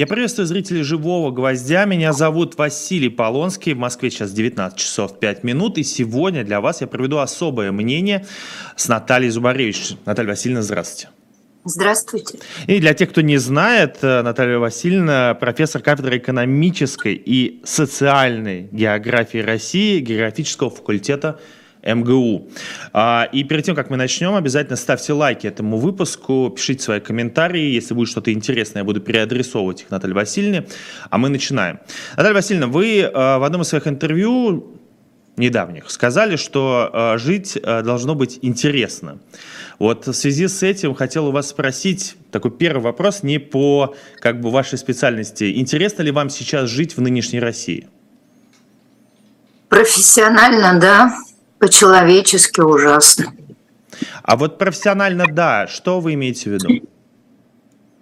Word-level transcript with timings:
Я 0.00 0.06
приветствую 0.06 0.46
зрителей 0.46 0.82
«Живого 0.82 1.30
гвоздя». 1.30 1.84
Меня 1.84 2.14
зовут 2.14 2.56
Василий 2.56 3.10
Полонский. 3.10 3.74
В 3.74 3.76
Москве 3.76 4.10
сейчас 4.10 4.32
19 4.32 4.78
часов 4.78 5.20
5 5.20 5.44
минут. 5.44 5.76
И 5.76 5.82
сегодня 5.82 6.42
для 6.42 6.62
вас 6.62 6.80
я 6.80 6.86
проведу 6.86 7.18
особое 7.18 7.70
мнение 7.70 8.24
с 8.76 8.88
Натальей 8.88 9.28
Зубаревич. 9.28 9.96
Наталья 10.06 10.30
Васильевна, 10.30 10.62
здравствуйте. 10.62 11.10
Здравствуйте. 11.66 12.38
И 12.66 12.80
для 12.80 12.94
тех, 12.94 13.10
кто 13.10 13.20
не 13.20 13.36
знает, 13.36 13.98
э, 14.00 14.22
Наталья 14.22 14.56
Васильевна 14.56 15.34
профессор 15.34 15.82
кафедры 15.82 16.16
экономической 16.16 17.12
и 17.12 17.60
социальной 17.64 18.70
географии 18.72 19.36
России 19.36 20.00
географического 20.00 20.70
факультета 20.70 21.38
МГУ. 21.82 22.48
А, 22.92 23.28
и 23.32 23.44
перед 23.44 23.64
тем, 23.64 23.74
как 23.74 23.90
мы 23.90 23.96
начнем, 23.96 24.34
обязательно 24.34 24.76
ставьте 24.76 25.12
лайки 25.12 25.46
этому 25.46 25.78
выпуску, 25.78 26.52
пишите 26.54 26.82
свои 26.82 27.00
комментарии. 27.00 27.72
Если 27.72 27.94
будет 27.94 28.08
что-то 28.08 28.32
интересное, 28.32 28.80
я 28.80 28.84
буду 28.84 29.00
переадресовывать 29.00 29.82
их 29.82 29.90
Наталье 29.90 30.14
Васильевне. 30.14 30.66
А 31.08 31.18
мы 31.18 31.28
начинаем. 31.28 31.80
Наталья 32.16 32.34
Васильевна, 32.34 32.66
вы 32.66 33.02
а, 33.02 33.38
в 33.38 33.44
одном 33.44 33.62
из 33.62 33.68
своих 33.68 33.86
интервью 33.86 34.76
недавних 35.36 35.90
сказали, 35.90 36.36
что 36.36 36.90
а, 36.92 37.18
жить 37.18 37.58
должно 37.62 38.14
быть 38.14 38.38
интересно. 38.42 39.18
Вот 39.78 40.06
в 40.06 40.12
связи 40.12 40.48
с 40.48 40.62
этим 40.62 40.94
хотел 40.94 41.28
у 41.28 41.30
вас 41.30 41.48
спросить 41.48 42.16
такой 42.30 42.50
первый 42.50 42.82
вопрос 42.82 43.22
не 43.22 43.38
по 43.38 43.94
как 44.18 44.40
бы 44.40 44.50
вашей 44.50 44.76
специальности. 44.76 45.58
Интересно 45.58 46.02
ли 46.02 46.10
вам 46.10 46.28
сейчас 46.28 46.68
жить 46.68 46.98
в 46.98 47.00
нынешней 47.00 47.40
России? 47.40 47.88
Профессионально, 49.70 50.78
да 50.78 51.14
по-человечески 51.60 52.60
ужасно. 52.60 53.26
А 54.22 54.36
вот 54.36 54.58
профессионально, 54.58 55.26
да, 55.30 55.66
что 55.68 56.00
вы 56.00 56.14
имеете 56.14 56.50
в 56.50 56.52
виду? 56.54 56.88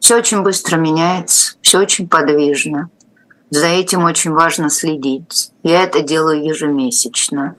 Все 0.00 0.16
очень 0.16 0.42
быстро 0.42 0.76
меняется, 0.76 1.56
все 1.60 1.80
очень 1.80 2.08
подвижно. 2.08 2.88
За 3.50 3.66
этим 3.66 4.04
очень 4.04 4.30
важно 4.30 4.70
следить. 4.70 5.50
Я 5.62 5.83
это 5.83 6.02
делаю 6.02 6.44
ежемесячно. 6.44 7.56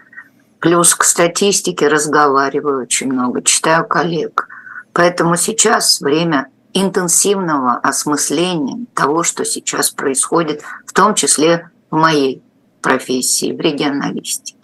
Плюс 0.60 0.96
к 0.96 1.04
статистике 1.04 1.88
разговариваю 1.88 2.84
очень 2.84 3.12
много, 3.12 3.42
читаю 3.42 3.86
коллег. 3.86 4.48
Поэтому 4.94 5.36
сейчас 5.36 6.00
время 6.00 6.48
интенсивного 6.74 7.76
осмысления 7.78 8.86
того, 8.94 9.24
что 9.24 9.44
сейчас 9.44 9.90
происходит, 9.90 10.62
в 10.86 10.94
том 10.94 11.16
числе 11.16 11.70
в 11.90 11.96
моей 11.96 12.42
профессии, 12.82 13.52
в 13.52 13.60
регионалистике 13.60 14.59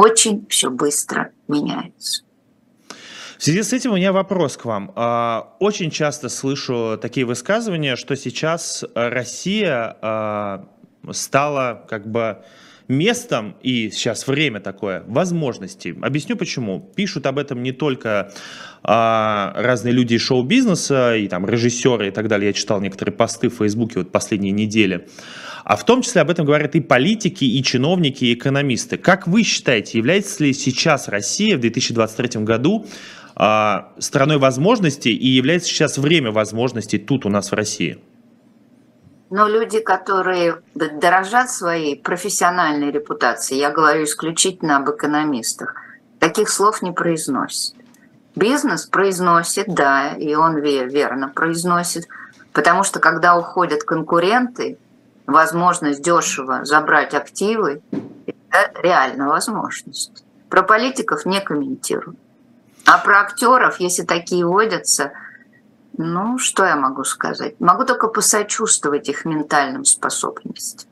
очень 0.00 0.46
все 0.48 0.70
быстро 0.70 1.30
меняется. 1.46 2.22
В 3.38 3.42
связи 3.44 3.62
с 3.62 3.72
этим 3.74 3.92
у 3.92 3.96
меня 3.96 4.12
вопрос 4.12 4.56
к 4.56 4.64
вам. 4.64 4.92
А, 4.96 5.56
очень 5.60 5.90
часто 5.90 6.30
слышу 6.30 6.98
такие 7.00 7.26
высказывания, 7.26 7.96
что 7.96 8.16
сейчас 8.16 8.82
Россия 8.94 9.96
а, 10.00 10.68
стала 11.10 11.84
как 11.88 12.10
бы 12.10 12.42
местом, 12.88 13.56
и 13.62 13.90
сейчас 13.90 14.26
время 14.26 14.60
такое, 14.60 15.04
возможностей. 15.06 15.94
Объясню 16.02 16.36
почему. 16.36 16.80
Пишут 16.96 17.26
об 17.26 17.38
этом 17.38 17.62
не 17.62 17.72
только 17.72 18.32
а, 18.82 19.52
разные 19.56 19.92
люди 19.92 20.14
из 20.14 20.22
шоу-бизнеса, 20.22 21.16
и 21.16 21.28
там 21.28 21.46
режиссеры 21.46 22.08
и 22.08 22.10
так 22.10 22.28
далее. 22.28 22.48
Я 22.48 22.52
читал 22.52 22.80
некоторые 22.80 23.14
посты 23.14 23.48
в 23.48 23.54
Фейсбуке 23.54 24.00
вот 24.00 24.12
последние 24.12 24.52
недели. 24.52 25.06
А 25.64 25.76
в 25.76 25.84
том 25.84 26.02
числе 26.02 26.22
об 26.22 26.30
этом 26.30 26.46
говорят 26.46 26.74
и 26.74 26.80
политики, 26.80 27.44
и 27.44 27.62
чиновники, 27.62 28.24
и 28.24 28.34
экономисты. 28.34 28.96
Как 28.96 29.26
вы 29.26 29.42
считаете, 29.42 29.98
является 29.98 30.42
ли 30.42 30.52
сейчас 30.52 31.08
Россия 31.08 31.56
в 31.56 31.60
2023 31.60 32.42
году 32.42 32.86
а, 33.36 33.92
страной 33.98 34.38
возможностей 34.38 35.14
и 35.14 35.28
является 35.28 35.68
сейчас 35.68 35.98
время 35.98 36.32
возможностей 36.32 36.98
тут 36.98 37.26
у 37.26 37.28
нас 37.28 37.50
в 37.50 37.54
России? 37.54 37.98
Но 39.28 39.46
люди, 39.46 39.78
которые 39.78 40.62
дорожат 40.74 41.50
своей 41.50 41.96
профессиональной 41.96 42.90
репутацией, 42.90 43.60
я 43.60 43.70
говорю 43.70 44.02
исключительно 44.02 44.78
об 44.78 44.90
экономистах, 44.90 45.76
таких 46.18 46.48
слов 46.48 46.82
не 46.82 46.90
произносят. 46.90 47.76
Бизнес 48.36 48.86
произносит, 48.86 49.66
да, 49.68 50.12
и 50.12 50.34
он 50.34 50.58
верно 50.58 51.28
произносит, 51.28 52.06
потому 52.52 52.84
что 52.84 53.00
когда 53.00 53.36
уходят 53.36 53.82
конкуренты, 53.82 54.78
возможность 55.26 56.02
дешево 56.02 56.64
забрать 56.64 57.14
активы– 57.14 57.82
это 58.26 58.80
реальная 58.82 59.28
возможность. 59.28 60.24
Про 60.48 60.62
политиков 60.62 61.26
не 61.26 61.40
комментирую. 61.40 62.16
А 62.84 62.98
про 62.98 63.20
актеров, 63.20 63.78
если 63.78 64.04
такие 64.04 64.44
водятся, 64.44 65.12
ну, 65.96 66.38
что 66.38 66.64
я 66.64 66.76
могу 66.76 67.04
сказать? 67.04 67.60
Могу 67.60 67.84
только 67.84 68.08
посочувствовать 68.08 69.08
их 69.08 69.24
ментальным 69.24 69.84
способностям. 69.84 70.88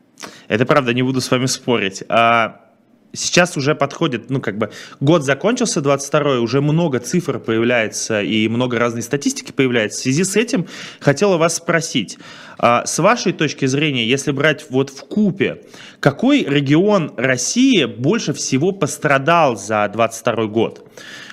Это 0.48 0.66
правда, 0.66 0.92
не 0.92 1.02
буду 1.02 1.20
с 1.20 1.30
вами 1.30 1.46
спорить. 1.46 2.04
А 2.08 2.67
сейчас 3.12 3.56
уже 3.56 3.74
подходит, 3.74 4.30
ну, 4.30 4.40
как 4.40 4.58
бы, 4.58 4.70
год 5.00 5.24
закончился, 5.24 5.80
22-й, 5.80 6.38
уже 6.38 6.60
много 6.60 6.98
цифр 6.98 7.38
появляется 7.38 8.22
и 8.22 8.48
много 8.48 8.78
разной 8.78 9.02
статистики 9.02 9.52
появляется. 9.52 10.00
В 10.00 10.02
связи 10.02 10.24
с 10.24 10.36
этим 10.36 10.66
хотела 11.00 11.36
вас 11.36 11.56
спросить, 11.56 12.18
а 12.58 12.84
с 12.86 12.98
вашей 12.98 13.32
точки 13.32 13.66
зрения, 13.66 14.06
если 14.06 14.32
брать 14.32 14.66
вот 14.70 14.90
в 14.90 15.04
купе, 15.04 15.62
какой 16.00 16.44
регион 16.44 17.12
России 17.16 17.84
больше 17.84 18.32
всего 18.32 18.72
пострадал 18.72 19.56
за 19.56 19.88
22 19.92 20.46
год? 20.46 20.84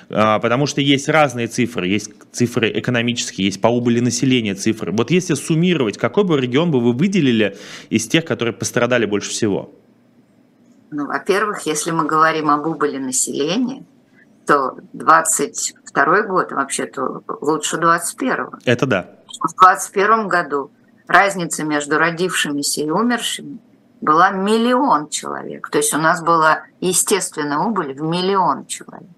А, 0.08 0.38
потому 0.38 0.66
что 0.66 0.80
есть 0.80 1.08
разные 1.08 1.48
цифры, 1.48 1.88
есть 1.88 2.10
цифры 2.32 2.70
экономические, 2.78 3.46
есть 3.46 3.60
по 3.60 3.68
убыли 3.68 4.00
населения 4.00 4.54
цифры. 4.54 4.92
Вот 4.92 5.10
если 5.10 5.34
суммировать, 5.34 5.98
какой 5.98 6.24
бы 6.24 6.40
регион 6.40 6.70
бы 6.70 6.80
вы 6.80 6.92
выделили 6.92 7.56
из 7.90 8.06
тех, 8.06 8.24
которые 8.24 8.54
пострадали 8.54 9.04
больше 9.04 9.30
всего? 9.30 9.74
Ну, 10.90 11.06
во-первых, 11.06 11.62
если 11.62 11.90
мы 11.90 12.04
говорим 12.04 12.50
об 12.50 12.66
убыли 12.66 12.98
населения, 12.98 13.84
то 14.46 14.76
22 14.92 16.22
год 16.22 16.52
вообще-то 16.52 17.22
лучше 17.40 17.76
21 17.76 18.60
Это 18.64 18.86
да. 18.86 19.10
В 19.42 19.54
21 19.60 20.28
году 20.28 20.70
разница 21.08 21.64
между 21.64 21.98
родившимися 21.98 22.82
и 22.82 22.90
умершими 22.90 23.58
была 24.00 24.30
миллион 24.30 25.08
человек. 25.08 25.68
То 25.70 25.78
есть 25.78 25.92
у 25.94 25.98
нас 25.98 26.22
была 26.22 26.62
естественная 26.80 27.58
убыль 27.58 27.94
в 27.94 28.02
миллион 28.02 28.66
человек. 28.66 29.08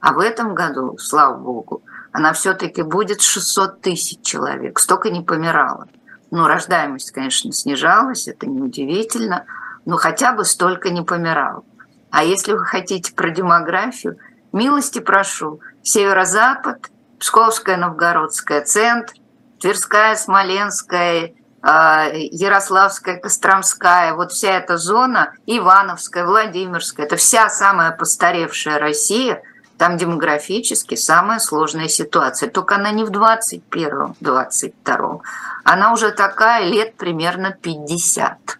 А 0.00 0.12
в 0.12 0.20
этом 0.20 0.54
году, 0.54 0.96
слава 0.98 1.36
богу, 1.36 1.82
она 2.12 2.32
все-таки 2.32 2.82
будет 2.82 3.20
600 3.20 3.80
тысяч 3.80 4.20
человек. 4.22 4.78
Столько 4.78 5.10
не 5.10 5.22
помирало. 5.22 5.88
Ну, 6.30 6.46
рождаемость, 6.46 7.10
конечно, 7.10 7.52
снижалась, 7.52 8.28
это 8.28 8.46
неудивительно– 8.46 9.44
ну 9.88 9.96
хотя 9.96 10.32
бы 10.32 10.44
столько 10.44 10.90
не 10.90 11.00
помирал. 11.00 11.64
А 12.10 12.22
если 12.22 12.52
вы 12.52 12.62
хотите 12.66 13.14
про 13.14 13.30
демографию, 13.30 14.18
милости 14.52 14.98
прошу, 14.98 15.60
северо-запад, 15.82 16.90
Псковская, 17.18 17.78
Новгородская, 17.78 18.60
центр, 18.60 19.14
Тверская, 19.58 20.14
Смоленская, 20.14 21.32
а, 21.62 22.04
Ярославская, 22.12 23.16
Костромская, 23.16 24.12
вот 24.12 24.32
вся 24.32 24.58
эта 24.58 24.76
зона, 24.76 25.32
Ивановская, 25.46 26.26
Владимирская, 26.26 27.06
это 27.06 27.16
вся 27.16 27.48
самая 27.48 27.92
постаревшая 27.92 28.78
Россия, 28.78 29.42
там 29.78 29.96
демографически 29.96 30.96
самая 30.96 31.38
сложная 31.38 31.88
ситуация. 31.88 32.50
Только 32.50 32.74
она 32.74 32.90
не 32.90 33.04
в 33.04 33.10
21-м, 33.10 34.16
22-м. 34.20 35.22
Она 35.64 35.92
уже 35.94 36.10
такая 36.12 36.64
лет 36.64 36.96
примерно 36.96 37.52
50. 37.52 38.58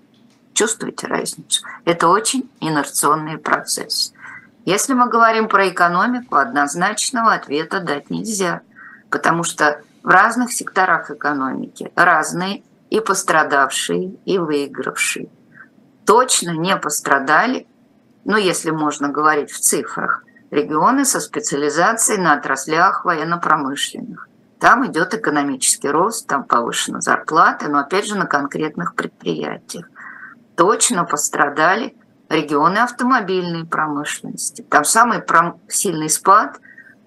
Чувствуете 0.59 1.07
разницу? 1.07 1.65
Это 1.85 2.09
очень 2.09 2.51
инерционный 2.59 3.39
процесс. 3.39 4.13
Если 4.65 4.93
мы 4.93 5.09
говорим 5.09 5.47
про 5.47 5.69
экономику, 5.69 6.35
однозначного 6.35 7.33
ответа 7.33 7.79
дать 7.79 8.11
нельзя, 8.11 8.63
потому 9.09 9.45
что 9.45 9.81
в 10.03 10.09
разных 10.09 10.51
секторах 10.51 11.13
экономики 11.13 11.93
разные 11.95 12.65
и 12.91 12.99
пострадавшие, 12.99 14.17
и 14.25 14.39
выигравшие. 14.39 15.29
Точно 16.05 16.51
не 16.51 16.77
пострадали, 16.77 17.69
ну, 18.25 18.37
если 18.37 18.73
можно 18.73 19.11
говорить 19.11 19.53
в 19.53 19.61
цифрах, 19.61 20.25
регионы 20.51 21.05
со 21.05 21.21
специализацией 21.21 22.21
на 22.21 22.33
отраслях 22.33 23.05
военно-промышленных. 23.05 24.29
Там 24.59 24.85
идет 24.89 25.15
экономический 25.15 25.89
рост, 25.89 26.27
там 26.27 26.43
повышена 26.43 27.01
зарплата, 27.01 27.69
но 27.69 27.79
опять 27.79 28.09
же 28.09 28.17
на 28.17 28.27
конкретных 28.27 28.97
предприятиях 28.97 29.87
точно 30.59 31.05
пострадали 31.05 31.95
регионы 32.29 32.79
автомобильной 32.79 33.65
промышленности. 33.65 34.63
Там 34.69 34.85
самый 34.85 35.23
сильный 35.69 36.11
спад 36.11 36.61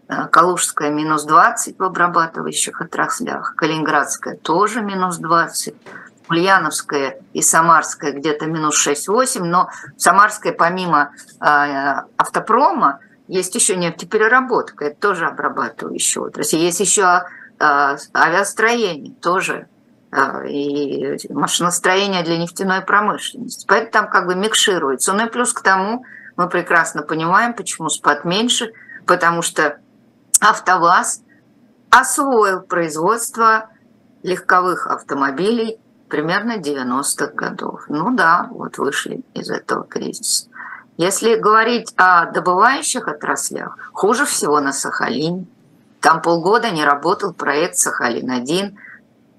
э, 0.08 0.28
Калужская 0.32 0.90
минус 0.90 1.26
20 1.26 1.78
в 1.78 1.84
обрабатывающих 1.84 2.80
отраслях, 2.80 3.56
Калининградская 3.56 4.38
тоже 4.38 4.82
минус 4.82 5.18
20, 5.18 5.76
Ульяновская 6.30 7.20
и 7.34 7.42
Самарская 7.42 8.14
где-то 8.14 8.46
минус 8.46 8.88
6-8, 8.88 9.44
но 9.44 9.70
Самарская 9.98 10.54
помимо 10.54 11.12
э, 11.42 12.04
автопрома 12.16 13.00
есть 13.28 13.54
еще 13.54 13.76
нефтепереработка, 13.76 14.86
это 14.86 15.00
тоже 15.00 15.26
обрабатывающая 15.26 16.22
отрасль. 16.22 16.56
Есть 16.56 16.80
еще 16.80 17.26
э, 17.60 17.98
авиастроение, 18.16 19.14
тоже 19.16 19.68
и 20.48 21.18
машиностроение 21.30 22.24
для 22.24 22.38
нефтяной 22.38 22.82
промышленности. 22.82 23.66
Поэтому 23.68 23.92
там 23.92 24.10
как 24.10 24.26
бы 24.26 24.36
микшируется. 24.36 25.14
Ну 25.14 25.26
и 25.26 25.30
плюс 25.30 25.54
к 25.54 25.62
тому, 25.62 26.06
мы 26.36 26.50
прекрасно 26.50 27.02
понимаем, 27.02 27.54
почему 27.54 27.90
спад 27.90 28.26
меньше, 28.26 28.74
потому 29.06 29.42
что 29.42 29.78
АвтоВАЗ 30.42 31.22
освоил 31.90 32.62
производство 32.62 33.70
легковых 34.24 34.88
автомобилей 34.88 35.80
примерно 36.10 36.58
90-х 36.58 37.34
годов. 37.34 37.86
Ну 37.88 38.16
да, 38.16 38.48
вот 38.52 38.78
вышли 38.78 39.24
из 39.34 39.50
этого 39.50 39.86
кризиса. 39.86 40.48
Если 40.98 41.36
говорить 41.36 41.94
о 41.96 42.26
добывающих 42.26 43.08
отраслях, 43.08 43.78
хуже 43.94 44.26
всего 44.26 44.60
на 44.60 44.74
Сахалине. 44.74 45.46
Там 46.00 46.22
полгода 46.22 46.70
не 46.70 46.84
работал 46.84 47.34
проект 47.34 47.76
«Сахалин-1». 47.78 48.76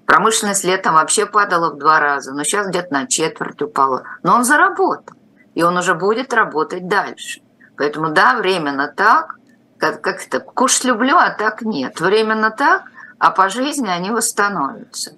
Промышленность 0.05 0.63
летом 0.63 0.95
вообще 0.95 1.25
падала 1.25 1.71
в 1.71 1.77
два 1.77 1.99
раза, 1.99 2.33
но 2.33 2.43
сейчас 2.43 2.67
где-то 2.67 2.93
на 2.93 3.07
четверть 3.07 3.61
упала. 3.61 4.03
Но 4.21 4.35
он 4.35 4.43
заработал, 4.43 5.15
и 5.55 5.63
он 5.63 5.77
уже 5.77 5.95
будет 5.95 6.33
работать 6.33 6.87
дальше. 6.87 7.41
Поэтому 7.77 8.09
да, 8.09 8.35
временно 8.35 8.87
так, 8.87 9.35
как, 9.77 10.01
как 10.01 10.25
это, 10.25 10.39
кушать 10.39 10.85
люблю, 10.85 11.17
а 11.17 11.31
так 11.31 11.61
нет. 11.61 11.99
Временно 11.99 12.51
так, 12.51 12.83
а 13.17 13.31
по 13.31 13.49
жизни 13.49 13.87
они 13.87 14.11
восстановятся. 14.11 15.13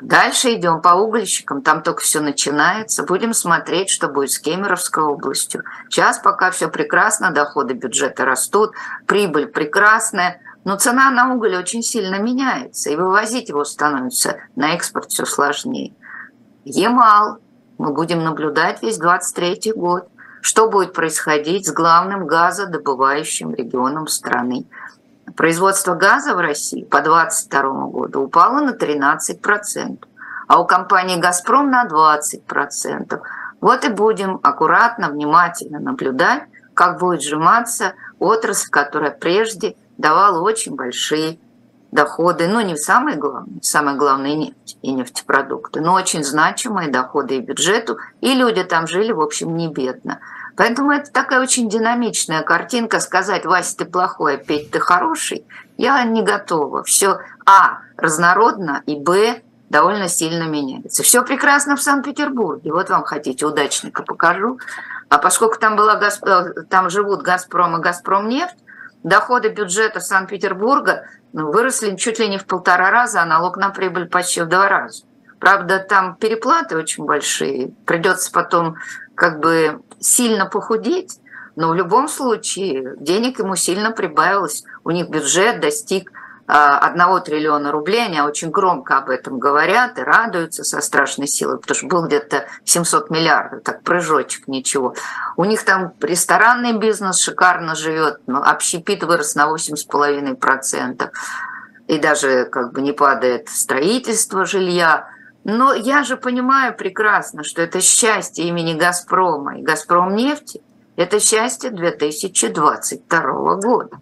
Дальше 0.00 0.52
идем 0.54 0.82
по 0.82 0.90
угольщикам, 0.90 1.62
там 1.62 1.82
только 1.82 2.02
все 2.02 2.20
начинается. 2.20 3.04
Будем 3.04 3.32
смотреть, 3.32 3.88
что 3.88 4.08
будет 4.08 4.32
с 4.32 4.38
Кемеровской 4.38 5.02
областью. 5.02 5.64
Сейчас 5.88 6.18
пока 6.18 6.50
все 6.50 6.68
прекрасно, 6.68 7.30
доходы 7.30 7.74
бюджета 7.74 8.24
растут, 8.24 8.72
прибыль 9.06 9.46
прекрасная, 9.46 10.40
но 10.64 10.76
цена 10.76 11.10
на 11.10 11.34
уголь 11.34 11.56
очень 11.56 11.82
сильно 11.82 12.18
меняется, 12.18 12.90
и 12.90 12.96
вывозить 12.96 13.50
его 13.50 13.64
становится 13.64 14.38
на 14.56 14.74
экспорт 14.74 15.10
все 15.10 15.26
сложнее. 15.26 15.94
Емал. 16.64 17.38
Мы 17.76 17.92
будем 17.92 18.22
наблюдать 18.22 18.82
весь 18.82 18.98
23 18.98 19.72
год, 19.74 20.08
что 20.40 20.70
будет 20.70 20.92
происходить 20.92 21.66
с 21.66 21.72
главным 21.72 22.26
газодобывающим 22.26 23.52
регионом 23.54 24.06
страны. 24.06 24.66
Производство 25.36 25.94
газа 25.94 26.34
в 26.34 26.38
России 26.38 26.84
по 26.84 27.00
2022 27.00 27.86
году 27.88 28.22
упало 28.22 28.60
на 28.60 28.70
13%, 28.70 30.04
а 30.46 30.60
у 30.60 30.66
компании 30.66 31.20
«Газпром» 31.20 31.70
на 31.70 31.86
20%. 31.86 33.20
Вот 33.60 33.84
и 33.84 33.88
будем 33.88 34.38
аккуратно, 34.42 35.08
внимательно 35.08 35.80
наблюдать, 35.80 36.44
как 36.74 37.00
будет 37.00 37.22
сжиматься 37.22 37.94
отрасль, 38.18 38.70
которая 38.70 39.10
прежде 39.10 39.76
давала 39.98 40.40
очень 40.40 40.74
большие 40.74 41.38
доходы, 41.94 42.48
ну 42.48 42.60
не 42.60 42.76
самые 42.76 43.16
главные, 43.16 43.62
самое 43.62 43.96
главное 43.96 44.34
нефть 44.34 44.76
и 44.82 44.92
нефтепродукты, 44.92 45.80
но 45.80 45.94
очень 45.94 46.24
значимые 46.24 46.90
доходы 46.90 47.36
и 47.36 47.40
бюджету, 47.40 47.98
и 48.20 48.34
люди 48.34 48.64
там 48.64 48.88
жили, 48.88 49.12
в 49.12 49.20
общем, 49.20 49.56
не 49.56 49.68
бедно. 49.68 50.18
Поэтому 50.56 50.90
это 50.90 51.10
такая 51.10 51.40
очень 51.40 51.68
динамичная 51.68 52.42
картинка. 52.42 53.00
Сказать, 53.00 53.44
Вася, 53.44 53.76
ты 53.76 53.84
плохой, 53.84 54.34
а 54.34 54.36
Петь, 54.38 54.70
ты 54.70 54.80
хороший, 54.80 55.44
я 55.76 56.02
не 56.04 56.22
готова. 56.22 56.84
Все, 56.84 57.18
а, 57.44 57.78
разнородно, 57.96 58.82
и, 58.86 58.96
б, 58.96 59.42
довольно 59.68 60.08
сильно 60.08 60.44
меняется. 60.44 61.02
Все 61.02 61.22
прекрасно 61.22 61.76
в 61.76 61.82
Санкт-Петербурге. 61.82 62.72
Вот 62.72 62.88
вам 62.90 63.04
хотите, 63.04 63.46
удачника 63.46 64.02
покажу. 64.02 64.58
А 65.08 65.18
поскольку 65.18 65.58
там, 65.58 65.76
была, 65.76 66.00
э, 66.00 66.62
там 66.68 66.90
живут 66.90 67.22
«Газпром» 67.22 67.76
и 67.76 67.80
«Газпромнефть», 67.80 68.56
доходы 69.04 69.50
бюджета 69.50 70.00
Санкт-Петербурга 70.00 71.06
ну, 71.32 71.52
выросли 71.52 71.94
чуть 71.94 72.18
ли 72.18 72.28
не 72.28 72.38
в 72.38 72.46
полтора 72.46 72.90
раза, 72.90 73.22
а 73.22 73.26
налог 73.26 73.56
на 73.56 73.70
прибыль 73.70 74.08
почти 74.08 74.40
в 74.40 74.48
два 74.48 74.68
раза. 74.68 75.04
Правда, 75.38 75.78
там 75.78 76.16
переплаты 76.16 76.76
очень 76.76 77.04
большие. 77.04 77.72
Придется 77.86 78.32
потом 78.32 78.76
как 79.14 79.40
бы 79.40 79.82
сильно 80.00 80.46
похудеть, 80.46 81.20
но 81.54 81.68
в 81.68 81.74
любом 81.74 82.08
случае 82.08 82.94
денег 82.98 83.38
ему 83.38 83.54
сильно 83.54 83.92
прибавилось. 83.92 84.64
У 84.82 84.90
них 84.90 85.10
бюджет 85.10 85.60
достиг 85.60 86.10
одного 86.46 87.20
триллиона 87.20 87.72
рублей, 87.72 88.04
они 88.04 88.20
очень 88.20 88.50
громко 88.50 88.98
об 88.98 89.08
этом 89.08 89.38
говорят 89.38 89.98
и 89.98 90.02
радуются 90.02 90.62
со 90.62 90.80
страшной 90.80 91.26
силой, 91.26 91.58
потому 91.58 91.76
что 91.76 91.86
был 91.86 92.06
где-то 92.06 92.46
700 92.64 93.08
миллиардов, 93.10 93.62
так 93.62 93.82
прыжочек, 93.82 94.46
ничего. 94.46 94.94
У 95.36 95.44
них 95.44 95.64
там 95.64 95.94
ресторанный 96.00 96.74
бизнес 96.74 97.18
шикарно 97.18 97.74
живет, 97.74 98.20
но 98.26 98.42
общепит 98.42 99.02
вырос 99.04 99.34
на 99.34 99.48
8,5%, 99.48 101.10
и 101.86 101.98
даже 101.98 102.44
как 102.44 102.72
бы 102.72 102.82
не 102.82 102.92
падает 102.92 103.48
строительство 103.48 104.44
жилья. 104.44 105.08
Но 105.44 105.72
я 105.72 106.04
же 106.04 106.16
понимаю 106.16 106.74
прекрасно, 106.74 107.42
что 107.42 107.62
это 107.62 107.80
счастье 107.80 108.46
имени 108.46 108.74
«Газпрома» 108.74 109.58
и 109.58 109.62
«Газпромнефти»– 109.62 110.62
это 110.96 111.20
счастье 111.20 111.70
2022 111.70 113.54
года. 113.56 113.98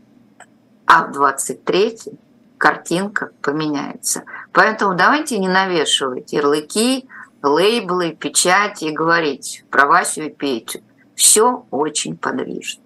А 0.86 1.04
в 1.06 1.12
2023 1.12 2.18
картинка 2.62 3.30
поменяется. 3.42 4.22
Поэтому 4.52 4.94
давайте 4.94 5.36
не 5.38 5.48
навешивать 5.48 6.32
ярлыки, 6.32 7.06
лейблы, 7.42 8.12
печати 8.12 8.84
и 8.84 8.92
говорить 8.92 9.64
про 9.68 9.86
Васю 9.86 10.26
и 10.26 10.30
Петю. 10.30 10.78
Все 11.16 11.66
очень 11.72 12.16
подвижно. 12.16 12.80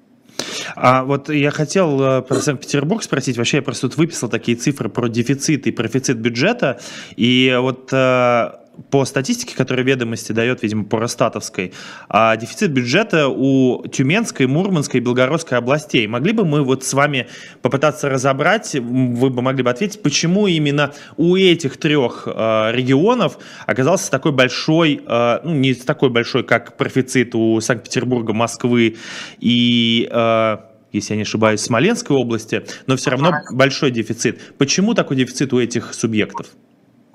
А 0.77 1.05
вот 1.05 1.29
я 1.29 1.51
хотел 1.51 2.03
э, 2.03 2.23
про 2.23 2.37
Санкт-Петербург 2.37 3.03
спросить. 3.03 3.37
Вообще 3.37 3.59
я 3.59 3.63
просто 3.63 3.91
тут 3.91 3.99
выписал 3.99 4.31
такие 4.31 4.57
цифры 4.57 4.89
про 4.89 5.09
дефицит 5.09 5.67
и 5.67 5.71
профицит 5.73 6.17
бюджета. 6.17 6.81
И 7.15 7.55
вот 7.61 7.93
э, 7.93 8.53
по 8.91 9.05
статистике, 9.05 9.57
которую 9.57 9.87
ведомости 9.87 10.33
дает, 10.33 10.63
видимо, 10.63 10.85
по 10.85 10.99
Ростатовской, 10.99 11.73
а 12.09 12.37
дефицит 12.37 12.71
бюджета 12.71 13.29
у 13.29 13.87
Тюменской, 13.89 14.47
Мурманской 14.47 15.01
и 15.01 15.03
Белгородской 15.03 15.59
областей. 15.59 16.07
Могли 16.07 16.33
бы 16.33 16.45
мы 16.45 16.63
вот 16.63 16.85
с 16.85 16.93
вами 16.93 17.29
попытаться 17.63 18.09
разобрать, 18.09 18.75
вы 18.75 19.31
бы 19.31 19.43
могли 19.43 19.63
бы 19.63 19.71
ответить, 19.71 20.03
почему 20.03 20.47
именно 20.47 20.93
у 21.17 21.37
этих 21.37 21.77
трех 21.77 22.27
э, 22.27 22.73
регионов 22.73 23.39
оказался 23.67 24.11
такой 24.11 24.33
большой, 24.33 25.03
э, 25.07 25.39
ну 25.45 25.55
не 25.55 25.75
такой 25.75 26.11
большой, 26.11 26.45
как 26.45 26.77
профицит 26.77 27.35
у 27.35 27.61
Санкт-Петербурга, 27.61 28.33
Москвы 28.33 28.97
и 29.41 30.09
э, 30.11 30.57
если 30.93 31.13
я 31.13 31.17
не 31.17 31.23
ошибаюсь, 31.23 31.61
Смоленской 31.61 32.17
области, 32.17 32.65
но 32.87 32.97
все 32.97 33.11
равно 33.11 33.33
большой 33.53 33.91
дефицит. 33.91 34.41
Почему 34.57 34.95
такой 34.95 35.17
дефицит 35.17 35.53
у 35.53 35.61
этих 35.61 35.93
субъектов? 35.93 36.47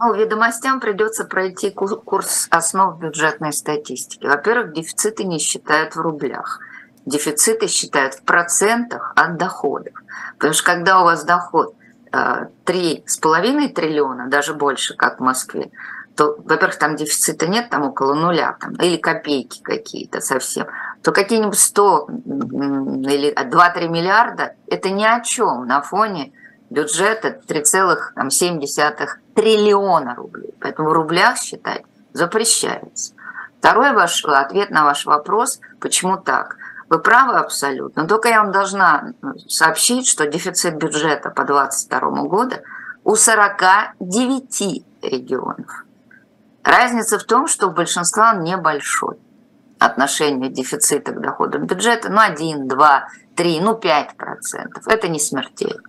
Ну, 0.03 0.15
ведомостям 0.15 0.79
придется 0.79 1.25
пройти 1.25 1.69
курс 1.69 2.47
основ 2.49 2.97
бюджетной 2.97 3.53
статистики. 3.53 4.25
Во-первых, 4.25 4.73
дефициты 4.73 5.25
не 5.25 5.37
считают 5.37 5.95
в 5.95 6.01
рублях. 6.01 6.59
Дефициты 7.05 7.67
считают 7.67 8.15
в 8.15 8.23
процентах 8.23 9.13
от 9.15 9.37
доходов. 9.37 9.93
Потому 10.37 10.53
что 10.53 10.63
когда 10.63 11.01
у 11.01 11.03
вас 11.03 11.23
доход 11.23 11.75
3,5 12.11 12.55
э, 12.65 13.69
триллиона, 13.69 14.27
даже 14.27 14.55
больше, 14.55 14.95
как 14.95 15.19
в 15.19 15.23
Москве, 15.23 15.69
то, 16.15 16.35
во-первых, 16.45 16.79
там 16.79 16.95
дефицита 16.95 17.45
нет, 17.45 17.69
там 17.69 17.83
около 17.83 18.15
нуля, 18.15 18.57
там, 18.59 18.73
или 18.73 18.97
копейки 18.97 19.61
какие-то 19.61 20.19
совсем, 20.19 20.65
то 21.03 21.11
какие-нибудь 21.11 21.59
100 21.59 22.07
или 22.07 23.33
2-3 23.35 23.87
миллиарда– 23.87 24.55
это 24.67 24.89
ни 24.89 25.03
о 25.03 25.19
чем 25.21 25.67
на 25.67 25.83
фоне 25.83 26.33
бюджета 26.71 27.39
3,7 27.47 29.07
триллиона 29.35 30.15
рублей. 30.15 30.53
Поэтому 30.59 30.89
в 30.89 30.93
рублях 30.93 31.37
считать 31.37 31.83
запрещается. 32.13 33.13
Второй 33.59 33.93
ваш 33.93 34.25
ответ 34.25 34.71
на 34.71 34.85
ваш 34.85 35.05
вопрос, 35.05 35.59
почему 35.79 36.17
так? 36.17 36.57
Вы 36.89 36.99
правы 36.99 37.37
абсолютно. 37.37 38.07
Только 38.07 38.29
я 38.29 38.41
вам 38.41 38.51
должна 38.51 39.13
сообщить, 39.47 40.07
что 40.07 40.25
дефицит 40.25 40.77
бюджета 40.77 41.29
по 41.29 41.43
2022 41.43 42.23
году 42.23 42.55
у 43.03 43.15
49 43.15 44.83
регионов. 45.03 45.85
Разница 46.63 47.19
в 47.19 47.23
том, 47.23 47.47
что 47.47 47.67
у 47.67 47.71
большинства 47.71 48.33
он 48.33 48.43
небольшой. 48.43 49.17
Отношение 49.79 50.49
дефицита 50.49 51.11
к 51.11 51.21
доходам 51.21 51.65
бюджета, 51.65 52.09
ну, 52.09 52.19
1, 52.19 52.67
2, 52.67 53.07
3, 53.35 53.59
ну, 53.61 53.75
5 53.75 54.15
процентов. 54.15 54.87
Это 54.87 55.07
не 55.07 55.19
смертельно. 55.19 55.81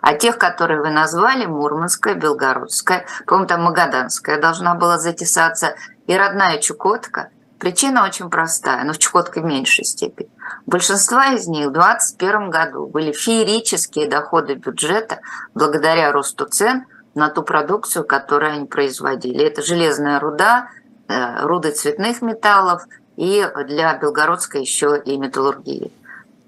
А 0.00 0.14
тех, 0.14 0.38
которые 0.38 0.80
вы 0.80 0.90
назвали, 0.90 1.46
Мурманская, 1.46 2.14
Белгородская, 2.14 3.06
по-моему, 3.26 3.48
там 3.48 3.62
Магаданская 3.62 4.40
должна 4.40 4.74
была 4.74 4.98
затесаться, 4.98 5.74
и 6.06 6.16
родная 6.16 6.58
Чукотка, 6.58 7.30
причина 7.58 8.04
очень 8.04 8.30
простая, 8.30 8.84
но 8.84 8.92
в 8.92 8.98
Чукотке 8.98 9.40
в 9.40 9.44
меньшей 9.44 9.84
степени. 9.84 10.30
Большинство 10.66 11.20
из 11.22 11.46
них 11.46 11.68
в 11.68 11.72
2021 11.72 12.50
году 12.50 12.86
были 12.86 13.12
феерические 13.12 14.08
доходы 14.08 14.54
бюджета 14.54 15.20
благодаря 15.54 16.12
росту 16.12 16.46
цен 16.46 16.86
на 17.14 17.30
ту 17.30 17.42
продукцию, 17.42 18.04
которую 18.04 18.52
они 18.52 18.66
производили. 18.66 19.44
Это 19.44 19.62
железная 19.62 20.20
руда, 20.20 20.68
э, 21.08 21.44
руды 21.44 21.72
цветных 21.72 22.22
металлов 22.22 22.82
и 23.16 23.44
для 23.66 23.94
Белгородской 23.94 24.60
еще 24.60 25.00
и 25.04 25.16
металлургии. 25.16 25.92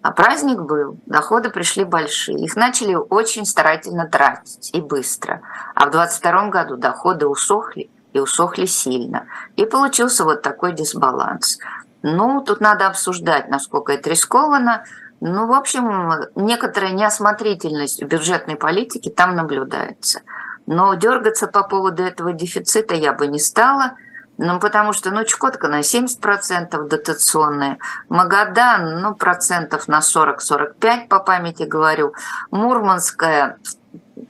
А 0.02 0.12
праздник 0.12 0.60
был, 0.60 0.98
доходы 1.06 1.50
пришли 1.50 1.84
большие. 1.84 2.38
Их 2.38 2.56
начали 2.56 2.94
очень 2.94 3.44
старательно 3.44 4.06
тратить 4.06 4.70
и 4.72 4.80
быстро. 4.80 5.42
А 5.74 5.86
в 5.86 5.90
2022 5.90 6.48
году 6.48 6.76
доходы 6.76 7.26
усохли 7.26 7.90
и 8.14 8.18
усохли 8.18 8.64
сильно. 8.64 9.26
И 9.56 9.66
получился 9.66 10.24
вот 10.24 10.40
такой 10.40 10.72
дисбаланс. 10.72 11.58
Ну, 12.02 12.40
тут 12.40 12.60
надо 12.60 12.86
обсуждать, 12.86 13.50
насколько 13.50 13.92
это 13.92 14.08
рискованно. 14.08 14.84
Ну, 15.20 15.46
в 15.46 15.52
общем, 15.52 16.12
некоторая 16.34 16.92
неосмотрительность 16.92 18.02
в 18.02 18.06
бюджетной 18.06 18.56
политике 18.56 19.10
там 19.10 19.36
наблюдается. 19.36 20.22
Но 20.64 20.94
дергаться 20.94 21.46
по 21.46 21.62
поводу 21.62 22.02
этого 22.02 22.32
дефицита 22.32 22.94
я 22.94 23.12
бы 23.12 23.26
не 23.26 23.38
стала– 23.38 23.96
ну, 24.42 24.58
потому 24.58 24.94
что, 24.94 25.10
ну, 25.10 25.22
Чукотка 25.24 25.68
на 25.68 25.80
70% 25.80 26.88
дотационная, 26.88 27.76
Магадан, 28.08 29.02
ну, 29.02 29.14
процентов 29.14 29.86
на 29.86 30.00
40-45, 30.00 31.08
по 31.08 31.20
памяти 31.20 31.64
говорю, 31.64 32.14
Мурманская, 32.50 33.58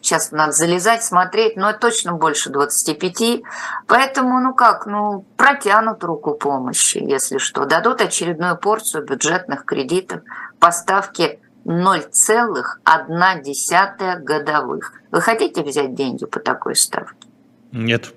сейчас 0.03 0.33
надо 0.33 0.51
залезать, 0.51 1.05
смотреть, 1.05 1.57
но 1.57 1.73
точно 1.75 2.15
больше 2.15 2.51
25. 2.51 3.43
Поэтому, 3.87 4.41
ну 4.41 4.53
как, 4.53 4.87
ну, 4.87 5.25
протянут 5.37 6.03
руку 6.03 6.35
помощи, 6.35 6.99
если 6.99 7.39
что. 7.39 7.65
Дадут 7.65 8.01
очередную 8.01 8.59
порцию 8.59 9.07
бюджетных 9.07 9.65
кредитов 9.65 10.23
по 10.59 10.73
ставке 10.73 11.39
0,1 11.65 14.25
годовых. 14.25 14.93
Вы 15.13 15.21
хотите 15.21 15.63
взять 15.63 15.95
деньги 15.95 16.27
по 16.27 16.41
такой 16.41 16.75
ставке? 16.75 17.29
Нет. 17.71 18.13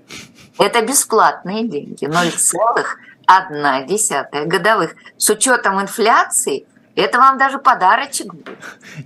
Это 0.57 0.81
бесплатные 0.81 1.67
деньги, 1.67 2.05
0,1 2.05 4.45
годовых. 4.45 4.95
С 5.17 5.29
учетом 5.29 5.81
инфляции 5.81 6.65
это 6.95 7.17
вам 7.17 7.37
даже 7.37 7.59
подарочек 7.59 8.33
будет. 8.33 8.57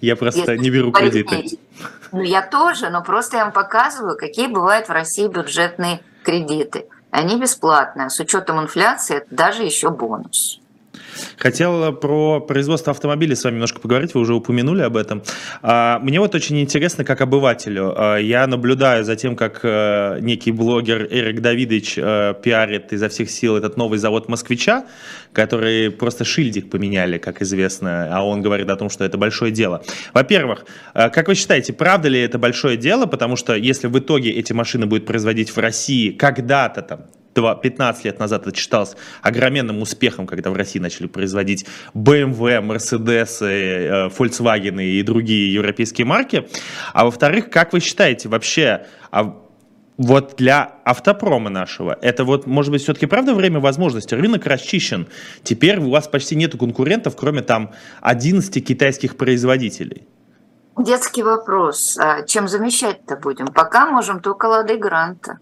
Я 0.01 0.15
просто 0.15 0.57
не 0.57 0.69
беру 0.69 0.91
кредиты. 0.91 1.57
Ну, 2.11 2.21
я 2.21 2.41
тоже, 2.41 2.89
но 2.89 3.03
просто 3.03 3.37
я 3.37 3.43
вам 3.43 3.53
показываю, 3.53 4.17
какие 4.17 4.47
бывают 4.47 4.87
в 4.87 4.91
России 4.91 5.27
бюджетные 5.27 6.01
кредиты. 6.23 6.87
Они 7.11 7.39
бесплатные, 7.39 8.09
с 8.09 8.19
учетом 8.19 8.61
инфляции 8.61 9.17
это 9.17 9.27
даже 9.29 9.63
еще 9.63 9.89
бонус. 9.89 10.61
Хотел 11.37 11.93
про 11.93 12.39
производство 12.39 12.91
автомобилей 12.91 13.35
с 13.35 13.43
вами 13.43 13.55
немножко 13.55 13.79
поговорить, 13.79 14.13
вы 14.13 14.21
уже 14.21 14.33
упомянули 14.33 14.81
об 14.81 14.97
этом. 14.97 15.23
А, 15.61 15.99
мне 15.99 16.19
вот 16.19 16.35
очень 16.35 16.59
интересно, 16.59 17.03
как 17.03 17.21
обывателю, 17.21 17.93
а, 17.95 18.17
я 18.17 18.47
наблюдаю 18.47 19.03
за 19.03 19.15
тем, 19.15 19.35
как 19.35 19.59
э, 19.63 20.19
некий 20.21 20.51
блогер 20.51 21.07
Эрик 21.09 21.41
Давидович 21.41 21.97
э, 21.97 22.33
пиарит 22.41 22.93
изо 22.93 23.09
всех 23.09 23.29
сил 23.29 23.55
этот 23.55 23.77
новый 23.77 23.99
завод 23.99 24.29
«Москвича», 24.29 24.85
который 25.33 25.91
просто 25.91 26.25
шильдик 26.25 26.69
поменяли, 26.69 27.17
как 27.17 27.41
известно, 27.41 28.09
а 28.11 28.23
он 28.23 28.41
говорит 28.41 28.69
о 28.69 28.75
том, 28.75 28.89
что 28.89 29.03
это 29.03 29.17
большое 29.17 29.51
дело. 29.51 29.83
Во-первых, 30.13 30.65
э, 30.93 31.09
как 31.09 31.27
вы 31.27 31.35
считаете, 31.35 31.73
правда 31.73 32.09
ли 32.09 32.19
это 32.19 32.37
большое 32.37 32.77
дело, 32.77 33.05
потому 33.05 33.35
что 33.35 33.55
если 33.55 33.87
в 33.87 33.97
итоге 33.97 34.31
эти 34.31 34.53
машины 34.53 34.85
будут 34.85 35.05
производить 35.05 35.49
в 35.49 35.57
России 35.57 36.11
когда-то 36.11 36.81
там, 36.81 36.99
15 37.41 38.05
лет 38.05 38.19
назад 38.19 38.47
это 38.47 38.55
считалось 38.55 38.95
огроменным 39.21 39.81
успехом, 39.81 40.27
когда 40.27 40.49
в 40.51 40.55
России 40.55 40.79
начали 40.79 41.07
производить 41.07 41.65
BMW, 41.93 42.61
Mercedes, 42.61 44.11
Volkswagen 44.17 44.83
и 44.83 45.01
другие 45.03 45.53
европейские 45.53 46.05
марки. 46.05 46.47
А 46.93 47.05
во-вторых, 47.05 47.49
как 47.49 47.73
вы 47.73 47.79
считаете 47.79 48.29
вообще, 48.29 48.85
а 49.11 49.43
вот 49.97 50.35
для 50.37 50.75
автопрома 50.83 51.49
нашего, 51.49 51.97
это 52.01 52.23
вот, 52.23 52.45
может 52.45 52.71
быть, 52.71 52.83
все-таки 52.83 53.07
правда 53.07 53.33
время 53.33 53.59
возможности? 53.59 54.13
Рынок 54.13 54.45
расчищен. 54.45 55.07
Теперь 55.41 55.79
у 55.79 55.89
вас 55.89 56.07
почти 56.07 56.35
нету 56.35 56.59
конкурентов, 56.59 57.15
кроме 57.15 57.41
там 57.41 57.71
11 58.01 58.63
китайских 58.63 59.17
производителей. 59.17 60.07
Детский 60.77 61.23
вопрос. 61.23 61.97
А 61.97 62.21
чем 62.21 62.47
замещать-то 62.47 63.17
будем? 63.17 63.47
Пока 63.47 63.87
можем 63.87 64.19
только 64.19 64.45
Лады 64.45 64.77
Гранта. 64.77 65.39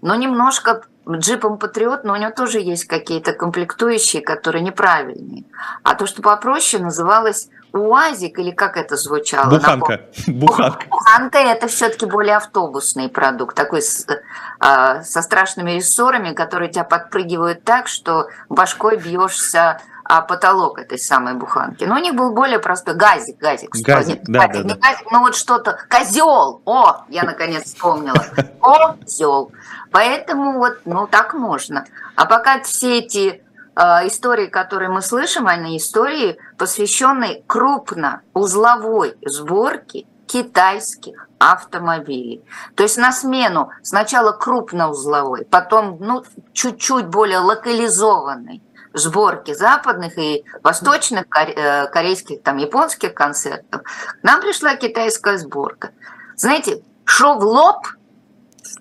Но 0.00 0.14
немножко 0.14 0.82
джипом 1.08 1.58
Патриот, 1.58 2.04
но 2.04 2.14
у 2.14 2.16
него 2.16 2.30
тоже 2.30 2.60
есть 2.60 2.86
какие-то 2.86 3.32
комплектующие, 3.32 4.22
которые 4.22 4.62
неправильные. 4.62 5.44
А 5.82 5.94
то, 5.94 6.06
что 6.06 6.22
попроще, 6.22 6.82
называлось 6.82 7.48
УАЗик, 7.72 8.38
или 8.38 8.50
как 8.50 8.76
это 8.76 8.96
звучало? 8.96 9.50
Буханка. 9.50 10.00
Буханка. 10.26 10.86
Буханка– 10.88 11.38
это 11.40 11.68
все-таки 11.68 12.06
более 12.06 12.36
автобусный 12.36 13.08
продукт, 13.08 13.54
такой 13.54 13.82
с, 13.82 14.06
э, 14.08 15.02
со 15.02 15.22
страшными 15.22 15.72
рессорами, 15.72 16.32
которые 16.32 16.70
тебя 16.70 16.84
подпрыгивают 16.84 17.64
так, 17.64 17.86
что 17.86 18.28
башкой 18.48 18.96
бьешься 18.96 19.80
а 20.08 20.22
потолок 20.22 20.78
этой 20.78 20.98
самой 20.98 21.34
буханки. 21.34 21.84
Но 21.84 21.96
у 21.96 21.98
них 21.98 22.14
был 22.14 22.32
более 22.32 22.58
простой 22.58 22.94
газик, 22.94 23.38
газик. 23.38 23.70
Газик, 23.74 24.20
да, 24.24 24.46
газик, 24.46 24.66
да, 24.66 24.74
да. 24.74 24.80
Газик, 24.80 25.10
ну 25.10 25.20
вот 25.20 25.34
что-то, 25.34 25.78
козел, 25.88 26.62
о, 26.64 27.04
я 27.08 27.24
наконец 27.24 27.64
вспомнила, 27.64 28.24
козел. 28.60 29.52
Поэтому 29.90 30.58
вот, 30.58 30.78
ну 30.84 31.06
так 31.06 31.34
можно. 31.34 31.86
А 32.14 32.24
пока 32.24 32.60
все 32.62 32.98
эти 32.98 33.42
э, 33.74 33.82
истории, 34.06 34.46
которые 34.46 34.90
мы 34.90 35.02
слышим, 35.02 35.48
они 35.48 35.76
истории, 35.76 36.38
посвященные 36.56 37.42
крупно 37.46 38.22
узловой 38.32 39.16
сборке 39.24 40.06
китайских 40.26 41.28
автомобилей. 41.38 42.44
То 42.74 42.82
есть 42.82 42.96
на 42.96 43.12
смену 43.12 43.70
сначала 43.82 44.32
крупноузловой, 44.32 45.44
потом 45.44 45.98
ну, 46.00 46.24
чуть-чуть 46.52 47.06
более 47.06 47.38
локализованной 47.38 48.62
сборки 48.96 49.54
западных 49.54 50.18
и 50.18 50.44
восточных 50.62 51.24
э, 51.36 51.86
корейских, 51.88 52.42
там, 52.42 52.56
японских 52.56 53.14
концертов, 53.14 53.82
к 53.82 54.22
нам 54.22 54.40
пришла 54.40 54.76
китайская 54.76 55.38
сборка. 55.38 55.90
Знаете, 56.36 56.82
шо 57.04 57.38
в 57.38 57.44
лоб, 57.44 57.86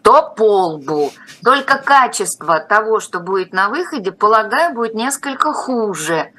то 0.04 0.34
по 0.36 0.68
лбу. 0.68 1.12
Только 1.44 1.78
качество 1.78 2.60
того, 2.60 3.00
что 3.00 3.20
будет 3.20 3.54
на 3.54 3.70
выходе, 3.70 4.12
полагаю, 4.12 4.74
будет 4.74 4.94
несколько 4.94 5.54
хуже. 5.54 6.32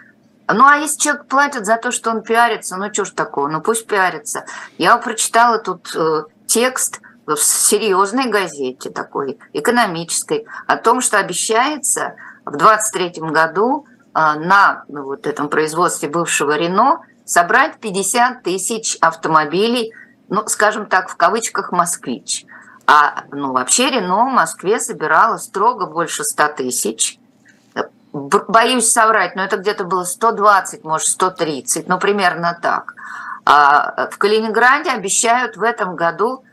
Ну, 0.48 0.64
а 0.64 0.76
если 0.76 0.98
человек 0.98 1.26
платит 1.26 1.66
за 1.66 1.76
то, 1.76 1.90
что 1.90 2.10
он 2.10 2.22
пиарится, 2.22 2.76
ну, 2.76 2.92
что 2.92 3.04
ж 3.04 3.10
такого, 3.10 3.48
ну, 3.48 3.60
пусть 3.60 3.86
пиарится. 3.86 4.44
Я 4.78 4.96
прочитала 4.98 5.58
тут 5.58 5.94
э, 5.96 6.24
текст 6.46 7.00
в 7.26 7.36
серьезной 7.36 8.26
газете 8.26 8.90
такой, 8.90 9.38
экономической, 9.52 10.46
о 10.68 10.76
том, 10.76 11.00
что 11.00 11.18
обещается 11.18 12.14
в 12.46 12.56
23 12.56 13.20
году 13.22 13.86
а, 14.14 14.36
на 14.36 14.84
ну, 14.88 15.02
вот 15.04 15.26
этом 15.26 15.48
производстве 15.48 16.08
бывшего 16.08 16.56
Рено 16.56 17.00
собрать 17.24 17.78
50 17.80 18.42
тысяч 18.42 18.96
автомобилей, 19.00 19.92
ну, 20.28 20.46
скажем 20.46 20.86
так, 20.86 21.10
в 21.10 21.16
кавычках 21.16 21.72
«москвич». 21.72 22.46
А 22.86 23.24
ну, 23.32 23.52
вообще 23.52 23.90
Рено 23.90 24.26
в 24.26 24.32
Москве 24.32 24.78
собирало 24.78 25.38
строго 25.38 25.86
больше 25.86 26.22
100 26.22 26.48
тысяч. 26.56 27.18
Боюсь 28.12 28.90
соврать, 28.90 29.34
но 29.34 29.42
это 29.42 29.56
где-то 29.56 29.84
было 29.84 30.04
120, 30.04 30.84
может, 30.84 31.08
130, 31.08 31.88
ну, 31.88 31.98
примерно 31.98 32.58
так. 32.62 32.94
А 33.44 34.08
в 34.10 34.18
Калининграде 34.18 34.90
обещают 34.90 35.56
в 35.56 35.62
этом 35.62 35.96
году, 35.96 36.44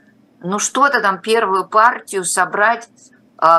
ну, 0.41 0.57
что-то 0.57 1.01
там, 1.01 1.19
первую 1.19 1.65
партию 1.65 2.25
собрать 2.25 2.89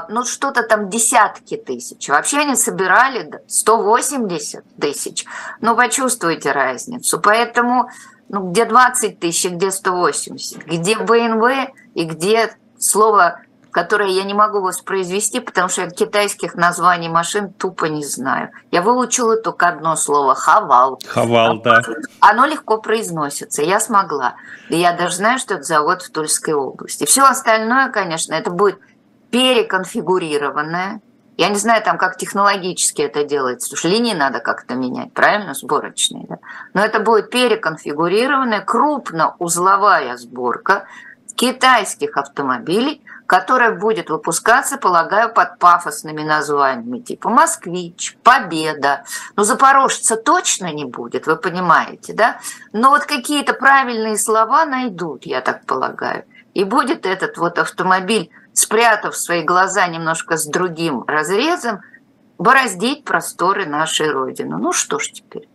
ну 0.08 0.24
что-то 0.24 0.62
там 0.62 0.88
десятки 0.88 1.56
тысяч. 1.56 2.08
Вообще 2.08 2.38
они 2.38 2.56
собирали 2.56 3.42
180 3.46 4.64
тысяч. 4.80 5.26
Ну, 5.60 5.76
почувствуйте 5.76 6.52
разницу. 6.52 7.20
Поэтому 7.20 7.90
ну, 8.30 8.50
где 8.50 8.64
20 8.64 9.20
тысяч, 9.20 9.50
где 9.50 9.70
180, 9.70 10.64
где 10.66 10.96
БНВ 10.96 11.70
и 11.94 12.04
где 12.04 12.56
слово, 12.78 13.40
которое 13.70 14.08
я 14.08 14.24
не 14.24 14.32
могу 14.32 14.60
воспроизвести, 14.60 15.40
потому 15.40 15.68
что 15.68 15.82
я 15.82 15.90
китайских 15.90 16.54
названий 16.54 17.10
машин 17.10 17.52
тупо 17.52 17.84
не 17.84 18.04
знаю. 18.04 18.52
Я 18.70 18.80
выучила 18.80 19.36
только 19.36 19.68
одно 19.68 19.96
слово– 19.96 20.34
хавал. 20.36 20.98
Хавал, 21.06 21.60
да. 21.60 21.82
Оно 22.20 22.46
легко 22.46 22.78
произносится, 22.78 23.62
я 23.62 23.80
смогла. 23.80 24.36
И 24.70 24.78
я 24.78 24.92
даже 24.92 25.16
знаю, 25.16 25.38
что 25.38 25.54
это 25.54 25.64
завод 25.64 26.00
в 26.00 26.10
Тульской 26.10 26.54
области. 26.54 27.04
Все 27.04 27.24
остальное, 27.24 27.90
конечно, 27.90 28.32
это 28.32 28.50
будет 28.50 28.78
переконфигурированная. 29.34 31.00
Я 31.36 31.48
не 31.48 31.56
знаю, 31.56 31.82
там, 31.82 31.98
как 31.98 32.16
технологически 32.16 33.02
это 33.02 33.24
делается, 33.24 33.68
потому 33.68 33.78
что 33.78 33.88
линии 33.88 34.14
надо 34.14 34.38
как-то 34.38 34.76
менять, 34.76 35.12
правильно, 35.12 35.54
сборочные. 35.54 36.26
Да? 36.28 36.38
Но 36.72 36.80
это 36.80 37.00
будет 37.00 37.30
переконфигурированная 37.30 38.60
крупноузловая 38.60 40.16
сборка 40.18 40.86
китайских 41.34 42.16
автомобилей, 42.16 43.02
которая 43.26 43.74
будет 43.74 44.08
выпускаться, 44.08 44.76
полагаю, 44.76 45.32
под 45.32 45.58
пафосными 45.58 46.22
названиями, 46.22 47.00
типа 47.00 47.28
«Москвич», 47.28 48.16
«Победа». 48.22 49.02
Но 49.34 49.42
«Запорожца» 49.42 50.14
точно 50.14 50.72
не 50.72 50.84
будет, 50.84 51.26
вы 51.26 51.34
понимаете, 51.34 52.12
да? 52.12 52.38
Но 52.72 52.90
вот 52.90 53.06
какие-то 53.06 53.52
правильные 53.54 54.16
слова 54.16 54.64
найдут, 54.64 55.26
я 55.26 55.40
так 55.40 55.66
полагаю. 55.66 56.24
И 56.52 56.62
будет 56.62 57.04
этот 57.04 57.36
вот 57.36 57.58
автомобиль 57.58 58.30
спрятав 58.54 59.16
свои 59.16 59.42
глаза 59.42 59.86
немножко 59.86 60.38
с 60.38 60.46
другим 60.46 61.04
разрезом, 61.06 61.80
бороздить 62.38 63.04
просторы 63.04 63.66
нашей 63.66 64.10
Родины. 64.10 64.56
Ну 64.56 64.72
что 64.72 64.98
ж 64.98 65.10
теперь? 65.10 65.48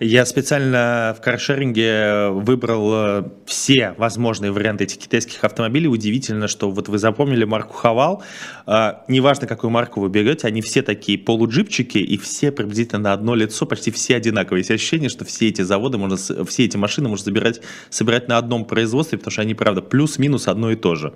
Я 0.00 0.26
специально 0.26 1.14
в 1.18 1.22
каршеринге 1.22 2.30
выбрал 2.30 2.90
э, 2.94 3.22
все 3.46 3.94
возможные 3.96 4.52
варианты 4.52 4.84
этих 4.84 4.98
китайских 4.98 5.42
автомобилей. 5.44 5.88
Удивительно, 5.88 6.48
что 6.48 6.70
вот 6.70 6.88
вы 6.88 6.98
запомнили 6.98 7.44
марку 7.44 7.74
Хавал. 7.74 8.22
А, 8.66 9.04
неважно, 9.08 9.46
какую 9.46 9.70
марку 9.70 10.00
вы 10.00 10.08
берете, 10.08 10.46
они 10.46 10.60
все 10.60 10.82
такие 10.82 11.18
полуджипчики, 11.18 11.98
и 11.98 12.16
все 12.16 12.52
приблизительно 12.52 13.00
на 13.00 13.12
одно 13.12 13.34
лицо, 13.34 13.66
почти 13.66 13.90
все 13.90 14.16
одинаковые. 14.16 14.60
Есть 14.60 14.70
ощущение, 14.70 15.08
что 15.08 15.24
все 15.24 15.48
эти 15.48 15.62
заводы, 15.62 15.98
можно, 15.98 16.16
все 16.16 16.64
эти 16.64 16.76
машины 16.76 17.08
можно 17.08 17.24
забирать, 17.24 17.60
собирать 17.90 18.28
на 18.28 18.38
одном 18.38 18.64
производстве, 18.64 19.18
потому 19.18 19.32
что 19.32 19.42
они, 19.42 19.54
правда, 19.54 19.82
плюс-минус 19.82 20.48
одно 20.48 20.70
и 20.70 20.76
то 20.76 20.94
же. 20.94 21.14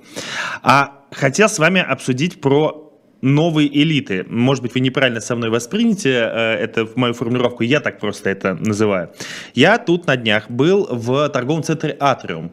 А 0.62 1.04
хотел 1.10 1.48
с 1.48 1.58
вами 1.58 1.80
обсудить 1.80 2.40
про 2.40 2.89
новой 3.22 3.66
элиты. 3.66 4.24
Может 4.28 4.62
быть, 4.62 4.74
вы 4.74 4.80
неправильно 4.80 5.20
со 5.20 5.36
мной 5.36 5.50
восприняте 5.50 6.10
э, 6.10 6.54
это 6.54 6.86
в 6.86 6.96
мою 6.96 7.14
формулировку, 7.14 7.62
я 7.62 7.80
так 7.80 7.98
просто 7.98 8.30
это 8.30 8.54
называю. 8.54 9.10
Я 9.54 9.78
тут 9.78 10.06
на 10.06 10.16
днях 10.16 10.50
был 10.50 10.86
в 10.90 11.28
торговом 11.28 11.62
центре 11.62 11.96
«Атриум», 11.98 12.52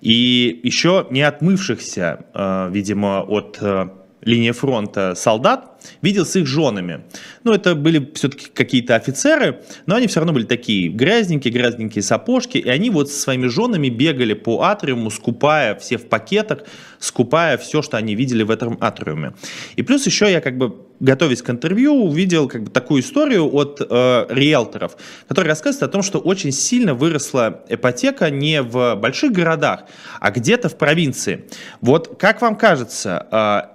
и 0.00 0.60
еще 0.62 1.06
не 1.10 1.22
отмывшихся, 1.22 2.26
э, 2.34 2.68
видимо, 2.70 3.22
от 3.22 3.58
э, 3.60 3.88
линии 4.26 4.50
фронта 4.50 5.14
солдат, 5.14 5.80
видел 6.02 6.26
с 6.26 6.36
их 6.36 6.46
женами. 6.46 7.04
Ну, 7.44 7.52
это 7.52 7.74
были 7.74 8.10
все-таки 8.14 8.46
какие-то 8.52 8.96
офицеры, 8.96 9.62
но 9.86 9.94
они 9.94 10.06
все 10.08 10.20
равно 10.20 10.32
были 10.32 10.44
такие 10.44 10.88
грязненькие, 10.88 11.52
грязненькие 11.52 12.02
сапожки, 12.02 12.58
и 12.58 12.68
они 12.68 12.90
вот 12.90 13.10
со 13.10 13.18
своими 13.18 13.46
женами 13.46 13.88
бегали 13.88 14.34
по 14.34 14.62
атриуму, 14.62 15.10
скупая 15.10 15.76
все 15.76 15.96
в 15.96 16.08
пакетах, 16.08 16.64
скупая 16.98 17.56
все, 17.56 17.82
что 17.82 17.96
они 17.96 18.14
видели 18.14 18.42
в 18.42 18.50
этом 18.50 18.76
атриуме. 18.80 19.34
И 19.76 19.82
плюс 19.82 20.04
еще 20.06 20.30
я 20.30 20.40
как 20.40 20.58
бы 20.58 20.85
готовясь 21.00 21.42
к 21.42 21.50
интервью, 21.50 21.94
увидел 21.94 22.48
как 22.48 22.64
бы 22.64 22.70
такую 22.70 23.02
историю 23.02 23.54
от 23.54 23.80
э, 23.80 24.26
риэлторов, 24.28 24.96
которые 25.28 25.50
рассказывают 25.50 25.90
о 25.90 25.92
том, 25.92 26.02
что 26.02 26.18
очень 26.18 26.52
сильно 26.52 26.94
выросла 26.94 27.62
ипотека 27.68 28.30
не 28.30 28.62
в 28.62 28.94
больших 28.96 29.32
городах, 29.32 29.84
а 30.20 30.30
где-то 30.30 30.68
в 30.68 30.76
провинции. 30.76 31.46
Вот 31.80 32.16
как 32.18 32.40
вам 32.40 32.56
кажется, 32.56 33.26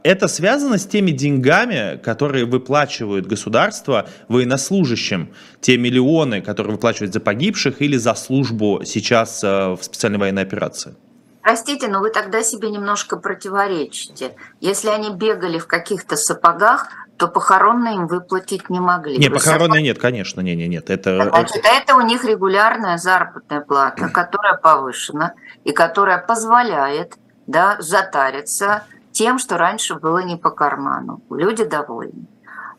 э, 0.03 0.09
это 0.09 0.27
связано 0.27 0.77
с 0.77 0.85
теми 0.85 1.11
деньгами, 1.11 1.97
которые 1.97 2.45
выплачивают 2.45 3.27
государство 3.27 4.07
военнослужащим, 4.27 5.33
те 5.59 5.77
миллионы, 5.77 6.41
которые 6.41 6.73
выплачивают 6.73 7.13
за 7.13 7.19
погибших 7.19 7.81
или 7.81 7.97
за 7.97 8.15
службу 8.15 8.81
сейчас 8.85 9.43
э, 9.43 9.75
в 9.75 9.83
специальной 9.83 10.19
военной 10.19 10.41
операции? 10.41 10.95
Простите, 11.41 11.87
но 11.87 12.01
вы 12.01 12.11
тогда 12.11 12.43
себе 12.43 12.69
немножко 12.69 13.17
противоречите. 13.17 14.35
Если 14.59 14.89
они 14.89 15.09
бегали 15.09 15.57
в 15.57 15.65
каких-то 15.65 16.15
сапогах, 16.15 16.89
то 17.21 17.27
похоронные 17.27 17.97
им 17.97 18.07
выплатить 18.07 18.71
не 18.71 18.79
могли. 18.79 19.15
Не, 19.19 19.29
похоронные 19.29 19.83
нет, 19.83 19.99
конечно, 19.99 20.41
не, 20.41 20.55
не, 20.55 20.67
нет. 20.67 20.89
Это... 20.89 21.29
Значит, 21.29 21.63
это 21.63 21.95
у 21.95 22.01
них 22.01 22.25
регулярная 22.25 22.97
заработная 22.97 23.61
плата, 23.61 24.09
которая 24.13 24.57
повышена 24.57 25.33
и 25.63 25.71
которая 25.71 26.17
позволяет 26.17 27.13
да, 27.45 27.75
затариться 27.77 28.85
тем, 29.11 29.37
что 29.37 29.59
раньше 29.59 29.93
было 29.93 30.23
не 30.23 30.35
по 30.35 30.49
карману. 30.49 31.21
Люди 31.29 31.63
довольны. 31.63 32.25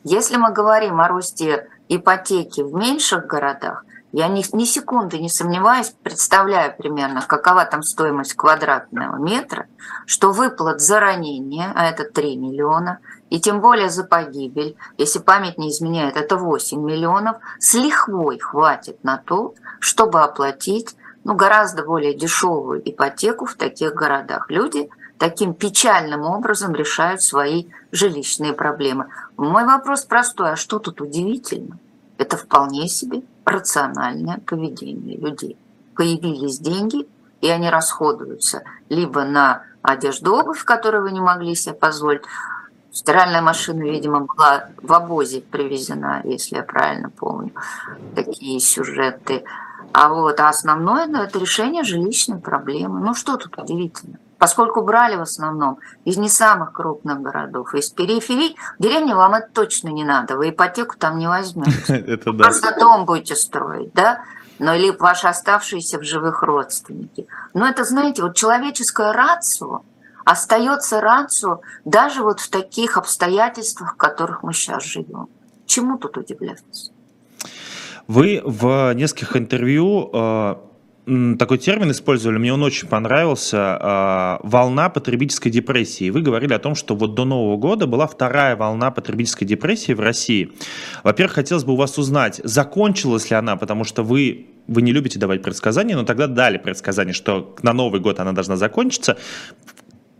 Если 0.02 0.36
мы 0.36 0.52
говорим 0.52 1.00
о 1.00 1.06
росте 1.06 1.68
ипотеки 1.88 2.62
в 2.62 2.74
меньших 2.74 3.28
городах, 3.28 3.84
я 4.10 4.26
ни, 4.26 4.44
ни 4.56 4.64
секунды 4.64 5.20
не 5.20 5.28
сомневаюсь, 5.28 5.94
представляю 6.02 6.74
примерно, 6.76 7.22
какова 7.22 7.64
там 7.64 7.84
стоимость 7.84 8.34
квадратного 8.34 9.18
метра, 9.18 9.66
что 10.04 10.32
выплат 10.32 10.80
за 10.80 10.98
ранение, 10.98 11.72
а 11.76 11.86
это 11.86 12.02
3 12.04 12.36
миллиона, 12.38 12.98
и 13.32 13.40
тем 13.40 13.62
более 13.62 13.88
за 13.88 14.04
погибель, 14.04 14.76
если 14.98 15.18
память 15.18 15.56
не 15.56 15.70
изменяет, 15.70 16.18
это 16.18 16.36
8 16.36 16.78
миллионов, 16.78 17.38
с 17.58 17.72
лихвой 17.72 18.38
хватит 18.38 19.02
на 19.04 19.16
то, 19.16 19.54
чтобы 19.80 20.20
оплатить 20.20 20.94
ну, 21.24 21.34
гораздо 21.34 21.82
более 21.82 22.12
дешевую 22.12 22.82
ипотеку 22.84 23.46
в 23.46 23.54
таких 23.54 23.94
городах. 23.94 24.50
Люди 24.50 24.90
таким 25.16 25.54
печальным 25.54 26.24
образом 26.24 26.74
решают 26.74 27.22
свои 27.22 27.68
жилищные 27.90 28.52
проблемы. 28.52 29.08
Мой 29.38 29.64
вопрос 29.64 30.04
простой, 30.04 30.52
а 30.52 30.56
что 30.56 30.78
тут 30.78 31.00
удивительно? 31.00 31.78
Это 32.18 32.36
вполне 32.36 32.86
себе 32.86 33.22
рациональное 33.46 34.42
поведение 34.46 35.16
людей. 35.16 35.56
Появились 35.96 36.58
деньги, 36.58 37.08
и 37.40 37.48
они 37.48 37.70
расходуются 37.70 38.62
либо 38.90 39.24
на 39.24 39.62
одежду, 39.80 40.34
обувь, 40.34 40.64
которую 40.64 41.04
вы 41.04 41.12
не 41.12 41.20
могли 41.20 41.54
себе 41.54 41.74
позволить. 41.74 42.22
Стиральная 42.92 43.40
машина, 43.40 43.84
видимо, 43.84 44.20
была 44.20 44.68
в 44.82 44.92
обозе 44.92 45.40
привезена, 45.40 46.20
если 46.24 46.56
я 46.56 46.62
правильно 46.62 47.08
помню. 47.08 47.52
Такие 48.14 48.60
сюжеты. 48.60 49.44
А 49.94 50.10
вот 50.10 50.40
а 50.40 50.48
основное 50.48 51.06
ну, 51.06 51.22
это 51.22 51.38
решение 51.38 51.84
жилищной 51.84 52.38
проблемы. 52.38 53.00
Ну 53.00 53.14
что 53.14 53.36
тут 53.36 53.56
удивительно? 53.58 54.18
Поскольку 54.36 54.82
брали 54.82 55.16
в 55.16 55.20
основном 55.22 55.78
из 56.04 56.16
не 56.18 56.28
самых 56.28 56.72
крупных 56.72 57.22
городов, 57.22 57.74
из 57.74 57.90
периферий, 57.90 58.56
в 58.78 58.82
деревне 58.82 59.14
вам 59.14 59.34
это 59.34 59.48
точно 59.52 59.88
не 59.88 60.04
надо, 60.04 60.36
вы 60.36 60.50
ипотеку 60.50 60.96
там 60.98 61.18
не 61.18 61.28
возьмете. 61.28 62.20
Да. 62.26 62.32
Просто 62.32 62.76
дом 62.78 63.06
будете 63.06 63.36
строить, 63.36 63.92
да? 63.94 64.22
Но 64.58 64.74
или 64.74 64.90
ваши 64.90 65.28
оставшиеся 65.28 65.98
в 65.98 66.02
живых 66.02 66.42
родственники. 66.42 67.26
Но 67.54 67.66
это, 67.66 67.84
знаете, 67.84 68.22
вот 68.22 68.36
человеческое 68.36 69.12
рацио 69.12 69.82
остается 70.24 71.00
рацио 71.00 71.60
даже 71.84 72.22
вот 72.22 72.40
в 72.40 72.50
таких 72.50 72.96
обстоятельствах, 72.96 73.94
в 73.94 73.96
которых 73.96 74.42
мы 74.42 74.52
сейчас 74.52 74.84
живем. 74.84 75.28
Чему 75.66 75.98
тут 75.98 76.16
удивляться? 76.16 76.92
Вы 78.08 78.42
в 78.44 78.92
нескольких 78.94 79.36
интервью 79.36 80.10
э, 80.12 80.56
такой 81.38 81.58
термин 81.58 81.90
использовали, 81.90 82.38
мне 82.38 82.52
он 82.52 82.62
очень 82.62 82.88
понравился, 82.88 83.78
э, 83.80 84.46
волна 84.46 84.88
потребительской 84.88 85.50
депрессии. 85.50 86.10
Вы 86.10 86.22
говорили 86.22 86.52
о 86.52 86.58
том, 86.58 86.74
что 86.74 86.94
вот 86.94 87.14
до 87.14 87.24
Нового 87.24 87.56
года 87.56 87.86
была 87.86 88.06
вторая 88.06 88.56
волна 88.56 88.90
потребительской 88.90 89.46
депрессии 89.46 89.92
в 89.92 90.00
России. 90.00 90.52
Во-первых, 91.02 91.34
хотелось 91.34 91.64
бы 91.64 91.72
у 91.72 91.76
вас 91.76 91.98
узнать, 91.98 92.40
закончилась 92.44 93.30
ли 93.30 93.36
она, 93.36 93.56
потому 93.56 93.84
что 93.84 94.02
вы 94.02 94.46
вы 94.68 94.82
не 94.82 94.92
любите 94.92 95.18
давать 95.18 95.42
предсказания, 95.42 95.96
но 95.96 96.04
тогда 96.04 96.28
дали 96.28 96.56
предсказание, 96.56 97.12
что 97.12 97.56
на 97.62 97.72
Новый 97.72 98.00
год 98.00 98.20
она 98.20 98.32
должна 98.32 98.56
закончиться. 98.56 99.18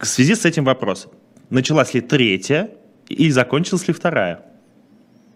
В 0.03 0.07
связи 0.07 0.35
с 0.35 0.45
этим 0.45 0.65
вопрос. 0.65 1.07
Началась 1.49 1.95
ли 1.95 2.01
третья 2.01 2.71
и 3.09 3.31
закончилась 3.31 3.87
ли 3.87 3.95
вторая? 3.95 4.45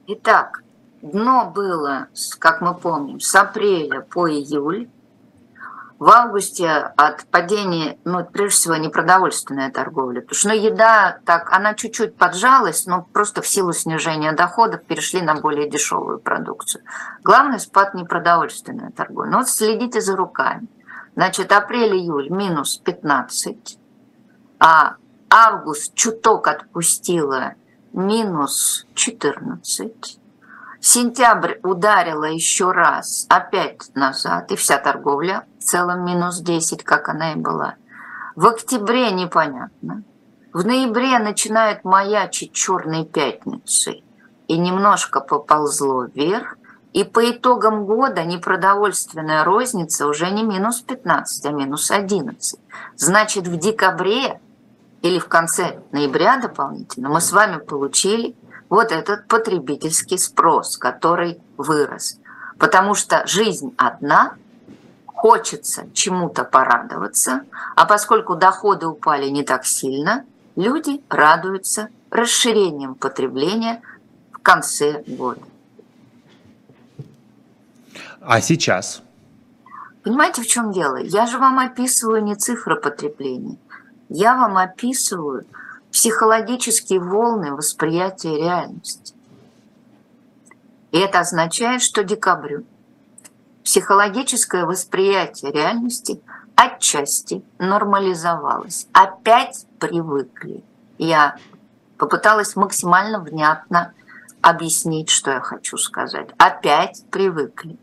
Итак, 0.08 0.64
дно 1.02 1.52
было, 1.54 2.08
как 2.40 2.60
мы 2.62 2.74
помним, 2.74 3.20
с 3.20 3.32
апреля 3.36 4.00
по 4.00 4.28
июль. 4.28 4.88
В 6.00 6.10
августе 6.10 6.68
от 6.68 7.26
падения, 7.26 7.96
ну, 8.04 8.24
прежде 8.24 8.56
всего, 8.56 8.74
непродовольственная 8.74 9.70
торговля, 9.70 10.20
потому 10.20 10.36
что 10.36 10.48
ну, 10.48 10.54
еда, 10.56 11.20
так, 11.24 11.52
она 11.52 11.74
чуть-чуть 11.74 12.16
поджалась, 12.16 12.86
но 12.86 13.06
просто 13.12 13.42
в 13.42 13.46
силу 13.46 13.72
снижения 13.72 14.32
доходов 14.32 14.82
перешли 14.82 15.22
на 15.22 15.36
более 15.36 15.70
дешевую 15.70 16.18
продукцию. 16.18 16.82
Главный 17.22 17.60
спад 17.60 17.94
непродовольственная 17.94 18.90
торговля. 18.90 19.30
Ну, 19.30 19.38
вот 19.38 19.48
следите 19.48 20.00
за 20.00 20.16
руками. 20.16 20.66
Значит, 21.14 21.52
апрель-июль 21.52 22.30
минус 22.30 22.78
15, 22.78 23.78
а 24.58 24.96
август 25.30 25.94
чуток 25.94 26.48
отпустила 26.48 27.54
минус 27.92 28.86
14, 28.94 30.18
Сентябрь 30.80 31.58
ударила 31.62 32.26
еще 32.26 32.70
раз, 32.70 33.26
опять 33.28 33.90
назад, 33.94 34.52
и 34.52 34.56
вся 34.56 34.78
торговля 34.78 35.44
в 35.58 35.64
целом 35.64 36.04
минус 36.04 36.38
10, 36.38 36.84
как 36.84 37.08
она 37.08 37.32
и 37.32 37.36
была. 37.36 37.74
В 38.36 38.46
октябре 38.46 39.10
непонятно. 39.10 40.04
В 40.52 40.64
ноябре 40.64 41.18
начинают 41.18 41.84
маячить 41.84 42.52
черные 42.52 43.04
пятницы, 43.04 44.02
и 44.46 44.58
немножко 44.58 45.20
поползло 45.20 46.04
вверх, 46.04 46.56
и 46.92 47.04
по 47.04 47.30
итогам 47.30 47.84
года 47.84 48.24
непродовольственная 48.24 49.44
розница 49.44 50.06
уже 50.06 50.30
не 50.30 50.44
минус 50.44 50.82
15, 50.82 51.46
а 51.46 51.50
минус 51.50 51.90
11. 51.90 52.60
Значит, 52.96 53.48
в 53.48 53.56
декабре 53.58 54.40
или 55.02 55.18
в 55.18 55.28
конце 55.28 55.80
ноября 55.92 56.38
дополнительно 56.38 57.08
мы 57.08 57.20
с 57.20 57.32
вами 57.32 57.58
получили 57.58 58.34
вот 58.68 58.92
этот 58.92 59.26
потребительский 59.28 60.18
спрос, 60.18 60.76
который 60.76 61.40
вырос. 61.56 62.18
Потому 62.58 62.94
что 62.94 63.26
жизнь 63.26 63.74
одна, 63.76 64.34
хочется 65.06 65.88
чему-то 65.92 66.44
порадоваться, 66.44 67.42
а 67.74 67.86
поскольку 67.86 68.34
доходы 68.34 68.86
упали 68.86 69.28
не 69.28 69.42
так 69.44 69.64
сильно, 69.64 70.24
люди 70.56 71.02
радуются 71.08 71.88
расширением 72.10 72.94
потребления 72.94 73.82
в 74.32 74.38
конце 74.38 75.02
года. 75.06 75.42
А 78.20 78.40
сейчас? 78.40 79.02
Понимаете, 80.02 80.42
в 80.42 80.46
чем 80.46 80.72
дело? 80.72 80.96
Я 80.96 81.26
же 81.26 81.38
вам 81.38 81.58
описываю 81.58 82.22
не 82.22 82.34
цифры 82.34 82.76
потребления. 82.76 83.56
Я 84.08 84.36
вам 84.36 84.56
описываю 84.56 85.44
психологические 85.92 87.00
волны 87.00 87.52
восприятия 87.52 88.36
реальности. 88.36 89.14
И 90.92 90.98
это 90.98 91.20
означает, 91.20 91.82
что 91.82 92.04
декабрю 92.04 92.64
психологическое 93.66 94.64
восприятие 94.64 95.50
реальности 95.50 96.22
отчасти 96.54 97.42
нормализовалось. 97.58 98.86
Опять 98.92 99.66
привыкли. 99.80 100.62
Я 100.98 101.36
попыталась 101.98 102.54
максимально 102.54 103.18
внятно 103.18 103.92
объяснить, 104.46 105.10
что 105.10 105.32
я 105.32 105.40
хочу 105.40 105.76
сказать. 105.76 106.28
Опять 106.38 107.04
привыкли. 107.10 107.78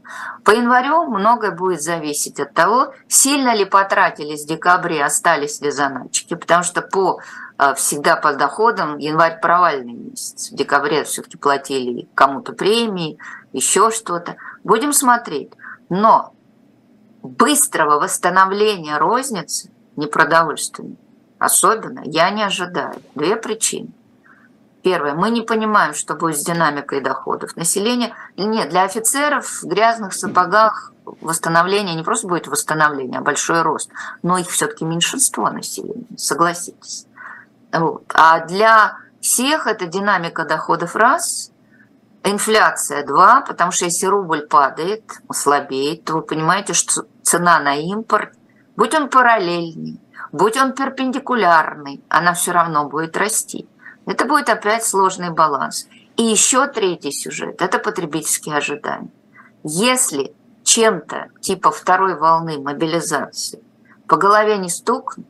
По 0.46 0.52
январю 0.52 1.04
многое 1.04 1.52
будет 1.52 1.82
зависеть 1.82 2.40
от 2.40 2.54
того, 2.54 2.94
сильно 3.10 3.54
ли 3.54 3.66
потратили 3.66 4.38
с 4.38 4.46
декабря, 4.46 5.06
остались 5.06 5.60
ли 5.60 5.72
заначки, 5.72 6.36
потому 6.36 6.64
что 6.64 6.82
по 6.82 7.20
э, 7.60 7.74
всегда 7.76 8.16
по 8.16 8.34
доходам 8.34 8.98
январь 8.98 9.42
провальный 9.42 9.92
месяц. 9.92 10.52
В 10.52 10.56
декабре 10.56 11.04
все-таки 11.04 11.38
платили 11.38 12.08
кому-то 12.16 12.54
премии, 12.54 13.18
еще 13.52 13.92
что-то. 13.92 14.38
Будем 14.64 14.94
смотреть. 14.94 15.52
Но 15.90 16.34
быстрого 17.22 18.00
восстановления 18.00 18.98
розницы 19.00 19.70
непродовольственной 19.98 20.98
особенно 21.44 22.02
я 22.06 22.30
не 22.30 22.44
ожидаю. 22.44 23.02
Две 23.16 23.36
причины. 23.36 23.90
Первое. 24.84 25.14
Мы 25.14 25.30
не 25.30 25.42
понимаем, 25.42 25.94
что 25.94 26.14
будет 26.14 26.38
с 26.38 26.44
динамикой 26.44 27.00
доходов. 27.00 27.56
Население... 27.56 28.14
Нет, 28.36 28.70
для 28.70 28.84
офицеров 28.84 29.48
в 29.48 29.64
грязных 29.66 30.14
сапогах 30.14 30.92
восстановление 31.22 31.96
не 31.96 32.04
просто 32.04 32.28
будет 32.28 32.48
восстановление, 32.48 33.20
а 33.20 33.24
большой 33.24 33.62
рост. 33.62 33.90
Но 34.24 34.38
их 34.38 34.50
все-таки 34.50 34.84
меньшинство 34.84 35.50
населения, 35.50 36.06
согласитесь. 36.18 37.08
Вот. 37.72 38.04
А 38.14 38.46
для 38.46 38.98
всех 39.22 39.68
это 39.68 39.86
динамика 39.86 40.44
доходов 40.44 40.98
раз, 40.98 41.52
инфляция 42.26 43.06
два, 43.06 43.40
потому 43.40 43.72
что 43.72 43.86
если 43.86 44.06
рубль 44.06 44.48
падает, 44.48 45.04
слабеет, 45.32 46.04
то 46.04 46.16
вы 46.16 46.22
понимаете, 46.24 46.74
что 46.74 47.06
цена 47.22 47.60
на 47.60 47.76
импорт, 47.78 48.34
будь 48.76 48.94
он 48.94 49.10
параллельный, 49.10 50.02
будь 50.34 50.58
он 50.58 50.74
перпендикулярный, 50.74 52.04
она 52.10 52.34
все 52.34 52.52
равно 52.52 52.90
будет 52.90 53.16
расти. 53.16 53.66
Это 54.06 54.26
будет 54.26 54.50
опять 54.50 54.84
сложный 54.84 55.30
баланс. 55.30 55.88
И 56.18 56.24
еще 56.24 56.68
третий 56.68 57.12
сюжет– 57.12 57.56
это 57.62 57.80
потребительские 57.80 58.58
ожидания. 58.58 59.12
Если 59.64 60.36
чем-то 60.64 61.30
типа 61.40 61.72
второй 61.72 62.16
волны 62.18 62.60
мобилизации 62.60 63.64
по 64.08 64.18
голове 64.18 64.58
не 64.58 64.70
стукнут, 64.70 65.26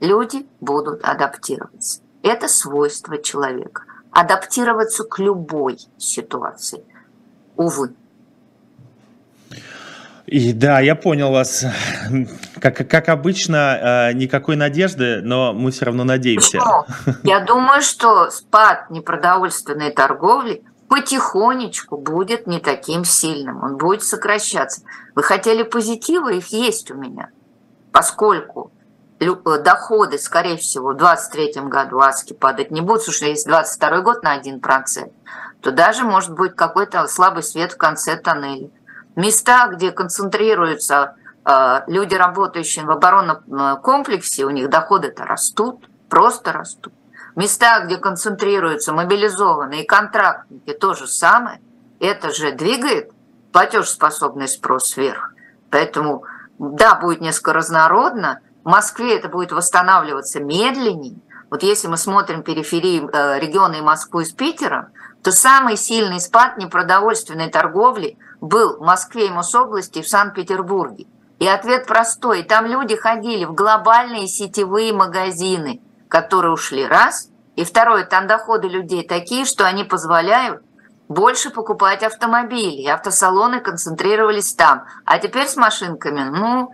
люди 0.00 0.46
будут 0.60 1.04
адаптироваться. 1.04 2.00
Это 2.22 2.48
свойство 2.48 3.18
человека. 3.18 3.82
Адаптироваться 4.10 5.04
к 5.04 5.18
любой 5.18 5.78
ситуации. 5.98 6.84
Увы. 7.56 7.94
И 10.26 10.52
да, 10.52 10.80
я 10.80 10.94
понял 10.94 11.30
вас. 11.30 11.64
Как, 12.60 12.88
как 12.88 13.08
обычно, 13.10 14.08
э, 14.08 14.12
никакой 14.14 14.56
надежды, 14.56 15.20
но 15.22 15.52
мы 15.52 15.70
все 15.70 15.84
равно 15.84 16.04
надеемся. 16.04 16.58
Почему? 16.58 17.16
Я 17.22 17.40
думаю, 17.40 17.82
что 17.82 18.30
спад 18.30 18.90
непродовольственной 18.90 19.90
торговли 19.90 20.62
потихонечку 20.88 21.98
будет 21.98 22.46
не 22.46 22.58
таким 22.60 23.04
сильным, 23.04 23.62
он 23.62 23.76
будет 23.76 24.02
сокращаться. 24.02 24.82
Вы 25.14 25.22
хотели 25.22 25.62
позитива, 25.62 26.32
их 26.32 26.48
есть 26.48 26.90
у 26.90 26.94
меня, 26.94 27.28
поскольку 27.92 28.72
э, 29.20 29.26
доходы, 29.62 30.18
скорее 30.18 30.56
всего, 30.56 30.92
в 30.92 30.96
2023 30.96 31.68
году 31.68 31.98
аски 32.00 32.32
падать 32.32 32.70
не 32.70 32.80
будут, 32.80 33.02
слушай, 33.02 33.30
если 33.30 33.50
22 33.50 34.00
год 34.00 34.22
на 34.22 34.38
1%, 34.40 35.12
то 35.60 35.70
даже 35.70 36.04
может 36.04 36.32
быть 36.32 36.54
какой-то 36.54 37.06
слабый 37.08 37.42
свет 37.42 37.72
в 37.72 37.76
конце 37.76 38.16
тоннеля 38.16 38.70
места, 39.16 39.68
где 39.68 39.92
концентрируются 39.92 41.16
э, 41.44 41.80
люди, 41.86 42.14
работающие 42.14 42.84
в 42.84 42.90
оборонном 42.90 43.80
комплексе, 43.82 44.44
у 44.44 44.50
них 44.50 44.70
доходы-то 44.70 45.24
растут, 45.24 45.88
просто 46.08 46.52
растут. 46.52 46.92
Места, 47.36 47.80
где 47.84 47.96
концентрируются 47.96 48.92
мобилизованные 48.92 49.84
контрактники, 49.84 50.72
то 50.72 50.94
же 50.94 51.08
самое. 51.08 51.60
Это 51.98 52.30
же 52.32 52.52
двигает 52.52 53.10
платежеспособный 53.52 54.46
спрос 54.46 54.96
вверх. 54.96 55.32
Поэтому, 55.70 56.24
да, 56.58 56.94
будет 56.94 57.20
несколько 57.20 57.52
разнородно. 57.52 58.40
В 58.62 58.68
Москве 58.68 59.16
это 59.16 59.28
будет 59.28 59.50
восстанавливаться 59.50 60.40
медленнее. 60.40 61.16
Вот 61.50 61.62
если 61.62 61.88
мы 61.88 61.96
смотрим 61.96 62.42
периферии 62.42 63.08
э, 63.12 63.40
регионы 63.40 63.82
Москвы 63.82 64.24
с 64.24 64.32
Питером, 64.32 64.86
то 65.22 65.32
самый 65.32 65.76
сильный 65.76 66.20
спад 66.20 66.58
непродовольственной 66.58 67.48
торговли 67.48 68.16
был 68.40 68.78
в 68.78 68.80
Москве 68.80 69.28
и 69.28 69.30
Мособласти 69.30 69.98
и 69.98 70.02
в 70.02 70.08
Санкт-Петербурге. 70.08 71.06
И 71.38 71.46
ответ 71.46 71.86
простой. 71.86 72.42
Там 72.42 72.66
люди 72.66 72.96
ходили 72.96 73.44
в 73.44 73.54
глобальные 73.54 74.28
сетевые 74.28 74.92
магазины, 74.92 75.80
которые 76.08 76.52
ушли 76.52 76.86
раз. 76.86 77.28
И 77.56 77.64
второе, 77.64 78.04
там 78.04 78.26
доходы 78.26 78.68
людей 78.68 79.06
такие, 79.06 79.44
что 79.44 79.66
они 79.66 79.84
позволяют 79.84 80.62
больше 81.08 81.50
покупать 81.50 82.02
автомобили. 82.02 82.86
Автосалоны 82.86 83.60
концентрировались 83.60 84.54
там. 84.54 84.84
А 85.04 85.18
теперь 85.18 85.46
с 85.46 85.56
машинками, 85.56 86.22
ну, 86.22 86.72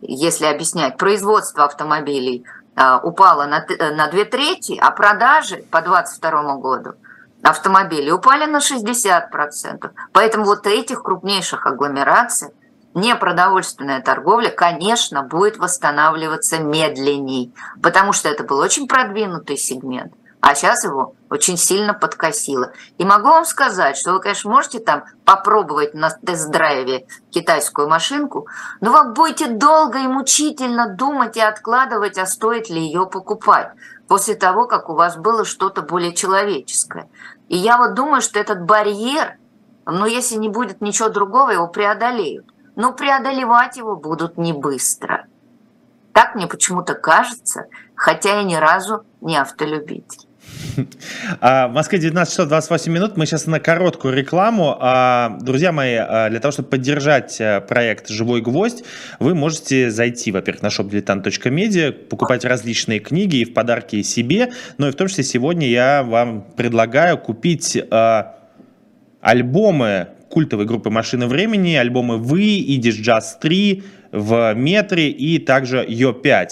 если 0.00 0.46
объяснять, 0.46 0.96
производство 0.96 1.64
автомобилей 1.64 2.44
а, 2.74 2.98
упало 2.98 3.44
на, 3.44 3.64
на 3.92 4.08
две 4.08 4.24
трети, 4.24 4.78
а 4.80 4.90
продажи 4.90 5.64
по 5.70 5.82
2022 5.82 6.56
году– 6.56 6.94
автомобилей 7.42 8.12
упали 8.12 8.46
на 8.46 8.58
60%. 8.58 9.90
Поэтому 10.12 10.44
вот 10.44 10.66
этих 10.66 11.02
крупнейших 11.02 11.66
агломераций 11.66 12.50
непродовольственная 12.94 14.00
торговля, 14.00 14.50
конечно, 14.50 15.22
будет 15.22 15.58
восстанавливаться 15.58 16.58
медленней, 16.58 17.54
потому 17.82 18.12
что 18.12 18.28
это 18.28 18.44
был 18.44 18.58
очень 18.58 18.88
продвинутый 18.88 19.56
сегмент, 19.56 20.12
а 20.40 20.54
сейчас 20.54 20.84
его 20.84 21.14
очень 21.28 21.56
сильно 21.56 21.94
подкосило. 21.94 22.72
И 22.98 23.04
могу 23.04 23.28
вам 23.28 23.44
сказать, 23.44 23.96
что 23.96 24.12
вы, 24.12 24.20
конечно, 24.20 24.50
можете 24.50 24.80
там 24.80 25.04
попробовать 25.24 25.94
на 25.94 26.10
тест-драйве 26.10 27.06
китайскую 27.30 27.88
машинку, 27.88 28.48
но 28.80 28.90
вы 28.90 29.12
будете 29.12 29.46
долго 29.46 29.98
и 29.98 30.08
мучительно 30.08 30.88
думать 30.88 31.36
и 31.36 31.40
откладывать, 31.40 32.18
а 32.18 32.26
стоит 32.26 32.70
ли 32.70 32.80
ее 32.80 33.06
покупать 33.06 33.72
после 34.10 34.34
того, 34.34 34.66
как 34.66 34.90
у 34.90 34.94
вас 34.94 35.16
было 35.16 35.44
что-то 35.44 35.82
более 35.82 36.12
человеческое. 36.12 37.08
И 37.48 37.56
я 37.56 37.78
вот 37.78 37.94
думаю, 37.94 38.22
что 38.22 38.40
этот 38.40 38.64
барьер, 38.64 39.36
ну, 39.86 40.04
если 40.04 40.34
не 40.34 40.48
будет 40.48 40.80
ничего 40.80 41.10
другого, 41.10 41.50
его 41.50 41.68
преодолеют. 41.68 42.44
Но 42.74 42.92
преодолевать 42.92 43.76
его 43.76 43.94
будут 43.94 44.36
не 44.36 44.52
быстро. 44.52 45.26
Так 46.12 46.34
мне 46.34 46.48
почему-то 46.48 46.94
кажется, 46.94 47.66
хотя 47.94 48.38
я 48.38 48.42
ни 48.42 48.56
разу 48.56 49.04
не 49.20 49.36
автолюбитель. 49.36 50.26
А, 51.40 51.68
в 51.68 51.72
Москве 51.72 51.98
19 51.98 52.32
часов 52.32 52.48
28 52.48 52.92
минут. 52.92 53.16
Мы 53.16 53.26
сейчас 53.26 53.46
на 53.46 53.60
короткую 53.60 54.14
рекламу. 54.14 54.76
А, 54.80 55.38
друзья 55.40 55.72
мои, 55.72 55.94
а, 55.94 56.28
для 56.28 56.40
того, 56.40 56.52
чтобы 56.52 56.68
поддержать 56.68 57.40
э, 57.40 57.60
проект 57.60 58.08
«Живой 58.08 58.40
гвоздь», 58.40 58.84
вы 59.18 59.34
можете 59.34 59.90
зайти, 59.90 60.32
во-первых, 60.32 60.62
на 60.62 60.68
shopdiletant.media, 60.68 61.92
покупать 61.92 62.44
различные 62.44 63.00
книги 63.00 63.36
и 63.36 63.44
в 63.44 63.54
подарки 63.54 64.02
себе. 64.02 64.50
Но 64.78 64.88
и 64.88 64.92
в 64.92 64.94
том 64.94 65.08
числе 65.08 65.24
сегодня 65.24 65.68
я 65.68 66.02
вам 66.02 66.42
предлагаю 66.56 67.18
купить 67.18 67.78
альбомы 69.20 70.08
культовой 70.30 70.64
группы 70.64 70.88
«Машины 70.90 71.26
времени», 71.26 71.74
альбомы 71.74 72.16
«Вы», 72.16 72.58
«Идиш 72.58 72.96
Джаз 72.96 73.38
3», 73.42 73.82
в 74.12 74.54
метре 74.54 75.08
и 75.10 75.38
также 75.38 75.84
Йо5. 75.84 76.48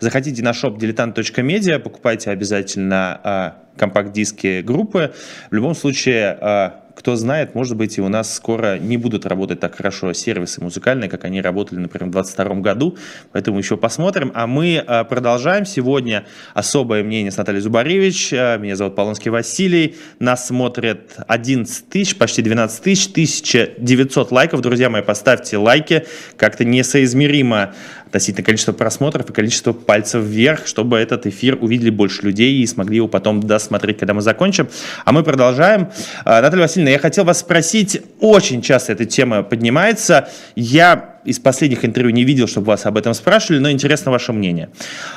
Заходите 0.00 0.42
на 0.42 0.50
shop 0.52 0.78
diletant.media, 0.78 1.78
покупайте 1.78 2.30
обязательно 2.30 3.56
компакт-диски 3.76 4.62
группы. 4.62 5.12
В 5.50 5.54
любом 5.54 5.74
случае, 5.74 6.72
кто 6.94 7.16
знает, 7.16 7.54
может 7.54 7.76
быть, 7.76 7.98
и 7.98 8.00
у 8.00 8.08
нас 8.08 8.34
скоро 8.34 8.78
не 8.78 8.96
будут 8.96 9.26
работать 9.26 9.60
так 9.60 9.76
хорошо 9.76 10.12
сервисы 10.12 10.62
музыкальные, 10.62 11.08
как 11.08 11.24
они 11.24 11.40
работали, 11.40 11.78
например, 11.78 12.08
в 12.08 12.12
2022 12.12 12.60
году, 12.60 12.96
поэтому 13.32 13.58
еще 13.58 13.76
посмотрим. 13.76 14.32
А 14.34 14.46
мы 14.46 14.82
а, 14.86 15.04
продолжаем. 15.04 15.64
Сегодня 15.64 16.24
особое 16.54 17.02
мнение 17.02 17.30
с 17.30 17.36
Натальей 17.36 17.60
Зубаревич. 17.60 18.32
А, 18.32 18.56
меня 18.58 18.76
зовут 18.76 18.94
Полонский 18.94 19.30
Василий. 19.30 19.96
Нас 20.18 20.46
смотрят 20.46 21.16
11 21.26 21.88
тысяч, 21.88 22.16
почти 22.16 22.42
12 22.42 22.82
тысяч, 22.82 23.54
1900 23.54 24.30
лайков. 24.30 24.60
Друзья 24.60 24.90
мои, 24.90 25.02
поставьте 25.02 25.56
лайки. 25.56 26.06
Как-то 26.36 26.64
несоизмеримо 26.64 27.74
относительно 28.12 28.44
количества 28.44 28.72
просмотров 28.72 29.30
и 29.30 29.32
количества 29.32 29.72
пальцев 29.72 30.22
вверх, 30.22 30.66
чтобы 30.66 30.98
этот 30.98 31.26
эфир 31.26 31.56
увидели 31.58 31.88
больше 31.88 32.22
людей 32.22 32.60
и 32.60 32.66
смогли 32.66 32.96
его 32.96 33.08
потом 33.08 33.40
досмотреть, 33.40 33.98
когда 33.98 34.12
мы 34.12 34.20
закончим. 34.20 34.68
А 35.06 35.12
мы 35.12 35.22
продолжаем. 35.22 35.88
А, 36.26 36.42
Наталья 36.42 36.64
Васильевна, 36.64 36.90
я 36.90 36.98
хотел 36.98 37.24
вас 37.24 37.40
спросить, 37.40 38.02
очень 38.20 38.60
часто 38.60 38.92
эта 38.92 39.06
тема 39.06 39.42
поднимается. 39.42 40.28
Я 40.54 41.20
из 41.24 41.38
последних 41.38 41.86
интервью 41.86 42.12
не 42.12 42.24
видел, 42.24 42.46
чтобы 42.46 42.66
вас 42.66 42.84
об 42.84 42.98
этом 42.98 43.14
спрашивали, 43.14 43.60
но 43.60 43.70
интересно 43.70 44.10
ваше 44.10 44.34
мнение. 44.34 44.68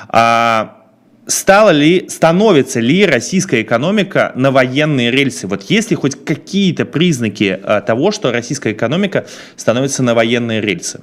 А, 0.08 0.86
стала 1.28 1.72
ли, 1.72 2.08
становится 2.08 2.80
ли 2.80 3.06
российская 3.06 3.62
экономика 3.62 4.32
на 4.36 4.52
военные 4.52 5.12
рельсы? 5.12 5.48
Вот 5.48 5.64
есть 5.64 5.90
ли 5.90 5.98
хоть 5.98 6.24
какие-то 6.24 6.86
признаки 6.86 7.60
а, 7.62 7.82
того, 7.82 8.12
что 8.12 8.32
российская 8.32 8.72
экономика 8.72 9.26
становится 9.58 10.02
на 10.02 10.16
военные 10.16 10.62
рельсы? 10.62 11.02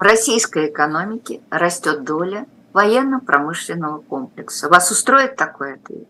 В 0.00 0.02
российской 0.02 0.70
экономике 0.70 1.42
растет 1.50 2.04
доля 2.04 2.46
военно-промышленного 2.72 4.00
комплекса. 4.00 4.70
Вас 4.70 4.90
устроит 4.90 5.36
такой 5.36 5.74
ответ? 5.74 6.08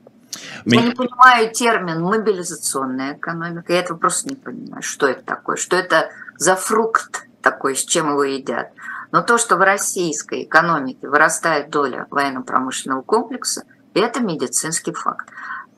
Я 0.65 0.83
не 0.83 0.93
понимаю 0.93 1.53
термин 1.53 2.01
мобилизационная 2.01 3.15
экономика. 3.15 3.73
Я 3.73 3.81
этого 3.81 3.99
просто 3.99 4.29
не 4.29 4.37
понимаю, 4.37 4.81
что 4.83 5.09
это 5.09 5.25
такое, 5.25 5.57
что 5.57 5.75
это 5.75 6.09
за 6.37 6.55
фрукт 6.55 7.27
такой, 7.43 7.75
с 7.75 7.85
чем 7.85 8.11
его 8.11 8.23
едят. 8.23 8.71
Но 9.11 9.23
то, 9.23 9.39
что 9.39 9.57
в 9.57 9.61
российской 9.61 10.45
экономике 10.45 11.09
вырастает 11.09 11.71
доля 11.71 12.07
военно-промышленного 12.11 13.03
комплекса, 13.03 13.65
это 13.95 14.21
медицинский 14.21 14.93
факт. 14.93 15.27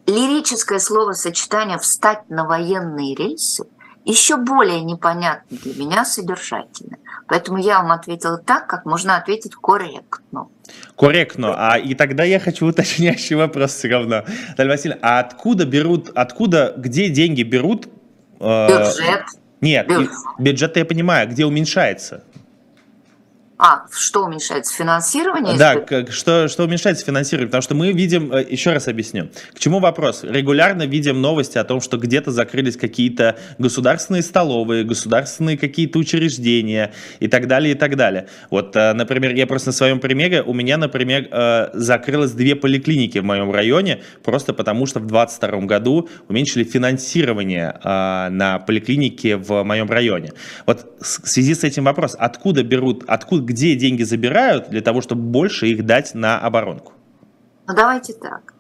Лирическое 0.07 0.81
словосочетание 0.81 1.79
«встать 1.79 2.29
на 2.29 2.45
военные 2.45 3.15
рельсы» 3.15 3.65
еще 4.05 4.37
более 4.37 4.83
непонятно 4.83 5.59
для 5.59 5.85
меня 5.85 6.05
содержательно. 6.05 6.97
Поэтому 7.29 7.59
я 7.59 7.81
вам 7.81 7.93
ответила 7.93 8.39
так, 8.39 8.67
как 8.67 8.85
можно 8.85 9.17
ответить 9.17 9.55
корректно. 9.55 10.49
Корректно. 10.97 11.55
А 11.57 11.79
и 11.79 11.95
тогда 11.95 12.25
я 12.25 12.41
хочу 12.41 12.67
уточняющий 12.67 13.37
вопрос 13.37 13.75
все 13.75 13.89
равно. 13.89 14.25
Наталья 14.49 14.71
Васильевна, 14.71 15.01
а 15.03 15.21
откуда 15.21 15.65
берут, 15.65 16.11
откуда, 16.15 16.75
где 16.77 17.09
деньги 17.09 17.43
берут? 17.43 17.89
Э, 18.41 18.69
бюджет. 18.69 19.25
Нет, 19.61 19.89
бюджет, 19.89 20.11
бюджет 20.39 20.77
я 20.77 20.85
понимаю, 20.85 21.29
где 21.29 21.47
уменьшается? 21.47 22.25
А, 23.65 23.87
что 23.93 24.25
уменьшается? 24.25 24.75
Финансирование? 24.75 25.57
Да, 25.57 25.77
как, 25.77 26.11
что, 26.11 26.49
что 26.49 26.65
уменьшается 26.65 27.05
финансирование? 27.05 27.47
Потому 27.47 27.63
что 27.63 27.77
мы 27.77 27.93
видим, 27.93 28.33
э, 28.33 28.45
еще 28.51 28.73
раз 28.73 28.89
объясню, 28.89 29.31
к 29.55 29.61
чему 29.61 29.79
вопрос. 29.79 30.25
Регулярно 30.25 30.85
видим 30.85 31.21
новости 31.21 31.59
о 31.59 31.63
том, 31.63 31.81
что 31.81 31.97
где-то 31.97 32.33
закрылись 32.33 32.77
какие-то 32.77 33.39
государственные 33.59 34.25
столовые, 34.25 34.83
государственные 34.83 35.57
какие-то 35.57 36.01
учреждения 36.01 36.93
и 37.21 37.29
так 37.29 37.47
далее, 37.47 37.75
и 37.75 37.79
так 37.79 37.95
далее. 37.95 38.27
Вот, 38.51 38.75
э, 38.75 38.95
например, 38.95 39.33
я 39.33 39.47
просто 39.47 39.69
на 39.69 39.73
своем 39.73 40.01
примере, 40.01 40.43
у 40.43 40.55
меня, 40.55 40.77
например, 40.77 41.29
э, 41.31 41.69
закрылось 41.73 42.33
две 42.33 42.57
поликлиники 42.57 43.19
в 43.19 43.25
моем 43.25 43.53
районе, 43.53 44.03
просто 44.25 44.55
потому 44.55 44.87
что 44.87 44.99
в 44.99 45.07
2022 45.07 45.67
году 45.67 46.09
уменьшили 46.29 46.65
финансирование 46.65 47.79
на 47.85 48.59
поликлинике 48.67 49.37
в 49.37 49.63
моем 49.63 49.89
районе. 49.89 50.33
Вот 50.67 50.97
в 51.01 51.29
связи 51.29 51.55
с 51.55 51.63
этим 51.63 51.85
вопрос, 51.85 52.17
откуда 52.19 52.65
берут, 52.65 53.05
откуда, 53.07 53.52
где 53.53 53.77
деньги 53.77 54.03
забирают 54.03 54.71
для 54.71 54.81
того, 54.81 55.03
чтобы 55.03 55.23
больше 55.23 55.67
их 55.67 55.85
дать 55.85 56.15
на 56.15 56.39
оборонку? 56.39 56.93
Ну 57.69 57.75
давайте 57.75 58.15
так. 58.15 58.55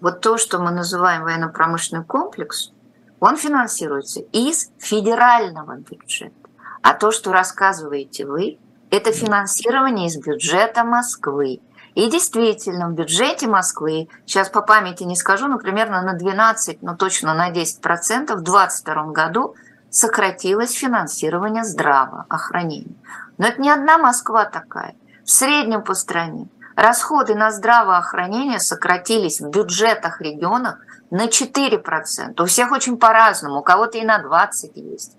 Вот 0.00 0.20
то, 0.20 0.36
что 0.36 0.58
мы 0.58 0.70
называем 0.70 1.22
военно-промышленный 1.22 2.04
комплекс, 2.04 2.72
он 3.20 3.36
финансируется 3.36 4.20
из 4.20 4.70
федерального 4.78 5.76
бюджета. 5.76 6.34
А 6.82 6.92
то, 6.92 7.10
что 7.10 7.32
рассказываете 7.32 8.26
вы, 8.26 8.58
это 8.90 9.12
финансирование 9.12 10.08
из 10.08 10.18
бюджета 10.18 10.84
Москвы. 10.84 11.60
И 11.94 12.10
действительно, 12.10 12.88
в 12.88 12.92
бюджете 12.92 13.46
Москвы, 13.46 14.08
сейчас 14.26 14.50
по 14.50 14.60
памяти 14.60 15.04
не 15.04 15.16
скажу, 15.16 15.48
но 15.48 15.58
примерно 15.58 16.02
на 16.02 16.12
12, 16.12 16.82
но 16.82 16.96
точно 16.96 17.32
на 17.34 17.50
10% 17.50 17.54
в 17.54 18.42
2022 18.42 19.12
году 19.12 19.54
сократилось 19.88 20.72
финансирование 20.72 21.64
здравоохранения. 21.64 22.96
Но 23.38 23.46
это 23.46 23.60
не 23.60 23.70
одна 23.70 23.98
Москва 23.98 24.44
такая. 24.44 24.94
В 25.24 25.30
среднем 25.30 25.82
по 25.82 25.94
стране 25.94 26.48
расходы 26.76 27.34
на 27.34 27.50
здравоохранение 27.50 28.60
сократились 28.60 29.40
в 29.40 29.48
бюджетах 29.50 30.20
регионах 30.20 30.78
на 31.10 31.26
4%. 31.26 32.42
У 32.42 32.46
всех 32.46 32.72
очень 32.72 32.98
по-разному, 32.98 33.60
у 33.60 33.62
кого-то 33.62 33.98
и 33.98 34.04
на 34.04 34.20
20% 34.20 34.72
есть. 34.74 35.16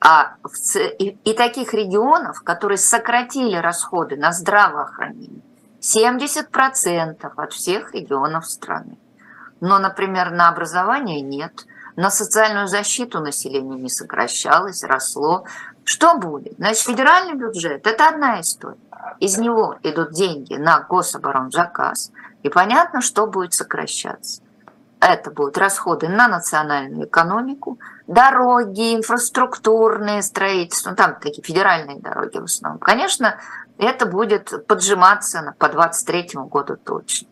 А 0.00 0.36
в, 0.44 0.76
и, 0.76 1.18
и 1.24 1.32
таких 1.32 1.74
регионов, 1.74 2.42
которые 2.42 2.78
сократили 2.78 3.56
расходы 3.56 4.16
на 4.16 4.32
здравоохранение, 4.32 5.42
70% 5.80 7.32
от 7.36 7.52
всех 7.52 7.94
регионов 7.94 8.46
страны. 8.46 8.96
Но, 9.60 9.78
например, 9.78 10.30
на 10.30 10.48
образование 10.48 11.20
нет, 11.20 11.66
на 11.96 12.10
социальную 12.10 12.68
защиту 12.68 13.18
населения 13.18 13.76
не 13.76 13.90
сокращалось, 13.90 14.84
росло. 14.84 15.44
Что 15.88 16.18
будет? 16.18 16.52
Значит, 16.58 16.82
федеральный 16.82 17.32
бюджет– 17.32 17.86
это 17.86 18.08
одна 18.08 18.42
история. 18.42 18.76
Из 19.20 19.38
него 19.38 19.78
идут 19.82 20.10
деньги 20.10 20.52
на 20.52 20.80
гособоронзаказ, 20.80 22.12
и 22.42 22.50
понятно, 22.50 23.00
что 23.00 23.26
будет 23.26 23.54
сокращаться. 23.54 24.42
Это 25.00 25.30
будут 25.30 25.56
расходы 25.56 26.08
на 26.08 26.28
национальную 26.28 27.06
экономику, 27.06 27.78
дороги, 28.06 28.96
инфраструктурные 28.96 30.20
строительства, 30.20 30.90
ну, 30.90 30.96
там 30.96 31.18
такие 31.18 31.42
федеральные 31.42 32.00
дороги 32.00 32.36
в 32.36 32.44
основном. 32.44 32.80
Конечно, 32.80 33.38
это 33.78 34.04
будет 34.04 34.66
поджиматься 34.66 35.54
по 35.58 35.70
2023 35.70 36.42
году 36.50 36.76
точно. 36.76 37.28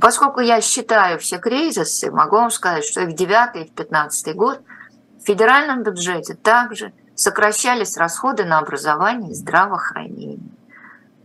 Поскольку 0.00 0.40
я 0.40 0.62
считаю 0.62 1.18
все 1.18 1.36
кризисы, 1.36 2.10
могу 2.10 2.36
вам 2.36 2.50
сказать, 2.50 2.86
что 2.86 3.02
и 3.02 3.06
в 3.06 3.12
9 3.12 3.56
и 3.56 3.68
в 3.68 3.72
15 3.74 4.34
год 4.34 4.62
в 5.20 5.26
федеральном 5.26 5.82
бюджете 5.82 6.32
также– 6.32 6.94
сокращались 7.18 7.96
расходы 7.96 8.44
на 8.44 8.58
образование 8.58 9.32
и 9.32 9.34
здравоохранение. 9.34 10.38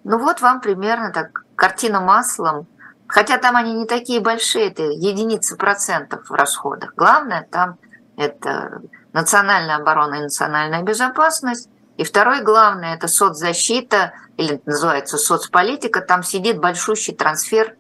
Ну 0.04 0.18
вот 0.18 0.42
вам 0.42 0.60
примерно 0.60 1.12
так 1.12 1.46
картина 1.56 2.02
маслом, 2.02 2.66
хотя 3.06 3.38
там 3.38 3.56
они 3.56 3.74
не 3.74 3.86
такие 3.86 4.20
большие, 4.20 4.72
это 4.72 4.82
единицы 4.82 5.56
процентов 5.56 6.28
в 6.28 6.34
расходах. 6.34 6.96
Главное 6.96 7.48
там 7.50 7.78
это 8.18 8.82
национальная 9.14 9.76
оборона 9.76 10.16
и 10.16 10.22
национальная 10.22 10.82
безопасность. 10.82 11.70
И 11.98 12.04
второй 12.04 12.42
главное– 12.42 12.96
это 12.98 13.08
соцзащита, 13.08 14.14
или 14.38 14.60
называется 14.66 15.20
соцполитика. 15.20 16.02
Там 16.02 16.24
сидит 16.24 16.60
большущий 16.60 17.14
трансфер 17.14 17.76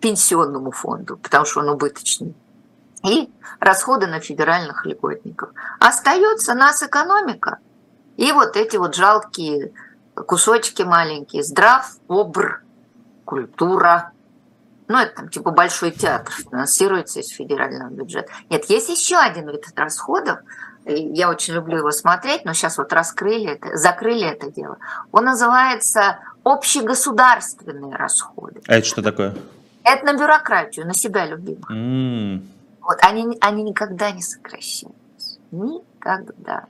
пенсионному 0.00 0.70
фонду, 0.70 1.16
потому 1.16 1.44
что 1.44 1.60
он 1.60 1.70
убыточный 1.70 2.36
и 3.06 3.30
расходы 3.60 4.06
на 4.06 4.20
федеральных 4.20 4.84
льготников. 4.84 5.50
Остается 5.78 6.54
нас 6.54 6.82
экономика 6.82 7.58
и 8.16 8.32
вот 8.32 8.56
эти 8.56 8.76
вот 8.76 8.94
жалкие 8.94 9.72
кусочки 10.14 10.82
маленькие. 10.82 11.42
Здрав, 11.42 11.90
обр, 12.08 12.62
культура. 13.24 14.12
Ну, 14.88 14.98
это 14.98 15.16
там 15.16 15.28
типа 15.28 15.50
большой 15.50 15.90
театр 15.90 16.32
финансируется 16.32 17.20
из 17.20 17.28
федерального 17.28 17.90
бюджета. 17.90 18.30
Нет, 18.50 18.64
есть 18.66 18.88
еще 18.88 19.16
один 19.16 19.48
вид 19.50 19.64
расходов, 19.74 20.38
я 20.84 21.28
очень 21.28 21.54
люблю 21.54 21.78
его 21.78 21.90
смотреть, 21.90 22.44
но 22.44 22.52
сейчас 22.52 22.78
вот 22.78 22.92
раскрыли 22.92 23.54
это, 23.54 23.76
закрыли 23.76 24.24
это 24.26 24.50
дело. 24.52 24.78
Он 25.10 25.24
называется 25.24 26.20
общегосударственные 26.44 27.96
расходы. 27.96 28.60
А 28.68 28.76
это 28.76 28.86
что 28.86 29.02
такое? 29.02 29.34
Это 29.82 30.04
на 30.06 30.14
бюрократию, 30.14 30.86
на 30.86 30.94
себя 30.94 31.26
любимых. 31.26 31.70
Mm. 31.70 32.42
Вот, 32.86 32.98
они, 33.02 33.36
они 33.40 33.64
никогда 33.64 34.12
не 34.12 34.22
сокращаются. 34.22 35.40
Никогда. 35.50 36.66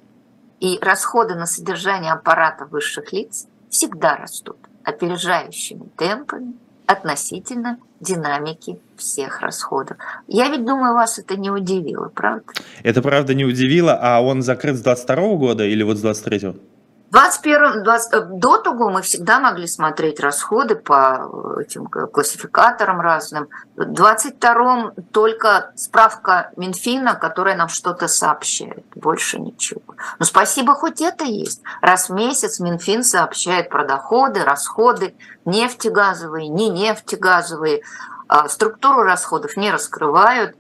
И 0.61 0.79
расходы 0.81 1.35
на 1.35 1.45
содержание 1.45 2.13
аппарата 2.13 2.65
высших 2.65 3.13
лиц 3.13 3.47
всегда 3.69 4.17
растут 4.17 4.57
опережающими 4.83 5.91
темпами 5.99 6.55
относительно 6.87 7.79
динамики 8.01 8.79
всех 8.97 9.43
расходов. 9.43 9.99
Я 10.27 10.49
ведь 10.49 10.65
думаю, 10.65 10.95
вас 10.95 11.19
это 11.19 11.37
не 11.37 11.51
удивило, 11.51 12.09
правда? 12.09 12.45
Это 12.83 13.03
правда 13.03 13.35
не 13.35 13.45
удивило, 13.45 13.99
а 14.01 14.23
он 14.23 14.41
закрыт 14.41 14.77
с 14.77 14.81
22 14.81 15.17
года 15.37 15.65
или 15.65 15.83
вот 15.83 15.99
с 15.99 16.01
23 16.01 16.39
-го? 16.39 16.61
21, 17.11 17.85
20, 17.85 18.13
э, 18.13 18.21
до 18.21 18.59
того 18.59 18.91
мы 18.91 19.01
всегда 19.03 19.39
могли 19.39 19.67
смотреть 19.69 20.19
расходы 20.19 20.75
по 20.75 21.31
э, 21.57 21.63
этим 21.63 21.87
классификаторам 21.87 23.01
разным. 23.01 23.49
В 23.77 23.83
22-м 23.83 24.93
только 25.13 25.73
справка 25.77 26.51
Минфина, 26.57 27.15
которая 27.15 27.57
нам 27.57 27.69
что-то 27.69 28.09
сообщает, 28.09 28.85
больше 28.95 29.39
ничего. 29.39 29.83
Но 30.19 30.25
спасибо, 30.25 30.75
хоть 30.75 31.01
это 31.01 31.25
есть. 31.25 31.63
Раз 31.81 32.09
в 32.09 32.13
месяц 32.13 32.59
Минфин 32.59 33.05
сообщает 33.05 33.71
про 33.71 33.85
доходы, 33.85 34.43
расходы, 34.43 35.15
нефтегазовые, 35.45 36.49
не 36.49 36.69
нефтегазовые, 36.69 37.83
а 38.27 38.49
структуру 38.49 39.03
расходов 39.03 39.57
не 39.57 39.71
раскрывают. 39.71 40.57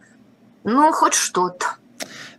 Ну, 0.62 0.92
хоть 0.92 1.14
что-то. 1.14 1.66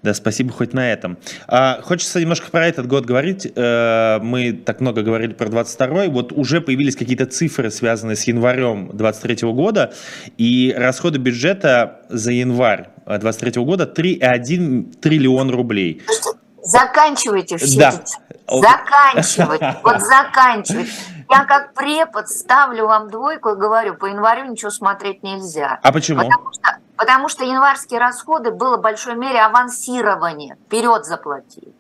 Да, 0.07 0.13
спасибо 0.13 0.53
хоть 0.53 0.71
на 0.71 0.89
этом. 0.89 1.17
А, 1.49 1.81
хочется 1.81 2.21
немножко 2.21 2.49
про 2.49 2.65
этот 2.65 2.87
год 2.87 3.03
говорить. 3.03 3.45
Э, 3.53 4.19
мы 4.21 4.53
так 4.53 4.79
много 4.79 5.01
говорили 5.01 5.33
про 5.33 5.49
22 5.49 6.05
Вот 6.05 6.31
уже 6.31 6.61
появились 6.61 6.95
какие-то 6.95 7.25
цифры, 7.25 7.69
связанные 7.71 8.15
с 8.15 8.23
январем 8.23 8.89
23 8.93 9.51
года. 9.51 9.93
И 10.37 10.73
расходы 10.77 11.19
бюджета 11.19 11.99
за 12.07 12.31
январь 12.31 12.87
23 13.05 13.61
года 13.65 13.83
3,1 13.83 14.95
триллион 15.01 15.49
рублей. 15.49 16.01
заканчивайте 16.63 17.57
все 17.57 17.77
да. 17.77 17.91
Заканчивать, 18.47 19.61
вот 19.83 19.99
заканчивать. 19.99 20.87
Я 21.29 21.43
как 21.43 21.73
препод 21.73 22.29
ставлю 22.29 22.87
вам 22.87 23.09
двойку 23.09 23.49
и 23.49 23.55
говорю, 23.55 23.95
по 23.95 24.05
январю 24.05 24.45
ничего 24.45 24.71
смотреть 24.71 25.21
нельзя. 25.21 25.81
А 25.83 25.91
почему? 25.91 26.21
Потому 26.21 26.53
что, 26.53 26.77
потому 26.97 27.29
что 27.29 27.45
январские 27.45 27.99
расходы 27.99 28.51
было 28.51 28.77
в 28.77 28.81
большой 28.81 29.15
мере 29.15 29.39
авансирование, 29.39 30.57
вперед 30.65 31.05
заплатили. 31.05 31.73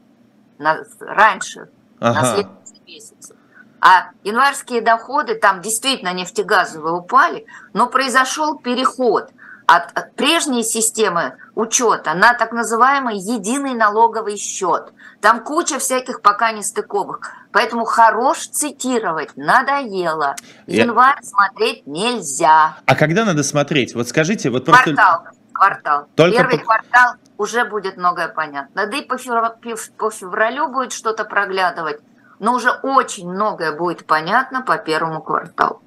На, 0.59 0.77
раньше, 0.99 1.69
ага. 1.99 2.21
на 2.21 2.25
следующий 2.25 2.81
месяц. 2.85 3.31
А 3.79 4.09
январские 4.23 4.81
доходы, 4.81 5.35
там 5.35 5.61
действительно 5.61 6.13
нефтегазовые 6.13 6.93
упали, 6.93 7.45
но 7.73 7.87
произошел 7.87 8.57
переход 8.57 9.29
от 9.67 10.15
прежней 10.15 10.63
системы 10.63 11.37
учета 11.53 12.13
на 12.13 12.33
так 12.33 12.53
называемый 12.53 13.17
единый 13.17 13.73
налоговый 13.73 14.37
счет. 14.37 14.93
Там 15.21 15.43
куча 15.43 15.79
всяких 15.79 16.21
пока 16.21 16.51
не 16.51 16.61
стыковых. 16.61 17.21
Поэтому 17.51 17.85
хорош 17.85 18.47
цитировать 18.47 19.35
надоело. 19.35 20.35
Январь 20.67 21.17
Я... 21.21 21.27
смотреть 21.27 21.87
нельзя. 21.87 22.77
А 22.85 22.95
когда 22.95 23.25
надо 23.25 23.43
смотреть? 23.43 23.95
Вот 23.95 24.07
скажите, 24.07 24.49
вот 24.49 24.65
просто... 24.65 24.93
Квартал. 24.93 25.23
Квартал. 25.51 26.07
Только 26.15 26.37
Первый 26.37 26.59
по... 26.59 26.65
квартал 26.65 27.13
уже 27.37 27.65
будет 27.65 27.97
многое 27.97 28.27
понятно. 28.27 28.85
Да 28.85 28.97
и 28.97 29.01
по 29.01 29.17
февралю 29.17 30.69
будет 30.69 30.91
что-то 30.91 31.25
проглядывать. 31.25 31.99
Но 32.39 32.53
уже 32.53 32.69
очень 32.69 33.27
многое 33.27 33.71
будет 33.71 34.05
понятно 34.05 34.61
по 34.61 34.77
первому 34.77 35.21
кварталу. 35.21 35.81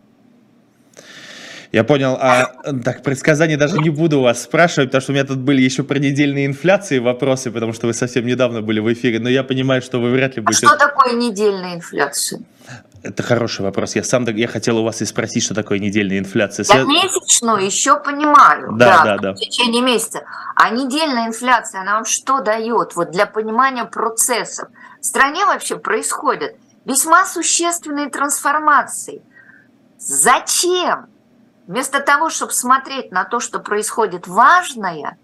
Я 1.72 1.84
понял. 1.84 2.18
А 2.20 2.46
так, 2.84 3.02
предсказания 3.02 3.56
даже 3.56 3.78
не 3.78 3.90
буду 3.90 4.18
у 4.18 4.22
вас 4.22 4.42
спрашивать, 4.42 4.88
потому 4.88 5.02
что 5.02 5.12
у 5.12 5.14
меня 5.14 5.24
тут 5.24 5.38
были 5.38 5.62
еще 5.62 5.84
про 5.84 5.98
недельные 5.98 6.46
инфляции 6.46 6.98
вопросы, 6.98 7.52
потому 7.52 7.72
что 7.72 7.86
вы 7.86 7.94
совсем 7.94 8.26
недавно 8.26 8.60
были 8.60 8.80
в 8.80 8.92
эфире, 8.92 9.20
но 9.20 9.28
я 9.28 9.44
понимаю, 9.44 9.80
что 9.80 10.00
вы 10.00 10.10
вряд 10.10 10.36
ли 10.36 10.42
будете... 10.42 10.66
А 10.66 10.70
что 10.70 10.78
такое 10.78 11.14
недельная 11.14 11.76
инфляция? 11.76 12.42
Это 13.02 13.22
хороший 13.22 13.62
вопрос. 13.62 13.94
Я 13.94 14.02
сам 14.02 14.24
я 14.26 14.48
хотел 14.48 14.78
у 14.78 14.84
вас 14.84 15.00
и 15.00 15.06
спросить, 15.06 15.44
что 15.44 15.54
такое 15.54 15.78
недельная 15.78 16.18
инфляция. 16.18 16.66
Я 16.68 16.82
месячную 16.82 17.64
еще 17.64 17.98
понимаю. 17.98 18.72
Да, 18.72 19.04
да, 19.04 19.16
да. 19.16 19.32
В 19.32 19.36
течение 19.36 19.80
месяца. 19.80 20.22
А 20.56 20.70
недельная 20.70 21.28
инфляция, 21.28 21.82
она 21.82 21.94
вам 21.94 22.04
что 22.04 22.40
дает? 22.40 22.96
Вот 22.96 23.10
для 23.10 23.26
понимания 23.26 23.84
процессов. 23.84 24.68
В 25.00 25.06
стране 25.06 25.46
вообще 25.46 25.78
происходят 25.78 26.56
весьма 26.84 27.24
существенные 27.24 28.10
трансформации. 28.10 29.22
Зачем? 29.98 31.09
Вместо 31.70 32.00
того, 32.00 32.30
чтобы 32.30 32.50
смотреть 32.50 33.12
на 33.12 33.22
то, 33.22 33.38
что 33.38 33.60
происходит 33.60 34.26
важное, 34.26 35.16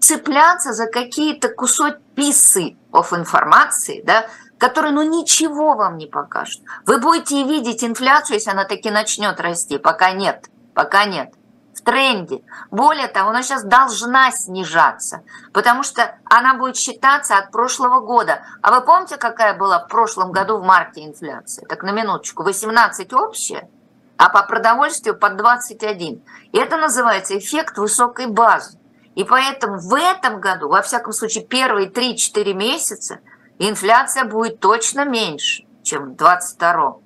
цепляться 0.00 0.72
за 0.72 0.88
какие-то 0.88 1.48
кусок 1.48 1.98
писы 2.16 2.76
of 2.90 3.16
информации, 3.16 4.02
да, 4.04 4.26
которые 4.58 4.92
ну 4.92 5.02
ничего 5.02 5.76
вам 5.76 5.98
не 5.98 6.06
покажут. 6.06 6.60
Вы 6.86 6.98
будете 6.98 7.44
видеть 7.44 7.84
инфляцию, 7.84 8.38
если 8.38 8.50
она 8.50 8.64
таки 8.64 8.90
начнет 8.90 9.38
расти. 9.38 9.78
Пока 9.78 10.10
нет, 10.10 10.46
пока 10.74 11.04
нет. 11.04 11.34
В 11.72 11.82
тренде. 11.82 12.42
Более 12.72 13.06
того, 13.06 13.30
она 13.30 13.44
сейчас 13.44 13.62
должна 13.62 14.32
снижаться, 14.32 15.22
потому 15.52 15.84
что 15.84 16.18
она 16.24 16.54
будет 16.54 16.76
считаться 16.76 17.38
от 17.38 17.52
прошлого 17.52 18.00
года. 18.00 18.42
А 18.60 18.72
вы 18.72 18.84
помните, 18.84 19.18
какая 19.18 19.56
была 19.56 19.78
в 19.78 19.86
прошлом 19.86 20.32
году 20.32 20.58
в 20.58 20.64
марте 20.64 21.06
инфляция? 21.06 21.64
Так 21.68 21.84
на 21.84 21.92
минуточку, 21.92 22.42
18 22.42 23.12
общая– 23.12 23.70
а 24.16 24.28
по 24.28 24.42
продовольствию 24.42 25.16
под 25.16 25.36
21. 25.36 26.22
И 26.52 26.58
это 26.58 26.76
называется 26.76 27.38
эффект 27.38 27.78
высокой 27.78 28.26
базы. 28.26 28.78
И 29.14 29.24
поэтому 29.24 29.78
в 29.78 29.94
этом 29.94 30.40
году, 30.40 30.68
во 30.68 30.82
всяком 30.82 31.12
случае, 31.12 31.44
первые 31.44 31.88
3-4 31.88 32.52
месяца 32.54 33.20
инфляция 33.58 34.24
будет 34.24 34.60
точно 34.60 35.04
меньше, 35.04 35.64
чем 35.82 36.12
в 36.12 36.16
22 36.16 36.96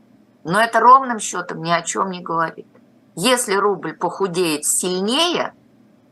Но 0.45 0.61
это 0.61 0.81
ровным 0.81 1.19
счетом 1.19 1.63
ни 1.63 1.71
о 1.71 1.83
чем 1.83 2.11
не 2.11 2.21
говорит. 2.21 2.67
Если 3.17 3.55
рубль 3.55 3.95
похудеет 3.95 4.65
сильнее, 4.65 5.55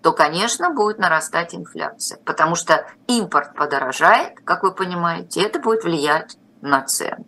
то, 0.03 0.13
конечно, 0.13 0.71
будет 0.71 0.99
нарастать 0.99 1.55
инфляция, 1.55 2.19
потому 2.25 2.57
что 2.57 2.87
импорт 3.07 3.55
подорожает, 3.55 4.39
как 4.45 4.63
вы 4.63 4.73
понимаете, 4.73 5.41
и 5.41 5.45
это 5.45 5.61
будет 5.61 5.85
влиять 5.85 6.37
на 6.61 6.83
цены. 6.83 7.25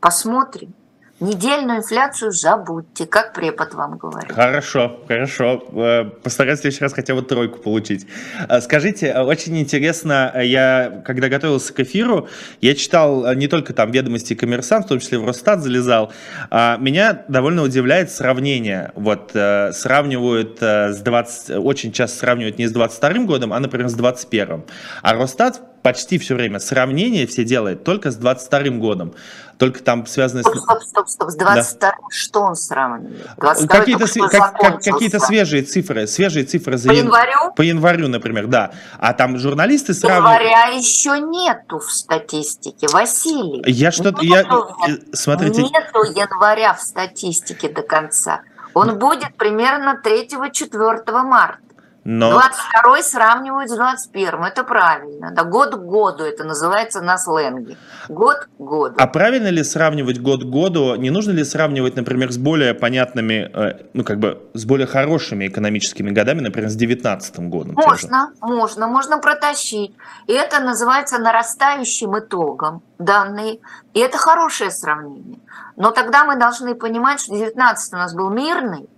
Посмотрим. 0.00 0.74
Недельную 1.20 1.78
инфляцию 1.78 2.32
забудьте, 2.32 3.06
как 3.06 3.34
препод 3.34 3.72
вам 3.74 3.98
говорит. 3.98 4.32
Хорошо, 4.32 5.00
хорошо. 5.06 5.62
Э, 5.72 6.04
постараюсь 6.04 6.58
в 6.58 6.62
следующий 6.62 6.82
раз 6.82 6.92
хотя 6.92 7.14
бы 7.14 7.22
тройку 7.22 7.60
получить. 7.60 8.04
Э, 8.48 8.60
скажите, 8.60 9.06
э, 9.06 9.22
очень 9.22 9.56
интересно, 9.60 10.32
я, 10.42 11.04
когда 11.06 11.28
готовился 11.28 11.72
к 11.72 11.78
эфиру, 11.78 12.28
я 12.60 12.74
читал 12.74 13.32
не 13.34 13.46
только 13.46 13.72
там 13.72 13.92
ведомости 13.92 14.34
коммерсант, 14.34 14.86
в 14.86 14.88
том 14.88 14.98
числе 14.98 15.18
в 15.18 15.24
Росстат 15.24 15.60
залезал. 15.60 16.12
А 16.50 16.78
меня 16.78 17.24
довольно 17.28 17.62
удивляет 17.62 18.10
сравнение. 18.10 18.90
Вот 18.96 19.30
сравнивают 19.32 20.60
с 20.60 20.98
20, 20.98 21.58
очень 21.64 21.92
часто 21.92 22.18
сравнивают 22.18 22.58
не 22.58 22.66
с 22.66 22.72
22 22.72 23.24
годом, 23.24 23.52
а, 23.52 23.60
например, 23.60 23.88
с 23.88 23.94
21. 23.94 24.64
А 25.02 25.14
Росстат 25.14 25.60
почти 25.84 26.18
все 26.18 26.34
время 26.34 26.60
сравнение 26.60 27.26
все 27.26 27.44
делает 27.44 27.84
только 27.84 28.10
с 28.10 28.16
22 28.16 28.78
годом. 28.78 29.14
Только 29.58 29.82
там 29.82 30.06
связано 30.06 30.40
стоп, 30.40 30.56
с... 30.56 30.62
Стоп, 30.62 30.82
стоп, 30.82 31.08
стоп, 31.08 31.30
с 31.30 31.36
22 31.36 31.90
да. 31.90 31.96
что 32.08 32.40
он 32.40 32.56
сравнивает? 32.56 33.28
Какие-то, 33.68 34.06
как, 34.28 34.58
как, 34.58 34.82
какие-то 34.82 35.20
свежие 35.20 35.62
цифры, 35.62 36.06
свежие 36.06 36.46
цифры 36.46 36.78
за 36.78 36.88
по 36.88 36.92
январю? 36.92 37.52
По 37.54 37.62
январю, 37.62 38.08
например, 38.08 38.46
да. 38.46 38.72
А 38.98 39.12
там 39.12 39.38
журналисты 39.38 39.92
сравнивают... 39.92 40.40
Января 40.40 40.64
еще 40.74 41.20
нету 41.20 41.78
в 41.78 41.92
статистике, 41.92 42.88
Василий. 42.88 43.62
Я 43.70 43.92
что-то... 43.92 44.24
Я... 44.24 44.40
Э, 44.40 44.96
смотрите... 45.12 45.62
Нету 45.62 46.02
января 46.18 46.72
в 46.72 46.80
статистике 46.80 47.68
до 47.68 47.82
конца. 47.82 48.40
Он 48.72 48.98
будет 48.98 49.36
примерно 49.36 50.00
3-4 50.02 51.22
марта. 51.22 51.63
Но... 52.04 52.32
22 52.32 53.02
сравнивают 53.02 53.70
с 53.70 53.74
21 53.74 54.44
это 54.44 54.62
правильно. 54.62 55.30
Да, 55.30 55.44
год 55.44 55.74
к 55.74 55.78
году 55.78 56.24
это 56.24 56.44
называется 56.44 57.00
на 57.00 57.16
сленге. 57.16 57.78
Год 58.10 58.46
к 58.58 58.60
году. 58.60 58.94
А 58.98 59.06
правильно 59.06 59.48
ли 59.48 59.64
сравнивать 59.64 60.20
год 60.20 60.42
к 60.42 60.46
году? 60.46 60.96
Не 60.96 61.08
нужно 61.08 61.30
ли 61.30 61.42
сравнивать, 61.44 61.96
например, 61.96 62.30
с 62.30 62.36
более 62.36 62.74
понятными, 62.74 63.50
э, 63.54 63.86
ну 63.94 64.04
как 64.04 64.18
бы 64.18 64.38
с 64.52 64.66
более 64.66 64.86
хорошими 64.86 65.48
экономическими 65.48 66.10
годами, 66.10 66.40
например, 66.40 66.68
с 66.68 66.76
19 66.76 67.38
годом? 67.48 67.74
Можно, 67.74 68.32
можно, 68.42 68.86
можно 68.86 69.18
протащить. 69.18 69.96
И 70.26 70.32
это 70.32 70.60
называется 70.60 71.16
нарастающим 71.18 72.18
итогом 72.18 72.82
данные. 72.98 73.60
И 73.94 74.00
это 74.00 74.18
хорошее 74.18 74.70
сравнение. 74.70 75.40
Но 75.76 75.90
тогда 75.90 76.24
мы 76.24 76.36
должны 76.36 76.74
понимать, 76.74 77.20
что 77.20 77.34
19 77.34 77.94
у 77.94 77.96
нас 77.96 78.14
был 78.14 78.28
мирный, 78.28 78.90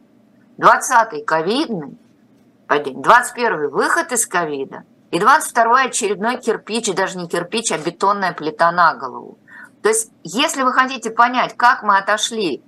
20 0.58 1.24
ковидный, 1.24 1.96
21 2.68 3.70
выход 3.70 4.12
из 4.12 4.26
ковида, 4.26 4.84
и 5.10 5.20
22 5.20 5.82
очередной 5.82 6.38
кирпич, 6.38 6.92
даже 6.94 7.16
не 7.18 7.28
кирпич, 7.28 7.72
а 7.72 7.78
бетонная 7.78 8.32
плита 8.32 8.72
на 8.72 8.94
голову. 8.94 9.38
То 9.82 9.88
есть, 9.88 10.10
если 10.24 10.62
вы 10.62 10.72
хотите 10.72 11.10
понять, 11.10 11.56
как 11.56 11.82
мы 11.82 11.96
отошли 11.96 12.62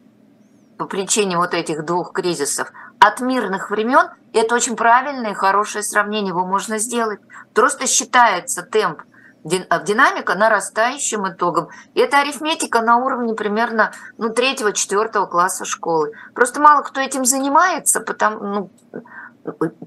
по 0.78 0.86
причине 0.86 1.36
вот 1.36 1.52
этих 1.52 1.84
двух 1.84 2.12
кризисов 2.12 2.70
от 3.00 3.20
мирных 3.20 3.70
времен, 3.70 4.08
это 4.32 4.54
очень 4.54 4.76
правильное 4.76 5.32
и 5.32 5.34
хорошее 5.34 5.82
сравнение, 5.82 6.28
его 6.28 6.46
можно 6.46 6.78
сделать. 6.78 7.20
Просто 7.54 7.88
считается 7.88 8.62
темп 8.62 9.02
динамика 9.42 10.34
нарастающим 10.34 11.28
итогом. 11.28 11.68
И 11.94 12.00
это 12.00 12.20
арифметика 12.20 12.82
на 12.82 12.98
уровне 12.98 13.34
примерно 13.34 13.92
ну, 14.18 14.28
третьего-четвертого 14.28 15.26
класса 15.26 15.64
школы. 15.64 16.12
Просто 16.34 16.60
мало 16.60 16.82
кто 16.82 17.00
этим 17.00 17.24
занимается, 17.24 18.00
потому, 18.00 18.40
ну, 18.40 18.70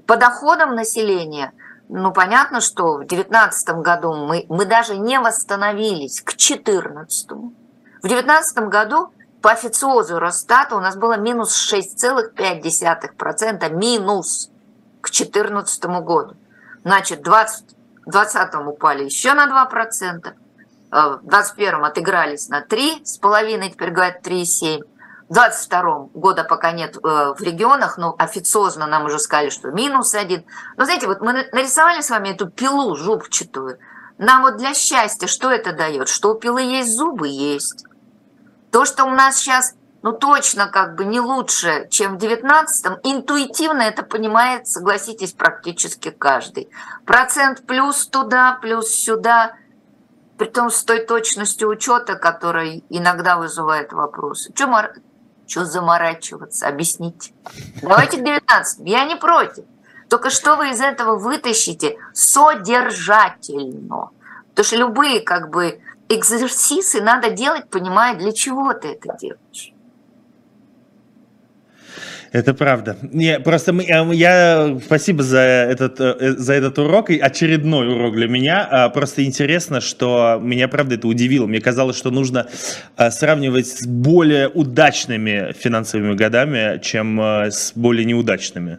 по 0.06 0.16
доходам 0.16 0.74
населения, 0.74 1.52
ну, 1.88 2.12
понятно, 2.12 2.60
что 2.60 2.94
в 2.94 3.06
2019 3.06 3.68
году 3.76 4.14
мы, 4.14 4.46
мы 4.48 4.64
даже 4.64 4.96
не 4.96 5.20
восстановились 5.20 6.20
к 6.22 6.30
2014. 6.36 7.30
В 7.30 8.02
2019 8.02 8.58
году 8.68 9.12
по 9.42 9.50
официозу 9.50 10.18
Росстата 10.18 10.76
у 10.76 10.80
нас 10.80 10.96
было 10.96 11.16
минус 11.18 11.72
6,5%, 11.72 13.70
минус 13.70 14.50
к 15.00 15.10
2014 15.10 15.84
году. 16.02 16.36
Значит, 16.84 17.20
в 17.20 17.22
2020 17.24 18.54
упали 18.66 19.04
еще 19.04 19.34
на 19.34 19.46
2%, 19.46 20.34
в 20.90 21.20
2021 21.22 21.84
отыгрались 21.84 22.48
на 22.48 22.62
3,5%, 22.62 23.70
теперь 23.70 23.90
говорят 23.90 24.26
3,7%. 24.26 24.84
22 25.32 26.08
года 26.14 26.44
пока 26.44 26.72
нет 26.72 26.96
э, 26.96 27.00
в 27.00 27.40
регионах, 27.40 27.96
но 27.96 28.14
официозно 28.18 28.86
нам 28.86 29.06
уже 29.06 29.18
сказали, 29.18 29.48
что 29.48 29.70
минус 29.70 30.14
один. 30.14 30.44
Но 30.76 30.84
знаете, 30.84 31.06
вот 31.06 31.22
мы 31.22 31.32
нарисовали 31.52 32.02
с 32.02 32.10
вами 32.10 32.28
эту 32.28 32.50
пилу 32.50 32.94
зубчатую. 32.96 33.78
Нам 34.18 34.42
вот 34.42 34.58
для 34.58 34.74
счастья 34.74 35.26
что 35.26 35.50
это 35.50 35.72
дает? 35.72 36.08
Что 36.08 36.32
у 36.32 36.34
пилы 36.34 36.60
есть 36.62 36.94
зубы? 36.94 37.28
Есть. 37.28 37.86
То, 38.70 38.84
что 38.84 39.04
у 39.04 39.10
нас 39.10 39.38
сейчас, 39.38 39.74
ну 40.02 40.12
точно 40.12 40.66
как 40.66 40.96
бы 40.96 41.06
не 41.06 41.20
лучше, 41.20 41.88
чем 41.90 42.18
в 42.18 42.22
19-м, 42.22 42.98
интуитивно 43.02 43.82
это 43.82 44.02
понимает, 44.02 44.68
согласитесь, 44.68 45.32
практически 45.32 46.10
каждый. 46.10 46.68
Процент 47.06 47.66
плюс 47.66 48.06
туда, 48.06 48.58
плюс 48.60 48.88
сюда– 48.90 49.54
при 50.38 50.48
том 50.48 50.70
с 50.70 50.82
той 50.82 51.06
точностью 51.06 51.68
учета, 51.68 52.16
которая 52.16 52.82
иногда 52.88 53.36
вызывает 53.36 53.92
вопросы. 53.92 54.50
Что 54.52 54.66
мор... 55.56 55.64
заморачиваться? 55.66 56.68
Объясните. 56.68 57.32
Давайте 57.82 58.18
к 58.18 58.24
19. 58.24 58.80
Я 58.86 59.04
не 59.04 59.16
против. 59.16 59.64
Только 60.08 60.30
что 60.30 60.56
вы 60.56 60.70
из 60.70 60.80
этого 60.80 61.16
вытащите 61.16 61.96
содержательно? 62.12 64.10
Потому 64.50 64.66
что 64.66 64.76
любые 64.76 65.20
как 65.20 65.50
бы 65.50 65.80
экзерсисы 66.08 67.00
надо 67.00 67.30
делать, 67.30 67.70
понимая, 67.70 68.14
для 68.14 68.32
чего 68.32 68.74
ты 68.74 68.88
это 68.88 69.16
делаешь. 69.18 69.71
Это 72.32 72.54
правда. 72.54 72.96
Не, 73.02 73.38
просто 73.40 73.74
мы, 73.74 73.84
э, 73.84 74.14
я 74.14 74.78
спасибо 74.82 75.22
за 75.22 75.40
этот, 75.40 76.00
э, 76.00 76.32
за 76.38 76.54
этот 76.54 76.78
урок, 76.78 77.10
и 77.10 77.18
очередной 77.18 77.94
урок 77.94 78.14
для 78.14 78.26
меня. 78.26 78.66
А, 78.70 78.88
просто 78.88 79.24
интересно, 79.24 79.82
что 79.82 80.38
меня, 80.40 80.66
правда, 80.66 80.94
это 80.94 81.08
удивило. 81.08 81.46
Мне 81.46 81.60
казалось, 81.60 81.96
что 81.96 82.10
нужно 82.10 82.48
сравнивать 83.10 83.66
с 83.66 83.86
более 83.86 84.48
удачными 84.48 85.52
финансовыми 85.52 86.14
годами, 86.14 86.78
чем 86.82 87.20
э, 87.20 87.50
с 87.50 87.72
более 87.74 88.06
неудачными. 88.06 88.78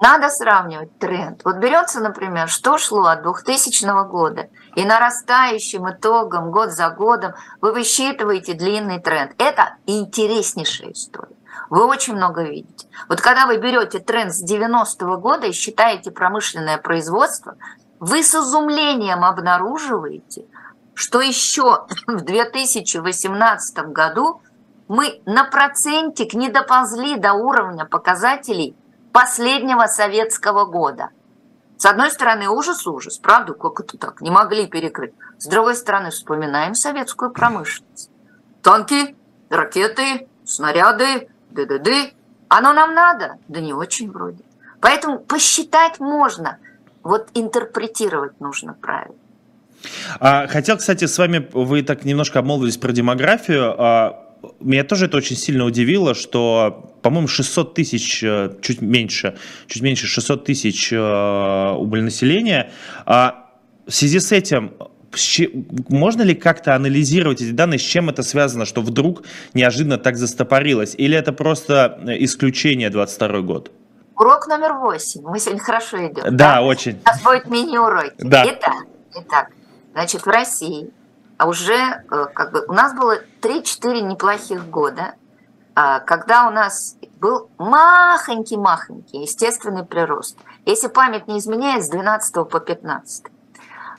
Надо 0.00 0.28
сравнивать 0.28 0.96
тренд. 0.98 1.40
Вот 1.44 1.56
берется, 1.56 2.00
например, 2.00 2.48
что 2.48 2.78
шло 2.78 3.06
от 3.06 3.22
2000 3.22 4.08
года, 4.08 4.48
и 4.76 4.84
нарастающим 4.84 5.90
итогом 5.90 6.52
год 6.52 6.70
за 6.70 6.90
годом 6.90 7.32
вы 7.60 7.72
высчитываете 7.72 8.54
длинный 8.54 9.00
тренд. 9.00 9.32
Это 9.38 9.74
интереснейшая 9.86 10.92
история. 10.92 11.37
Вы 11.70 11.84
очень 11.84 12.14
много 12.14 12.42
видите. 12.42 12.88
Вот 13.08 13.20
когда 13.20 13.46
вы 13.46 13.58
берете 13.58 13.98
тренд 13.98 14.32
с 14.32 14.42
90-го 14.42 15.18
года 15.18 15.46
и 15.46 15.52
считаете 15.52 16.10
промышленное 16.10 16.78
производство, 16.78 17.56
вы 18.00 18.22
с 18.22 18.34
изумлением 18.34 19.24
обнаруживаете, 19.24 20.46
что 20.94 21.20
еще 21.20 21.86
в 22.06 22.20
2018 22.22 23.78
году 23.88 24.42
мы 24.88 25.20
на 25.26 25.44
процентик 25.44 26.34
не 26.34 26.48
доползли 26.48 27.16
до 27.16 27.34
уровня 27.34 27.84
показателей 27.84 28.74
последнего 29.12 29.86
советского 29.86 30.64
года. 30.64 31.10
С 31.76 31.86
одной 31.86 32.10
стороны, 32.10 32.48
ужас-ужас, 32.48 33.18
правда, 33.18 33.52
как 33.52 33.80
это 33.80 33.98
так, 33.98 34.20
не 34.20 34.30
могли 34.30 34.66
перекрыть. 34.66 35.14
С 35.38 35.46
другой 35.46 35.76
стороны, 35.76 36.10
вспоминаем 36.10 36.74
советскую 36.74 37.30
промышленность. 37.30 38.10
Танки, 38.62 39.16
ракеты, 39.48 40.28
снаряды, 40.44 41.28
ды-ды-ды. 41.50 42.12
Оно 42.48 42.72
нам 42.72 42.94
надо? 42.94 43.36
Да 43.48 43.60
не 43.60 43.72
очень 43.72 44.10
вроде. 44.10 44.42
Поэтому 44.80 45.18
посчитать 45.18 46.00
можно, 46.00 46.58
вот 47.02 47.28
интерпретировать 47.34 48.40
нужно 48.40 48.74
правильно. 48.74 49.16
А, 50.20 50.46
хотел, 50.46 50.76
кстати, 50.76 51.04
с 51.04 51.18
вами, 51.18 51.48
вы 51.52 51.82
так 51.82 52.04
немножко 52.04 52.38
обмолвились 52.38 52.76
про 52.76 52.92
демографию. 52.92 53.74
А, 53.78 54.28
меня 54.60 54.84
тоже 54.84 55.06
это 55.06 55.16
очень 55.16 55.36
сильно 55.36 55.64
удивило, 55.64 56.14
что, 56.14 56.94
по-моему, 57.02 57.28
600 57.28 57.74
тысяч, 57.74 58.22
э, 58.22 58.56
чуть 58.62 58.80
меньше, 58.80 59.36
чуть 59.66 59.82
меньше 59.82 60.06
600 60.06 60.44
тысяч 60.44 60.92
э, 60.92 61.72
убыль 61.76 62.02
населения. 62.02 62.70
А 63.04 63.50
в 63.86 63.92
связи 63.92 64.20
с 64.20 64.32
этим 64.32 64.74
можно 65.88 66.22
ли 66.22 66.34
как-то 66.34 66.74
анализировать 66.74 67.40
эти 67.40 67.52
данные, 67.52 67.78
с 67.78 67.82
чем 67.82 68.08
это 68.08 68.22
связано, 68.22 68.64
что 68.64 68.82
вдруг 68.82 69.22
неожиданно 69.54 69.98
так 69.98 70.16
застопорилось? 70.16 70.94
Или 70.96 71.16
это 71.16 71.32
просто 71.32 71.98
э, 72.06 72.22
исключение 72.24 72.90
22 72.90 73.40
год? 73.40 73.72
Урок 74.16 74.48
номер 74.48 74.74
восемь. 74.74 75.22
Мы 75.22 75.38
сегодня 75.38 75.60
хорошо 75.60 75.98
идем. 75.98 76.24
Да, 76.24 76.30
да? 76.30 76.62
очень. 76.62 77.00
У 77.04 77.08
нас 77.08 77.22
будет 77.22 77.48
мини-уроки. 77.48 78.14
Да. 78.18 78.44
Итак, 78.46 78.84
итак, 79.14 79.48
значит, 79.92 80.22
в 80.22 80.26
России 80.26 80.90
а 81.38 81.46
уже 81.46 81.72
э, 81.72 82.26
как 82.34 82.52
бы 82.52 82.64
у 82.66 82.72
нас 82.72 82.92
было 82.94 83.20
3-4 83.40 84.00
неплохих 84.00 84.68
года, 84.68 85.14
а, 85.74 86.00
когда 86.00 86.48
у 86.48 86.50
нас 86.50 86.96
был 87.20 87.48
махонький-махонький 87.58 89.22
естественный 89.22 89.84
прирост. 89.84 90.36
Если 90.66 90.88
память 90.88 91.28
не 91.28 91.38
изменяет, 91.38 91.84
с 91.84 91.88
12 91.88 92.48
по 92.48 92.58
15. 92.58 93.26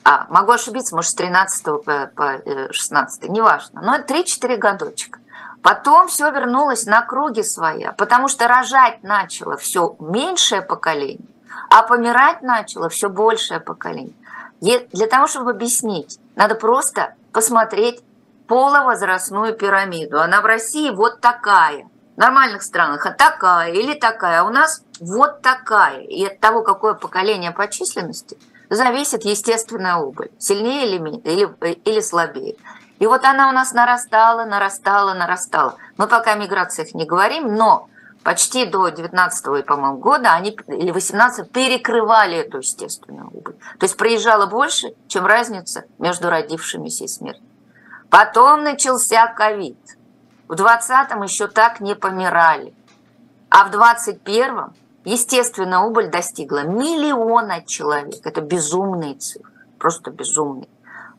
А, 0.04 0.26
могу 0.30 0.52
ошибиться, 0.52 0.94
может, 0.94 1.10
с 1.10 1.14
13 1.14 1.64
по, 1.84 2.10
по 2.14 2.42
16, 2.70 3.24
э, 3.24 3.28
неважно. 3.28 3.82
Но 3.82 3.98
3-4 3.98 4.56
годочка. 4.56 5.18
Потом 5.62 6.08
все 6.08 6.30
вернулось 6.30 6.86
на 6.86 7.02
круги 7.02 7.42
своя, 7.42 7.92
потому 7.92 8.28
что 8.28 8.48
рожать 8.48 9.02
начало 9.02 9.58
все 9.58 9.94
меньшее 10.00 10.62
поколение, 10.62 11.28
а 11.68 11.82
помирать 11.82 12.40
начало 12.40 12.88
все 12.88 13.10
большее 13.10 13.60
поколение. 13.60 14.14
И 14.62 14.88
для 14.92 15.06
того, 15.06 15.26
чтобы 15.26 15.50
объяснить, 15.50 16.18
надо 16.34 16.54
просто 16.54 17.14
посмотреть 17.32 18.02
половозрастную 18.46 19.54
пирамиду. 19.54 20.20
Она 20.20 20.40
в 20.40 20.46
России 20.46 20.90
вот 20.90 21.20
такая. 21.20 21.88
В 22.16 22.18
нормальных 22.18 22.62
странах 22.62 23.06
а 23.06 23.12
такая 23.12 23.72
или 23.72 23.94
такая. 23.94 24.40
А 24.40 24.44
у 24.44 24.50
нас 24.50 24.82
вот 24.98 25.40
такая. 25.40 26.00
И 26.00 26.24
от 26.24 26.40
того, 26.40 26.62
какое 26.62 26.94
поколение 26.94 27.52
по 27.52 27.68
численности, 27.68 28.38
зависит 28.70 29.24
естественная 29.24 29.96
убыль. 29.96 30.30
Сильнее 30.38 30.86
или, 30.86 31.18
или, 31.18 31.72
или 31.84 32.00
слабее. 32.00 32.56
И 32.98 33.06
вот 33.06 33.24
она 33.24 33.48
у 33.48 33.52
нас 33.52 33.72
нарастала, 33.72 34.44
нарастала, 34.44 35.14
нарастала. 35.14 35.76
Мы 35.96 36.06
пока 36.06 36.32
о 36.32 36.36
миграциях 36.36 36.94
не 36.94 37.06
говорим, 37.06 37.54
но 37.54 37.88
почти 38.22 38.66
до 38.66 38.88
19 38.88 39.66
по-моему, 39.66 39.96
года 39.96 40.32
они, 40.32 40.50
или 40.68 40.90
18 40.90 41.50
перекрывали 41.50 42.36
эту 42.36 42.58
естественную 42.58 43.28
убыль. 43.28 43.56
То 43.78 43.84
есть 43.84 43.96
проезжало 43.96 44.46
больше, 44.46 44.94
чем 45.08 45.26
разница 45.26 45.84
между 45.98 46.28
родившимися 46.30 47.04
и 47.04 47.08
смертью. 47.08 47.44
Потом 48.10 48.64
начался 48.64 49.26
ковид. 49.28 49.78
В 50.48 50.52
20-м 50.52 51.22
еще 51.22 51.46
так 51.46 51.80
не 51.80 51.94
помирали. 51.94 52.74
А 53.48 53.64
в 53.64 53.70
21-м 53.70 54.74
естественная 55.04 55.80
убыль 55.80 56.08
достигла 56.08 56.64
миллиона 56.64 57.62
человек. 57.64 58.24
Это 58.24 58.40
безумные 58.40 59.14
цифры, 59.14 59.50
просто 59.78 60.10
безумные. 60.10 60.68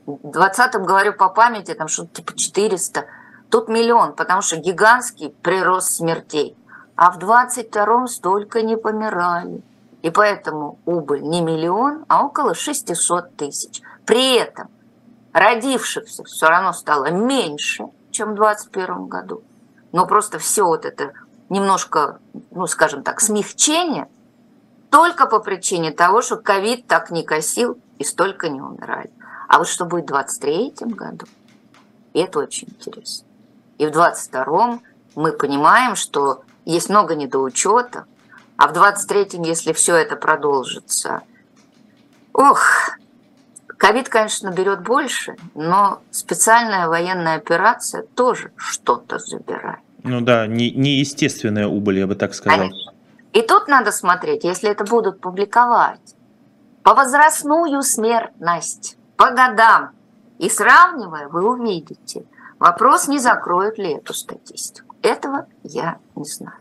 В 0.06 0.28
20-м, 0.28 0.84
говорю 0.84 1.14
по 1.14 1.30
памяти, 1.30 1.74
там 1.74 1.88
что-то 1.88 2.16
типа 2.16 2.36
400. 2.36 3.06
Тут 3.50 3.68
миллион, 3.68 4.14
потому 4.14 4.42
что 4.42 4.58
гигантский 4.58 5.30
прирост 5.42 5.92
смертей 5.92 6.58
а 7.02 7.10
в 7.10 7.18
22-м 7.18 8.08
столько 8.08 8.62
не 8.62 8.78
помирали. 8.78 9.64
И 10.04 10.12
поэтому 10.12 10.78
убыль 10.86 11.24
не 11.24 11.42
миллион, 11.42 12.06
а 12.08 12.24
около 12.24 12.54
600 12.54 13.36
тысяч. 13.36 13.82
При 14.06 14.36
этом 14.36 14.70
родившихся 15.34 16.24
все 16.24 16.48
равно 16.48 16.74
стало 16.74 17.10
меньше, 17.10 17.86
чем 18.12 18.34
в 18.34 18.36
2021 18.36 19.08
году. 19.08 19.42
Но 19.92 20.06
просто 20.06 20.38
все 20.38 20.64
вот 20.64 20.86
это 20.86 21.14
немножко, 21.52 22.20
ну 22.52 22.66
скажем 22.66 23.04
так, 23.04 23.20
смягчение 23.20 24.08
только 24.90 25.26
по 25.26 25.40
причине 25.40 25.92
того, 25.92 26.22
что 26.22 26.38
ковид 26.38 26.88
так 26.88 27.12
не 27.12 27.24
косил 27.24 27.78
и 28.00 28.04
столько 28.06 28.50
не 28.50 28.62
умирали. 28.62 29.12
А 29.48 29.58
вот 29.58 29.68
что 29.68 29.86
будет 29.86 30.06
в 30.06 30.14
2023 30.14 30.94
году, 30.94 31.26
это 32.14 32.40
очень 32.40 32.70
интересно. 32.70 33.28
И 33.78 33.86
в 33.86 33.92
2022 33.92 34.80
мы 35.16 35.34
понимаем, 35.34 35.96
что 35.96 36.44
есть 36.64 36.90
много 36.90 37.16
недоучета, 37.16 38.06
а 38.56 38.68
в 38.68 38.72
23-м, 38.72 39.44
если 39.44 39.74
все 39.74 39.96
это 39.96 40.16
продолжится, 40.16 41.22
ох, 42.32 42.92
ковид, 43.68 44.08
конечно, 44.08 44.52
берет 44.52 44.84
больше, 44.84 45.36
но 45.54 46.02
специальная 46.12 46.88
военная 46.88 47.36
операция 47.36 48.04
тоже 48.04 48.54
что-то 48.56 49.20
забирает. 49.20 49.80
Ну 50.04 50.22
да, 50.22 50.48
не, 50.48 50.72
неестественная 50.72 51.68
убыль, 51.68 52.00
я 52.00 52.08
бы 52.08 52.16
так 52.16 52.34
сказал. 52.34 52.70
И 53.34 53.42
тут 53.42 53.68
надо 53.68 53.92
смотреть, 53.92 54.44
если 54.44 54.70
это 54.70 54.84
будут 54.84 55.22
публиковать, 55.22 56.16
по 56.84 56.94
возрастную 56.94 57.82
смертность, 57.84 58.98
по 59.16 59.32
годам. 59.32 59.92
И 60.40 60.50
сравнивая, 60.50 61.28
вы 61.28 61.48
увидите, 61.48 62.26
вопрос, 62.60 63.08
не 63.08 63.20
закроют 63.20 63.78
ли 63.78 63.94
эту 63.94 64.14
статистику. 64.14 64.96
Этого 65.02 65.48
я 65.64 66.00
не 66.16 66.26
знаю. 66.26 66.61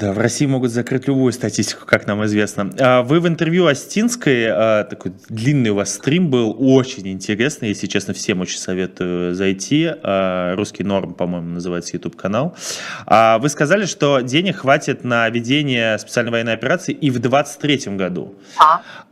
Да, 0.00 0.14
в 0.14 0.18
России 0.18 0.46
могут 0.46 0.70
закрыть 0.70 1.06
любую 1.08 1.30
статистику, 1.30 1.84
как 1.84 2.06
нам 2.06 2.24
известно. 2.24 2.70
А 2.78 3.02
вы 3.02 3.20
в 3.20 3.28
интервью 3.28 3.66
Остинской, 3.66 4.46
а, 4.48 4.84
такой 4.84 5.12
длинный 5.28 5.70
у 5.70 5.74
вас 5.74 5.92
стрим 5.92 6.30
был, 6.30 6.56
очень 6.58 7.06
интересный, 7.08 7.68
если 7.68 7.86
честно, 7.86 8.14
всем 8.14 8.40
очень 8.40 8.58
советую 8.58 9.34
зайти. 9.34 9.90
А, 10.02 10.56
Русский 10.56 10.84
норм, 10.84 11.12
по-моему, 11.12 11.50
называется 11.50 11.96
YouTube-канал. 11.96 12.56
Вы 13.06 13.48
сказали, 13.50 13.84
что 13.84 14.20
денег 14.20 14.56
хватит 14.58 15.04
на 15.04 15.28
ведение 15.28 15.98
специальной 15.98 16.32
военной 16.32 16.54
операции 16.54 16.92
и 16.92 17.10
в 17.10 17.18
2023 17.18 17.96
году. 17.96 18.34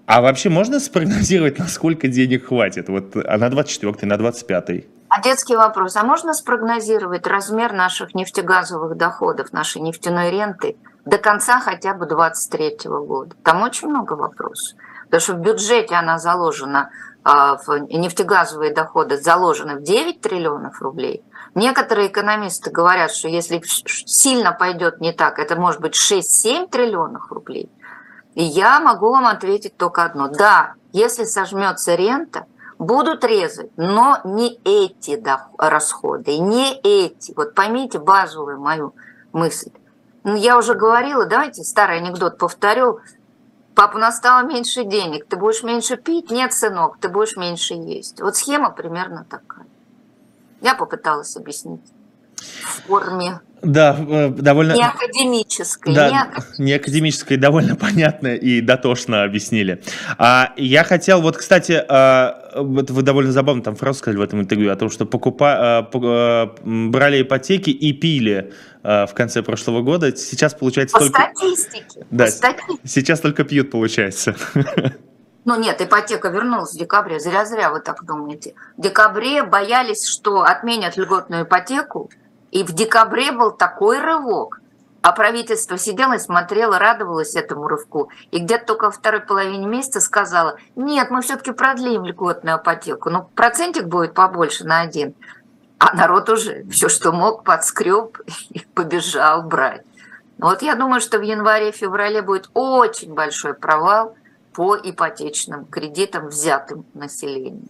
А 0.08 0.22
вообще 0.22 0.48
можно 0.48 0.80
спрогнозировать, 0.80 1.58
насколько 1.58 2.08
денег 2.08 2.46
хватит? 2.46 2.88
Вот 2.88 3.14
а 3.14 3.36
на 3.36 3.50
24 3.50 4.06
на 4.06 4.16
25 4.16 4.86
а 5.10 5.22
детский 5.22 5.56
вопрос. 5.56 5.96
А 5.96 6.02
можно 6.02 6.32
спрогнозировать 6.32 7.26
размер 7.26 7.72
наших 7.72 8.14
нефтегазовых 8.14 8.96
доходов, 8.96 9.52
нашей 9.52 9.80
нефтяной 9.80 10.30
ренты 10.30 10.76
до 11.04 11.18
конца 11.18 11.60
хотя 11.60 11.92
бы 11.94 12.06
2023 12.06 12.90
года? 12.90 13.36
Там 13.42 13.62
очень 13.62 13.88
много 13.88 14.14
вопросов. 14.14 14.78
Потому 15.04 15.20
что 15.20 15.34
в 15.34 15.40
бюджете 15.40 15.94
она 15.94 16.18
заложена 16.18 16.90
а, 17.24 17.58
нефтегазовые 17.90 18.72
доходы 18.72 19.18
заложены 19.18 19.76
в 19.76 19.82
9 19.82 20.20
триллионов 20.20 20.80
рублей. 20.80 21.22
Некоторые 21.54 22.08
экономисты 22.08 22.70
говорят, 22.70 23.10
что 23.10 23.28
если 23.28 23.62
сильно 23.64 24.52
пойдет 24.52 25.00
не 25.00 25.12
так, 25.12 25.38
это 25.38 25.56
может 25.56 25.80
быть 25.80 25.94
6-7 25.94 26.68
триллионов 26.68 27.30
рублей. 27.30 27.70
Я 28.40 28.78
могу 28.78 29.10
вам 29.10 29.26
ответить 29.26 29.76
только 29.76 30.04
одно. 30.04 30.28
Да, 30.28 30.74
если 30.92 31.24
сожмется 31.24 31.96
рента, 31.96 32.46
будут 32.78 33.24
резать, 33.24 33.70
но 33.76 34.20
не 34.22 34.60
эти 34.64 35.20
расходы, 35.58 36.38
не 36.38 36.72
эти. 36.84 37.32
Вот 37.34 37.54
поймите 37.54 37.98
базовую 37.98 38.60
мою 38.60 38.94
мысль. 39.32 39.72
Ну, 40.22 40.36
я 40.36 40.56
уже 40.56 40.74
говорила, 40.74 41.26
давайте 41.26 41.64
старый 41.64 41.98
анекдот 41.98 42.38
повторю. 42.38 43.00
Папа, 43.74 43.96
у 43.96 44.00
нас 44.00 44.18
стало 44.18 44.46
меньше 44.46 44.84
денег, 44.84 45.26
ты 45.26 45.36
будешь 45.36 45.64
меньше 45.64 45.96
пить? 45.96 46.30
Нет, 46.30 46.52
сынок, 46.52 46.98
ты 47.00 47.08
будешь 47.08 47.36
меньше 47.36 47.74
есть. 47.74 48.20
Вот 48.20 48.36
схема 48.36 48.70
примерно 48.70 49.26
такая. 49.28 49.66
Я 50.60 50.76
попыталась 50.76 51.36
объяснить 51.36 51.82
форме 52.86 53.40
да, 53.62 53.96
э, 53.98 54.28
довольно... 54.28 54.74
Не 54.74 54.84
академической. 54.84 55.94
Да, 55.94 56.10
не, 56.10 56.20
академической. 56.20 56.62
не 56.62 56.72
академической, 56.74 57.36
довольно 57.36 57.76
понятно 57.76 58.28
и 58.28 58.60
дотошно 58.60 59.24
объяснили. 59.24 59.82
А, 60.16 60.52
я 60.56 60.84
хотел, 60.84 61.20
вот, 61.22 61.36
кстати, 61.36 61.82
а, 61.88 62.52
вот 62.54 62.90
вы 62.90 63.02
довольно 63.02 63.32
забавно 63.32 63.62
там 63.62 63.74
фразу 63.74 63.98
сказали 63.98 64.18
в 64.18 64.22
этом 64.22 64.40
интервью 64.40 64.70
о 64.70 64.76
том, 64.76 64.90
что 64.90 65.06
покупа, 65.06 65.80
а, 65.80 65.90
а, 65.92 66.54
брали 66.64 67.22
ипотеки 67.22 67.70
и 67.70 67.92
пили 67.92 68.52
а, 68.82 69.06
в 69.06 69.14
конце 69.14 69.42
прошлого 69.42 69.82
года. 69.82 70.14
Сейчас 70.16 70.54
получается 70.54 70.96
по 70.96 71.04
только... 71.04 71.30
Статистике. 71.34 72.06
Да, 72.10 72.24
по 72.26 72.30
статистике. 72.30 72.80
сейчас 72.84 73.20
только 73.20 73.44
пьют, 73.44 73.70
получается. 73.70 74.36
Ну 75.44 75.58
нет, 75.58 75.80
ипотека 75.80 76.28
вернулась 76.28 76.74
в 76.74 76.78
декабре. 76.78 77.18
Зря-зря 77.20 77.70
вы 77.70 77.80
так 77.80 78.04
думаете. 78.04 78.54
В 78.76 78.82
декабре 78.82 79.42
боялись, 79.42 80.06
что 80.06 80.42
отменят 80.42 80.98
льготную 80.98 81.44
ипотеку, 81.44 82.10
и 82.50 82.62
в 82.64 82.72
декабре 82.72 83.32
был 83.32 83.52
такой 83.52 83.98
рывок. 84.00 84.60
А 85.00 85.12
правительство 85.12 85.78
сидело 85.78 86.14
и 86.14 86.18
смотрело, 86.18 86.78
радовалось 86.78 87.36
этому 87.36 87.68
рывку. 87.68 88.10
И 88.32 88.40
где-то 88.40 88.66
только 88.66 88.84
во 88.86 88.90
второй 88.90 89.20
половине 89.20 89.66
месяца 89.66 90.00
сказала, 90.00 90.56
нет, 90.74 91.10
мы 91.10 91.22
все-таки 91.22 91.52
продлим 91.52 92.04
льготную 92.04 92.58
ипотеку. 92.58 93.08
Ну, 93.08 93.28
процентик 93.34 93.84
будет 93.84 94.14
побольше 94.14 94.64
на 94.64 94.80
один. 94.80 95.14
А 95.78 95.94
народ 95.94 96.28
уже 96.28 96.64
все, 96.70 96.88
что 96.88 97.12
мог, 97.12 97.44
подскреб 97.44 98.18
и 98.50 98.60
побежал 98.74 99.42
брать. 99.42 99.82
Вот 100.38 100.62
я 100.62 100.74
думаю, 100.74 101.00
что 101.00 101.18
в 101.18 101.22
январе-феврале 101.22 102.22
будет 102.22 102.50
очень 102.54 103.14
большой 103.14 103.54
провал 103.54 104.16
по 104.52 104.76
ипотечным 104.76 105.64
кредитам, 105.66 106.28
взятым 106.28 106.84
населением. 106.94 107.68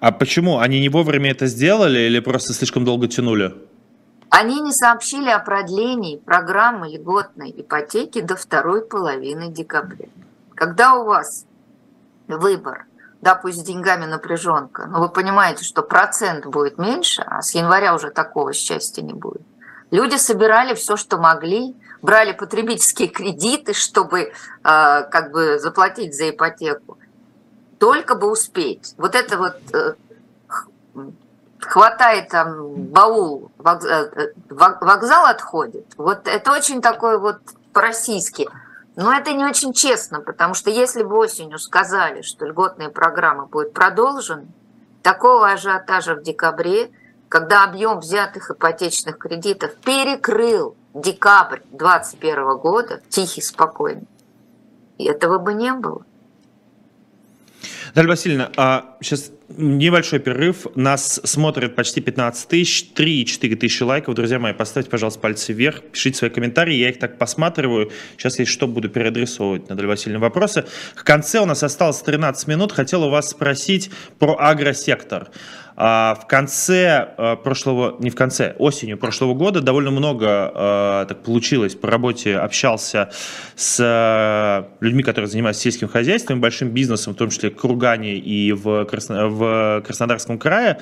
А 0.00 0.10
почему? 0.10 0.58
Они 0.58 0.80
не 0.80 0.88
вовремя 0.88 1.30
это 1.30 1.46
сделали 1.46 2.00
или 2.00 2.18
просто 2.18 2.52
слишком 2.52 2.84
долго 2.84 3.06
тянули? 3.06 3.54
Они 4.36 4.60
не 4.60 4.72
сообщили 4.72 5.30
о 5.30 5.38
продлении 5.38 6.16
программы 6.16 6.88
льготной 6.88 7.54
ипотеки 7.56 8.20
до 8.20 8.34
второй 8.34 8.84
половины 8.84 9.46
декабря. 9.46 10.08
Когда 10.56 10.96
у 10.96 11.04
вас 11.04 11.46
выбор, 12.26 12.86
да, 13.20 13.36
пусть 13.36 13.60
с 13.60 13.62
деньгами 13.62 14.06
напряженка, 14.06 14.86
но 14.86 14.98
вы 14.98 15.08
понимаете, 15.08 15.62
что 15.62 15.82
процент 15.82 16.46
будет 16.46 16.78
меньше, 16.78 17.22
а 17.22 17.42
с 17.42 17.54
января 17.54 17.94
уже 17.94 18.10
такого 18.10 18.52
счастья 18.52 19.02
не 19.02 19.12
будет. 19.12 19.42
Люди 19.92 20.16
собирали 20.16 20.74
все, 20.74 20.96
что 20.96 21.18
могли, 21.18 21.76
брали 22.02 22.32
потребительские 22.32 23.06
кредиты, 23.06 23.72
чтобы 23.72 24.20
э, 24.20 24.32
как 24.64 25.30
бы 25.30 25.60
заплатить 25.60 26.12
за 26.12 26.30
ипотеку. 26.30 26.98
Только 27.78 28.16
бы 28.16 28.28
успеть. 28.32 28.94
Вот 28.98 29.14
это 29.14 29.38
вот 29.38 29.54
э, 29.72 29.94
хватает 31.66 32.28
там 32.28 32.84
баул, 32.84 33.50
вокзал, 33.58 34.04
э, 34.04 34.32
вокзал 34.50 35.26
отходит. 35.26 35.86
Вот 35.96 36.26
это 36.26 36.52
очень 36.52 36.80
такой 36.80 37.18
вот 37.18 37.38
по-российски. 37.72 38.48
Но 38.96 39.12
это 39.12 39.32
не 39.32 39.44
очень 39.44 39.72
честно, 39.72 40.20
потому 40.20 40.54
что 40.54 40.70
если 40.70 41.02
бы 41.02 41.16
осенью 41.16 41.58
сказали, 41.58 42.22
что 42.22 42.46
льготные 42.46 42.90
программы 42.90 43.46
будут 43.46 43.72
продолжены, 43.72 44.46
такого 45.02 45.50
ажиотажа 45.50 46.14
в 46.14 46.22
декабре, 46.22 46.90
когда 47.28 47.64
объем 47.64 47.98
взятых 47.98 48.52
ипотечных 48.52 49.18
кредитов 49.18 49.74
перекрыл 49.84 50.76
декабрь 50.94 51.60
2021 51.72 52.56
года, 52.58 53.00
тихий, 53.08 53.42
спокойный, 53.42 54.06
этого 54.98 55.38
бы 55.38 55.54
не 55.54 55.72
было. 55.72 56.02
Даль 57.94 58.06
Васильевна, 58.06 58.50
а 58.56 58.96
сейчас 59.00 59.30
небольшой 59.56 60.18
перерыв. 60.18 60.66
Нас 60.74 61.20
смотрят 61.24 61.74
почти 61.74 62.00
15 62.00 62.48
тысяч, 62.48 62.90
3-4 62.94 63.56
тысячи 63.56 63.82
лайков. 63.82 64.14
Друзья 64.14 64.38
мои, 64.38 64.52
поставьте, 64.52 64.90
пожалуйста, 64.90 65.20
пальцы 65.20 65.52
вверх, 65.52 65.82
пишите 65.92 66.18
свои 66.18 66.30
комментарии. 66.30 66.74
Я 66.74 66.90
их 66.90 66.98
так 66.98 67.18
посматриваю. 67.18 67.90
Сейчас, 68.16 68.38
если 68.38 68.52
что, 68.52 68.66
буду 68.66 68.88
переадресовывать 68.88 69.68
на 69.68 69.76
Даль 69.76 69.86
Васильевна 69.86 70.20
вопросы. 70.20 70.64
В 70.94 71.04
конце 71.04 71.40
у 71.40 71.46
нас 71.46 71.62
осталось 71.62 72.00
13 72.00 72.48
минут. 72.48 72.72
Хотел 72.72 73.04
у 73.04 73.10
вас 73.10 73.30
спросить 73.30 73.90
про 74.18 74.36
агросектор. 74.38 75.30
А 75.76 76.14
в 76.14 76.26
конце 76.26 77.14
а, 77.16 77.36
прошлого, 77.36 77.96
не 77.98 78.10
в 78.10 78.14
конце, 78.14 78.54
осенью 78.58 78.96
прошлого 78.96 79.34
года 79.34 79.60
довольно 79.60 79.90
много 79.90 80.26
а, 80.28 81.04
так 81.06 81.22
получилось. 81.22 81.74
По 81.74 81.90
работе 81.90 82.36
общался 82.36 83.10
с 83.56 84.68
людьми, 84.80 85.02
которые 85.02 85.28
занимаются 85.28 85.62
сельским 85.62 85.88
хозяйством, 85.88 86.40
большим 86.40 86.70
бизнесом, 86.70 87.14
в 87.14 87.16
том 87.16 87.30
числе 87.30 87.50
в 87.50 87.56
Кургане 87.56 88.16
и 88.16 88.52
в, 88.52 88.84
Красно, 88.84 89.28
в 89.28 89.82
Краснодарском 89.84 90.38
крае. 90.38 90.80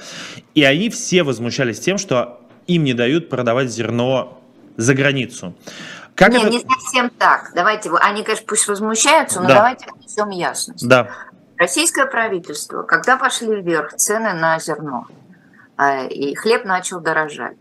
И 0.55 0.62
они 0.64 0.90
все 0.90 1.22
возмущались 1.22 1.80
тем, 1.80 1.99
что 1.99 2.40
им 2.66 2.84
не 2.84 2.95
дают 2.95 3.28
продавать 3.28 3.70
зерно 3.70 4.38
за 4.76 4.95
границу. 4.95 5.55
Как 6.14 6.32
не, 6.32 6.38
это... 6.38 6.51
не 6.51 6.61
совсем 6.61 7.11
так. 7.11 7.53
Давайте, 7.55 7.90
они, 8.01 8.22
конечно, 8.22 8.45
пусть 8.47 8.68
возмущаются, 8.68 9.40
но 9.40 9.49
да. 9.49 9.55
давайте 9.55 9.86
внесем 9.95 10.30
ясность. 10.30 10.86
Да. 10.86 11.09
Российское 11.62 12.06
правительство, 12.06 12.82
когда 12.82 13.16
пошли 13.16 13.62
вверх 13.62 13.94
цены 13.94 14.32
на 14.32 14.58
зерно, 14.58 15.06
э, 15.78 16.08
и 16.08 16.34
хлеб 16.34 16.64
начал 16.64 16.98
дорожать, 16.98 17.56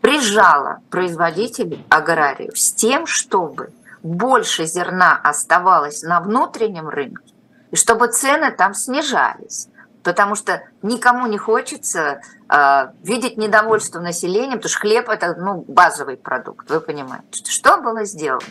прижало 0.00 0.80
производителей 0.90 1.86
аграриев 1.88 2.58
с 2.58 2.72
тем, 2.72 3.06
чтобы 3.06 3.70
больше 4.02 4.66
зерна 4.66 5.20
оставалось 5.22 6.02
на 6.02 6.20
внутреннем 6.20 6.88
рынке, 6.88 7.22
и 7.70 7.76
чтобы 7.76 8.08
цены 8.08 8.50
там 8.50 8.74
снижались. 8.74 9.68
Потому 10.02 10.34
что 10.34 10.64
никому 10.82 11.28
не 11.28 11.38
хочется 11.38 12.22
э, 12.48 12.88
видеть 13.04 13.36
недовольство 13.36 14.00
населения, 14.00 14.56
потому 14.56 14.70
что 14.70 14.80
хлеб 14.80 15.08
это 15.08 15.36
ну, 15.38 15.64
базовый 15.68 16.16
продукт, 16.16 16.68
вы 16.68 16.80
понимаете. 16.80 17.48
Что 17.48 17.80
было 17.80 18.04
сделано? 18.06 18.42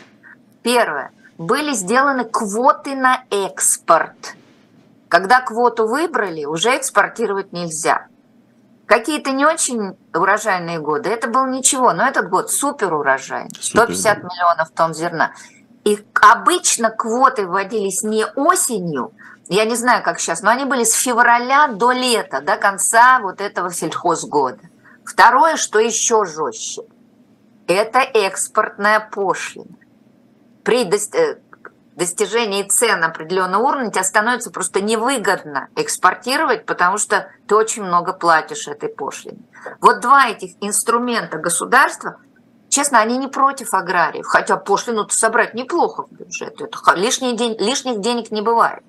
Первое. 0.62 1.10
Были 1.36 1.74
сделаны 1.74 2.24
квоты 2.24 2.94
на 2.94 3.24
экспорт– 3.30 4.36
когда 5.08 5.40
квоту 5.40 5.86
выбрали, 5.86 6.44
уже 6.44 6.76
экспортировать 6.76 7.52
нельзя. 7.52 8.06
Какие-то 8.86 9.32
не 9.32 9.44
очень 9.44 9.96
урожайные 10.14 10.78
годы, 10.78 11.10
это 11.10 11.28
был 11.28 11.46
ничего, 11.46 11.92
но 11.92 12.06
этот 12.06 12.28
год 12.28 12.50
супер 12.50 12.94
урожай, 12.94 13.48
150 13.60 14.14
Супер. 14.14 14.24
миллионов 14.24 14.70
тонн 14.70 14.94
зерна. 14.94 15.32
И 15.84 16.04
обычно 16.20 16.90
квоты 16.90 17.46
вводились 17.46 18.02
не 18.02 18.24
осенью, 18.26 19.12
я 19.48 19.64
не 19.64 19.76
знаю, 19.76 20.02
как 20.02 20.18
сейчас, 20.18 20.42
но 20.42 20.50
они 20.50 20.64
были 20.64 20.84
с 20.84 20.94
февраля 20.94 21.68
до 21.68 21.92
лета, 21.92 22.40
до 22.40 22.56
конца 22.56 23.20
вот 23.20 23.40
этого 23.40 23.72
сельхозгода. 23.72 24.58
Второе, 25.04 25.56
что 25.56 25.78
еще 25.78 26.24
жестче, 26.24 26.82
это 27.68 28.00
экспортная 28.00 29.00
пошлина. 29.00 29.76
При 30.64 30.84
э, 30.84 31.36
достижении 31.96 32.62
цен 32.62 33.02
определенного 33.02 33.62
уровня 33.62 33.90
тебе 33.90 34.04
становится 34.04 34.50
просто 34.50 34.80
невыгодно 34.82 35.68
экспортировать, 35.76 36.66
потому 36.66 36.98
что 36.98 37.30
ты 37.48 37.56
очень 37.56 37.82
много 37.82 38.12
платишь 38.12 38.68
этой 38.68 38.88
пошлине. 38.88 39.42
Вот 39.80 40.00
два 40.00 40.28
этих 40.28 40.52
инструмента 40.60 41.38
государства, 41.38 42.18
честно, 42.68 43.00
они 43.00 43.16
не 43.16 43.28
против 43.28 43.72
аграриев, 43.72 44.26
хотя 44.26 44.56
пошлину-то 44.56 45.14
собрать 45.14 45.54
неплохо 45.54 46.04
в 46.06 46.12
бюджет, 46.12 46.60
это 46.60 46.78
лишний 46.94 47.36
день, 47.36 47.56
лишних 47.58 48.00
денег 48.00 48.30
не 48.30 48.42
бывает. 48.42 48.82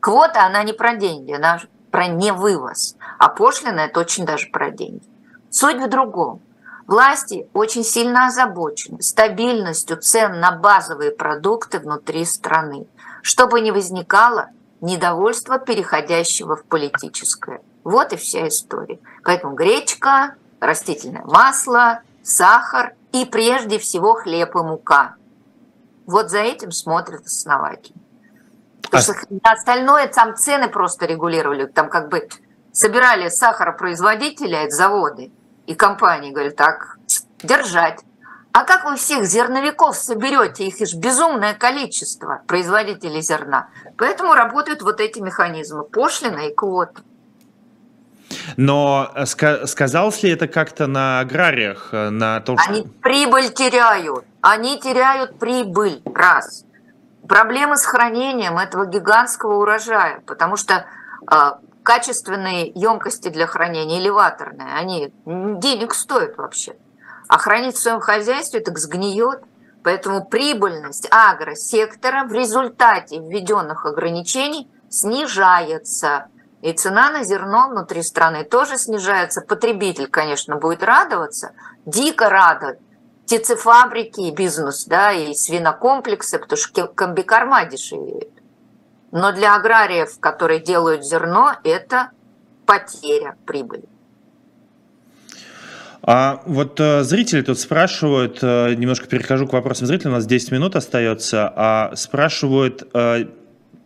Квота, 0.00 0.46
она 0.46 0.62
не 0.62 0.72
про 0.72 0.94
деньги, 0.94 1.32
она 1.32 1.60
про 1.90 2.06
невывоз, 2.06 2.96
а 3.18 3.28
пошлина– 3.28 3.80
это 3.80 4.00
очень 4.00 4.24
даже 4.24 4.48
про 4.50 4.70
деньги. 4.70 5.06
Суть 5.50 5.76
в 5.76 5.88
другом. 5.88 6.40
Власти 6.86 7.48
очень 7.52 7.84
сильно 7.84 8.26
озабочены 8.26 9.02
стабильностью 9.02 9.96
цен 9.98 10.40
на 10.40 10.52
базовые 10.52 11.12
продукты 11.12 11.78
внутри 11.78 12.24
страны, 12.24 12.86
чтобы 13.22 13.60
не 13.60 13.70
возникало 13.70 14.48
недовольства, 14.80 15.58
переходящего 15.58 16.56
в 16.56 16.64
политическое. 16.64 17.60
Вот 17.84 18.12
и 18.12 18.16
вся 18.16 18.48
история. 18.48 18.98
Поэтому 19.24 19.54
гречка, 19.54 20.34
растительное 20.60 21.24
масло, 21.24 22.00
сахар 22.22 22.94
и 23.12 23.24
прежде 23.24 23.78
всего 23.78 24.14
хлеб 24.14 24.54
и 24.56 24.58
мука. 24.58 25.14
Вот 26.06 26.30
за 26.30 26.38
этим 26.38 26.72
смотрят 26.72 27.26
основатели. 27.26 27.94
Потому 28.82 29.00
а... 29.00 29.04
что 29.04 29.14
на 29.30 29.52
остальное 29.52 30.08
там 30.08 30.36
цены 30.36 30.68
просто 30.68 31.06
регулировали. 31.06 31.66
Там 31.66 31.88
как 31.88 32.08
бы 32.08 32.28
собирали 32.72 33.28
сахаропроизводителя, 33.28 34.64
это 34.64 34.74
заводы 34.74 35.30
и 35.66 35.74
компании, 35.74 36.32
говорят, 36.32 36.56
так, 36.56 36.98
держать. 37.42 38.00
А 38.52 38.64
как 38.64 38.84
вы 38.84 38.96
всех 38.96 39.24
зерновиков 39.24 39.96
соберете? 39.96 40.66
Их 40.66 40.76
же 40.76 40.96
безумное 40.96 41.54
количество 41.54 42.42
производителей 42.46 43.22
зерна. 43.22 43.68
Поэтому 43.96 44.34
работают 44.34 44.82
вот 44.82 45.00
эти 45.00 45.20
механизмы 45.20 45.84
пошлина 45.84 46.48
и 46.48 46.54
квоты. 46.54 47.02
Но 48.56 49.10
э, 49.14 49.22
ска- 49.22 49.66
сказалось 49.66 50.22
ли 50.22 50.30
это 50.30 50.48
как-то 50.48 50.86
на 50.86 51.20
аграриях? 51.20 51.88
Э, 51.92 52.10
на 52.10 52.40
том, 52.40 52.58
что... 52.58 52.70
Они 52.70 52.82
прибыль 53.02 53.50
теряют. 53.50 54.24
Они 54.40 54.78
теряют 54.78 55.38
прибыль. 55.38 56.02
Раз. 56.14 56.64
Проблемы 57.26 57.76
с 57.76 57.84
хранением 57.84 58.58
этого 58.58 58.86
гигантского 58.86 59.54
урожая, 59.54 60.20
потому 60.26 60.56
что 60.56 60.84
э, 61.30 61.52
качественные 61.82 62.72
емкости 62.74 63.28
для 63.28 63.46
хранения, 63.46 63.98
элеваторные, 63.98 64.74
они 64.74 65.12
денег 65.24 65.94
стоят 65.94 66.36
вообще. 66.36 66.76
А 67.28 67.38
хранить 67.38 67.76
в 67.76 67.80
своем 67.80 68.00
хозяйстве 68.00 68.60
так 68.60 68.78
сгниет. 68.78 69.42
Поэтому 69.84 70.24
прибыльность 70.24 71.08
агросектора 71.10 72.24
в 72.24 72.32
результате 72.32 73.18
введенных 73.18 73.84
ограничений 73.84 74.70
снижается. 74.88 76.28
И 76.60 76.72
цена 76.72 77.10
на 77.10 77.24
зерно 77.24 77.68
внутри 77.68 78.02
страны 78.02 78.44
тоже 78.44 78.78
снижается. 78.78 79.40
Потребитель, 79.40 80.06
конечно, 80.06 80.56
будет 80.56 80.84
радоваться, 80.84 81.52
дико 81.84 82.28
радовать. 82.28 82.78
Птицефабрики 83.24 84.30
бизнес, 84.30 84.84
да, 84.84 85.12
и 85.12 85.34
свинокомплексы, 85.34 86.38
потому 86.38 86.58
что 86.58 86.86
комбикорма 86.86 87.64
дешевеет. 87.64 88.31
Но 89.12 89.30
для 89.32 89.54
аграриев, 89.54 90.18
которые 90.18 90.60
делают 90.60 91.04
зерно, 91.04 91.52
это 91.64 92.10
потеря 92.66 93.36
прибыли. 93.46 93.84
А 96.04 96.42
вот 96.46 96.80
э, 96.80 97.04
зрители 97.04 97.42
тут 97.42 97.60
спрашивают, 97.60 98.38
э, 98.42 98.74
немножко 98.74 99.06
перехожу 99.06 99.46
к 99.46 99.52
вопросам 99.52 99.86
зрителей, 99.86 100.10
у 100.10 100.14
нас 100.14 100.26
10 100.26 100.50
минут 100.50 100.74
остается, 100.74 101.52
а 101.54 101.94
спрашивают 101.94 102.88
э, 102.92 103.26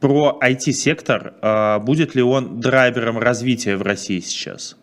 про 0.00 0.38
IT-сектор, 0.42 1.34
э, 1.42 1.78
будет 1.80 2.14
ли 2.14 2.22
он 2.22 2.60
драйвером 2.60 3.18
развития 3.18 3.76
в 3.76 3.82
России 3.82 4.20
сейчас? 4.20 4.76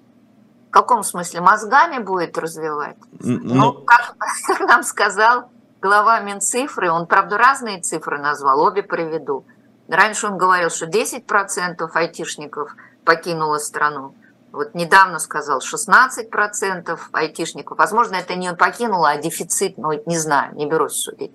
В 0.67 0.71
каком 0.71 1.03
смысле? 1.03 1.41
Мозгами 1.41 2.03
будет 2.03 2.37
развивать? 2.37 2.97
Ну, 3.19 3.39
ну 3.41 3.73
как, 3.73 4.15
как 4.17 4.59
нам 4.67 4.83
сказал 4.83 5.49
глава 5.81 6.19
Минцифры, 6.21 6.91
он, 6.91 7.07
правда, 7.07 7.37
разные 7.37 7.81
цифры 7.81 8.19
назвал, 8.19 8.61
обе 8.61 8.83
приведу. 8.83 9.45
Раньше 9.93 10.25
он 10.25 10.39
говорил, 10.39 10.71
что 10.71 10.87
10% 10.87 11.87
айтишников 11.93 12.75
покинуло 13.05 13.59
страну. 13.59 14.15
Вот 14.51 14.73
недавно 14.73 15.19
сказал 15.19 15.59
16% 15.59 16.99
айтишников. 17.11 17.77
Возможно, 17.77 18.15
это 18.15 18.33
не 18.33 18.51
покинуло, 18.55 19.11
а 19.11 19.17
дефицит, 19.17 19.77
ну, 19.77 19.91
не 20.07 20.17
знаю, 20.17 20.55
не 20.55 20.65
берусь 20.65 20.95
судить. 20.95 21.31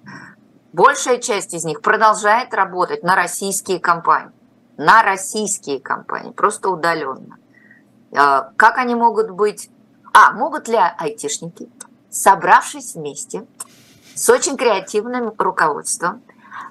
Большая 0.73 1.19
часть 1.19 1.55
из 1.55 1.65
них 1.65 1.83
продолжает 1.83 2.53
работать 2.53 3.05
на 3.05 3.15
российские 3.15 3.79
компании. 3.79 4.33
На 4.77 5.05
российские 5.05 5.79
компании, 5.79 6.33
просто 6.33 6.69
удаленно. 6.71 7.39
А, 8.17 8.51
как 8.57 8.79
они 8.79 8.97
могут 8.97 9.31
быть... 9.31 9.71
А, 10.13 10.33
могут 10.33 10.67
ли 10.67 10.77
айтишники, 10.77 11.69
собравшись 12.11 12.97
вместе 12.97 13.47
с 14.17 14.29
очень 14.29 14.57
креативным 14.57 15.33
руководством, 15.39 16.23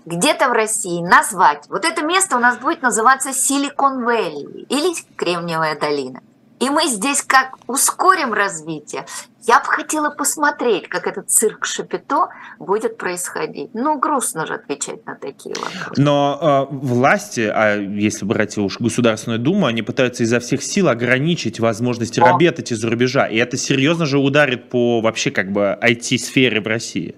где-то 0.08 0.49
в 0.49 0.53
России 0.53 1.01
назвать, 1.01 1.66
вот 1.70 1.84
это 1.84 2.01
место 2.01 2.38
у 2.38 2.39
нас 2.39 2.58
будет 2.58 2.82
называться 2.82 3.34
Силикон 3.34 4.05
Вэлли 4.05 4.66
или 4.70 4.93
Кремниевая 5.18 5.78
долина. 5.78 6.22
И 6.60 6.70
мы 6.70 6.88
здесь 6.88 7.22
как 7.22 7.55
ускорим 7.68 8.34
развитие. 8.34 9.05
Я 9.45 9.60
бы 9.60 9.66
хотела 9.66 10.10
посмотреть, 10.10 10.88
как 10.88 11.05
этот 11.05 11.30
цирк 11.30 11.66
Шапито 11.66 12.30
будет 12.58 12.97
происходить. 12.97 13.70
Ну, 13.74 13.99
грустно 13.99 14.47
же 14.47 14.55
отвечать 14.55 15.05
на 15.05 15.16
такие 15.16 15.53
вопросы. 15.55 16.01
Но 16.01 16.68
э, 16.72 16.76
власти, 16.76 17.41
а 17.41 17.76
если 17.76 18.26
брать 18.26 18.58
уж 18.58 18.80
Государственную 18.80 19.39
Думу, 19.39 19.68
они 19.68 19.84
пытаются 19.84 20.24
изо 20.24 20.39
всех 20.39 20.64
сил 20.64 20.89
ограничить 20.89 21.60
возможности 21.60 22.20
О. 22.20 22.26
работать 22.26 22.72
из-за 22.72 22.89
рубежа. 22.89 23.28
И 23.28 23.38
это 23.38 23.55
серьезно 23.55 24.05
же 24.05 24.18
ударит 24.18 24.70
по 24.70 24.99
вообще 24.99 25.30
как 25.30 25.51
бы 25.51 25.78
IT-сфере 25.82 26.60
в 26.60 26.68
России. 26.68 27.16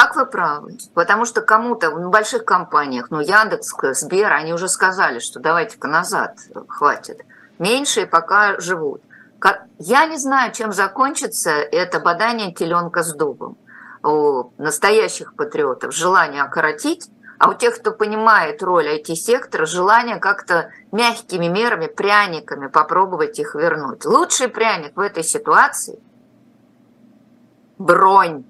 Так 0.00 0.16
вы 0.16 0.24
правы. 0.24 0.78
Потому 0.94 1.26
что 1.26 1.42
кому-то 1.42 1.90
в 1.90 2.08
больших 2.08 2.46
компаниях, 2.46 3.10
ну, 3.10 3.20
Яндекс, 3.20 3.74
Сбер, 4.00 4.32
они 4.32 4.54
уже 4.54 4.66
сказали, 4.66 5.18
что 5.18 5.40
давайте-ка 5.40 5.88
назад, 5.88 6.38
хватит 6.68 7.20
меньшие 7.58 8.06
пока 8.06 8.58
живут. 8.58 9.02
Я 9.78 10.06
не 10.06 10.16
знаю, 10.16 10.52
чем 10.52 10.72
закончится 10.72 11.50
это 11.50 12.00
бадание 12.00 12.50
теленка 12.54 13.02
с 13.02 13.12
дубом. 13.12 13.58
У 14.02 14.50
настоящих 14.56 15.34
патриотов 15.34 15.94
желание 15.94 16.44
окоротить, 16.44 17.10
а 17.38 17.50
у 17.50 17.52
тех, 17.52 17.78
кто 17.78 17.92
понимает 17.92 18.62
роль 18.62 18.88
IT-сектора, 18.88 19.66
желание 19.66 20.16
как-то 20.16 20.70
мягкими 20.92 21.48
мерами, 21.48 21.88
пряниками 21.88 22.68
попробовать 22.68 23.38
их 23.38 23.54
вернуть. 23.54 24.06
Лучший 24.06 24.48
пряник 24.48 24.96
в 24.96 25.00
этой 25.00 25.24
ситуации– 25.24 25.98
бронь. 27.78 28.46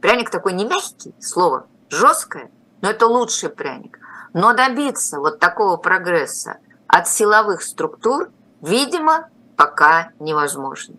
Пряник 0.00 0.30
такой 0.30 0.52
не 0.52 0.64
мягкий, 0.64 1.14
слово 1.20 1.66
жесткое, 1.88 2.50
но 2.80 2.90
это 2.90 3.06
лучший 3.06 3.50
пряник. 3.50 3.98
Но 4.32 4.54
добиться 4.54 5.18
вот 5.18 5.38
такого 5.38 5.76
прогресса– 5.76 6.58
от 6.86 7.08
силовых 7.08 7.62
структур, 7.62 8.30
видимо, 8.62 9.28
пока 9.56 10.10
невозможно. 10.20 10.96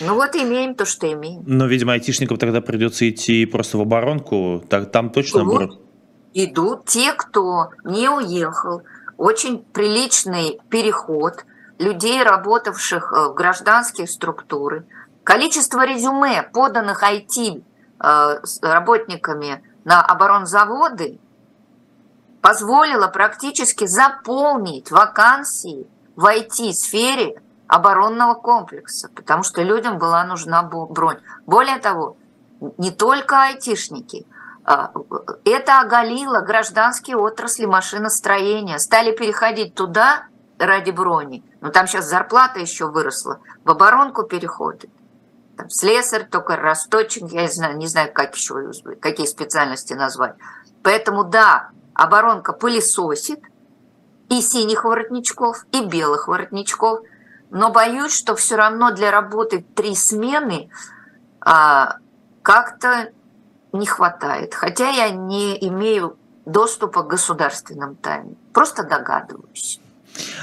Ну 0.00 0.14
вот 0.14 0.34
имеем 0.34 0.74
то, 0.74 0.84
что 0.84 1.10
имеем. 1.12 1.44
Но, 1.46 1.66
видимо, 1.66 1.92
айтишникам 1.92 2.36
тогда 2.36 2.60
придется 2.60 3.08
идти 3.08 3.46
просто 3.46 3.78
в 3.78 3.82
оборонку. 3.82 4.64
Там 4.68 5.10
точно 5.10 5.38
идут, 5.38 5.46
будет. 5.46 5.80
Идут 6.34 6.86
те, 6.86 7.12
кто 7.12 7.70
не 7.84 8.08
уехал. 8.08 8.82
Очень 9.16 9.58
приличный 9.58 10.58
переход 10.68 11.44
людей, 11.78 12.24
работавших 12.24 13.12
э, 13.12 13.28
в 13.28 13.34
гражданских 13.34 14.10
структурах. 14.10 14.82
Количество 15.24 15.84
резюме, 15.86 16.42
поданных 16.42 17.02
IT-работниками 17.02 19.46
э, 19.46 19.62
на 19.84 20.04
оборонзаводы, 20.04 21.18
позволила 22.42 23.08
практически 23.08 23.86
заполнить 23.86 24.90
вакансии 24.90 25.86
в 26.14 26.26
IT-сфере 26.26 27.40
оборонного 27.66 28.34
комплекса, 28.34 29.08
потому 29.14 29.42
что 29.42 29.62
людям 29.62 29.98
была 29.98 30.22
нужна 30.24 30.62
бронь. 30.62 31.20
Более 31.46 31.78
того, 31.78 32.18
не 32.76 32.90
только 32.90 33.44
айтишники, 33.44 34.26
а, 34.66 34.92
это 35.46 35.80
оголило 35.80 36.40
гражданские 36.40 37.16
отрасли 37.16 37.64
машиностроения, 37.64 38.76
стали 38.76 39.16
переходить 39.16 39.74
туда 39.74 40.26
ради 40.58 40.90
брони. 40.90 41.42
Но 41.62 41.70
там 41.70 41.86
сейчас 41.86 42.10
зарплата 42.10 42.60
еще 42.60 42.90
выросла, 42.90 43.40
в 43.64 43.70
оборонку 43.70 44.24
переходит. 44.24 44.90
Там 45.56 45.70
слесарь, 45.70 46.28
только 46.28 46.56
росточек, 46.56 47.24
я 47.30 47.42
не 47.42 47.48
знаю, 47.48 47.76
не 47.76 47.86
знаю, 47.86 48.12
как 48.12 48.34
еще, 48.34 48.72
какие 49.00 49.26
специальности 49.26 49.92
назвать. 49.94 50.34
Поэтому 50.82 51.24
да, 51.24 51.70
оборонка 51.94 52.52
пылесосит 52.52 53.40
и 54.28 54.40
синих 54.40 54.84
воротничков, 54.84 55.66
и 55.72 55.84
белых 55.84 56.28
воротничков, 56.28 57.00
но 57.50 57.70
боюсь, 57.70 58.12
что 58.12 58.34
все 58.34 58.56
равно 58.56 58.90
для 58.90 59.10
работы 59.10 59.64
три 59.74 59.94
смены 59.94 60.70
а, 61.40 61.98
как-то 62.42 63.12
не 63.72 63.86
хватает. 63.86 64.54
Хотя 64.54 64.88
я 64.90 65.10
не 65.10 65.56
имею 65.68 66.16
доступа 66.46 67.02
к 67.02 67.08
государственным 67.08 67.96
тайнам, 67.96 68.36
просто 68.52 68.82
догадываюсь. 68.82 69.80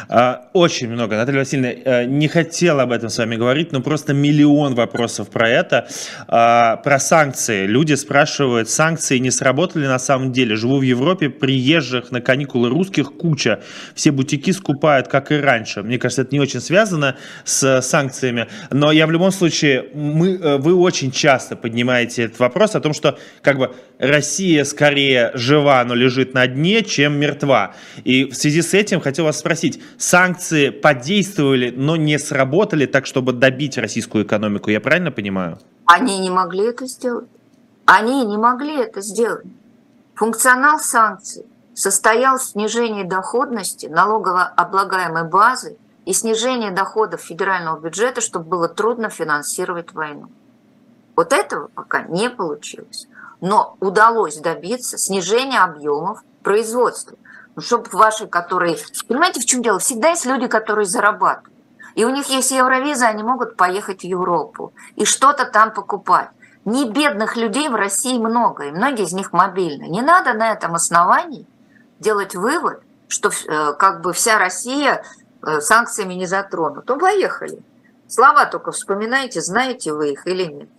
А, 0.09 0.49
очень 0.53 0.89
много. 0.89 1.15
Наталья 1.15 1.39
Васильевна 1.39 1.72
э, 1.72 2.05
не 2.05 2.28
хотела 2.28 2.84
об 2.84 2.91
этом 2.91 3.09
с 3.09 3.17
вами 3.17 3.36
говорить, 3.36 3.72
но 3.72 3.82
просто 3.82 4.13
миллион 4.13 4.76
вопросов 4.76 5.30
про 5.30 5.49
это. 5.49 5.88
А, 6.28 6.78
про 6.78 6.99
санкции. 6.99 7.65
Люди 7.65 7.93
спрашивают, 7.93 8.69
санкции 8.69 9.17
не 9.19 9.32
сработали 9.32 9.88
на 9.88 9.99
самом 9.99 10.32
деле. 10.32 10.55
Живу 10.55 10.80
в 10.80 10.82
Европе, 10.82 11.30
приезжих 11.30 12.11
на 12.11 12.22
каникулы 12.22 12.69
русских 12.69 13.13
куча. 13.13 13.61
Все 13.95 14.11
бутики 14.11 14.51
скупают, 14.51 15.07
как 15.07 15.32
и 15.32 15.36
раньше. 15.36 15.84
Мне 15.84 15.97
кажется, 15.97 16.24
это 16.24 16.36
не 16.36 16.39
очень 16.39 16.59
связано 16.59 17.15
с 17.45 17.82
санкциями. 17.82 18.47
Но 18.69 18.91
я 18.91 19.07
в 19.07 19.11
любом 19.11 19.32
случае, 19.32 19.86
мы, 19.93 20.36
э, 20.36 20.57
вы 20.57 20.76
очень 20.76 21.11
часто 21.11 21.55
поднимаете 21.55 22.24
этот 22.24 22.39
вопрос 22.39 22.76
о 22.76 22.82
том, 22.82 22.93
что 22.93 23.17
как 23.41 23.57
бы 23.57 23.74
Россия 23.99 24.63
скорее 24.63 25.32
жива, 25.36 25.84
но 25.86 25.93
лежит 25.93 26.34
на 26.34 26.47
дне, 26.47 26.84
чем 26.84 27.19
мертва. 27.19 27.76
И 28.03 28.26
в 28.26 28.34
связи 28.34 28.61
с 28.61 28.74
этим 28.74 28.99
хотел 28.99 29.26
вас 29.26 29.39
спросить, 29.39 29.61
спросить, 29.62 29.82
санкции 29.97 30.70
подействовали, 30.70 31.72
но 31.76 31.95
не 31.95 32.18
сработали 32.20 32.86
так, 32.86 33.05
чтобы 33.05 33.34
добить 33.34 33.78
российскую 33.78 34.26
экономику, 34.26 34.72
я 34.72 34.82
правильно 34.82 35.12
понимаю? 35.12 35.59
Они 35.86 36.20
не 36.20 36.30
могли 36.30 36.66
это 36.66 36.88
сделать. 36.88 37.30
Они 37.86 38.26
не 38.26 38.38
могли 38.38 38.76
это 38.76 39.01
сделать. 39.01 39.45
Функционал 40.16 40.80
санкций 40.80 41.45
состоял 41.74 42.38
в 42.38 42.43
снижении 42.43 43.03
доходности 43.03 43.88
налогооблагаемой 43.88 45.28
базы 45.30 45.78
и 46.05 46.14
снижении 46.14 46.70
доходов 46.70 47.22
федерального 47.22 47.80
бюджета, 47.80 48.22
чтобы 48.22 48.45
было 48.45 48.68
трудно 48.68 49.09
финансировать 49.09 49.93
войну. 49.93 50.28
Вот 51.16 51.34
этого 51.34 51.70
пока 51.76 52.03
не 52.03 52.30
получилось. 52.30 53.07
Но 53.41 53.76
удалось 53.80 54.38
добиться 54.38 54.97
снижения 54.97 55.59
объемов 55.64 56.24
производства. 56.43 57.18
Чтобы 57.57 57.89
ваши, 57.91 58.27
которые... 58.27 58.77
Понимаете, 59.07 59.41
в 59.41 59.45
чем 59.45 59.61
дело? 59.61 59.79
Всегда 59.79 60.09
есть 60.09 60.25
люди, 60.25 60.47
которые 60.47 60.85
зарабатывают. 60.85 61.51
И 61.95 62.05
у 62.05 62.09
них 62.09 62.27
есть 62.27 62.51
евровиза, 62.51 63.07
они 63.07 63.23
могут 63.23 63.57
поехать 63.57 64.01
в 64.01 64.05
Европу 64.05 64.73
и 64.95 65.05
что-то 65.05 65.45
там 65.45 65.73
покупать. 65.73 66.29
Не 66.63 66.89
бедных 66.89 67.35
людей 67.35 67.69
в 67.69 67.75
России 67.75 68.17
много, 68.17 68.65
и 68.65 68.71
многие 68.71 69.05
из 69.05 69.13
них 69.13 69.33
мобильны. 69.33 69.85
Не 69.85 70.01
надо 70.01 70.33
на 70.33 70.51
этом 70.51 70.75
основании 70.75 71.45
делать 71.99 72.35
вывод, 72.35 72.81
что 73.07 73.29
э, 73.29 73.73
как 73.73 74.01
бы 74.01 74.13
вся 74.13 74.37
Россия 74.37 75.03
э, 75.43 75.59
санкциями 75.59 76.13
не 76.13 76.27
затронута. 76.27 76.93
Ну, 76.93 76.99
поехали. 76.99 77.61
Слова 78.07 78.45
только 78.45 78.71
вспоминайте, 78.71 79.41
знаете 79.41 79.93
вы 79.93 80.11
их 80.11 80.27
или 80.27 80.45
нет. 80.45 80.69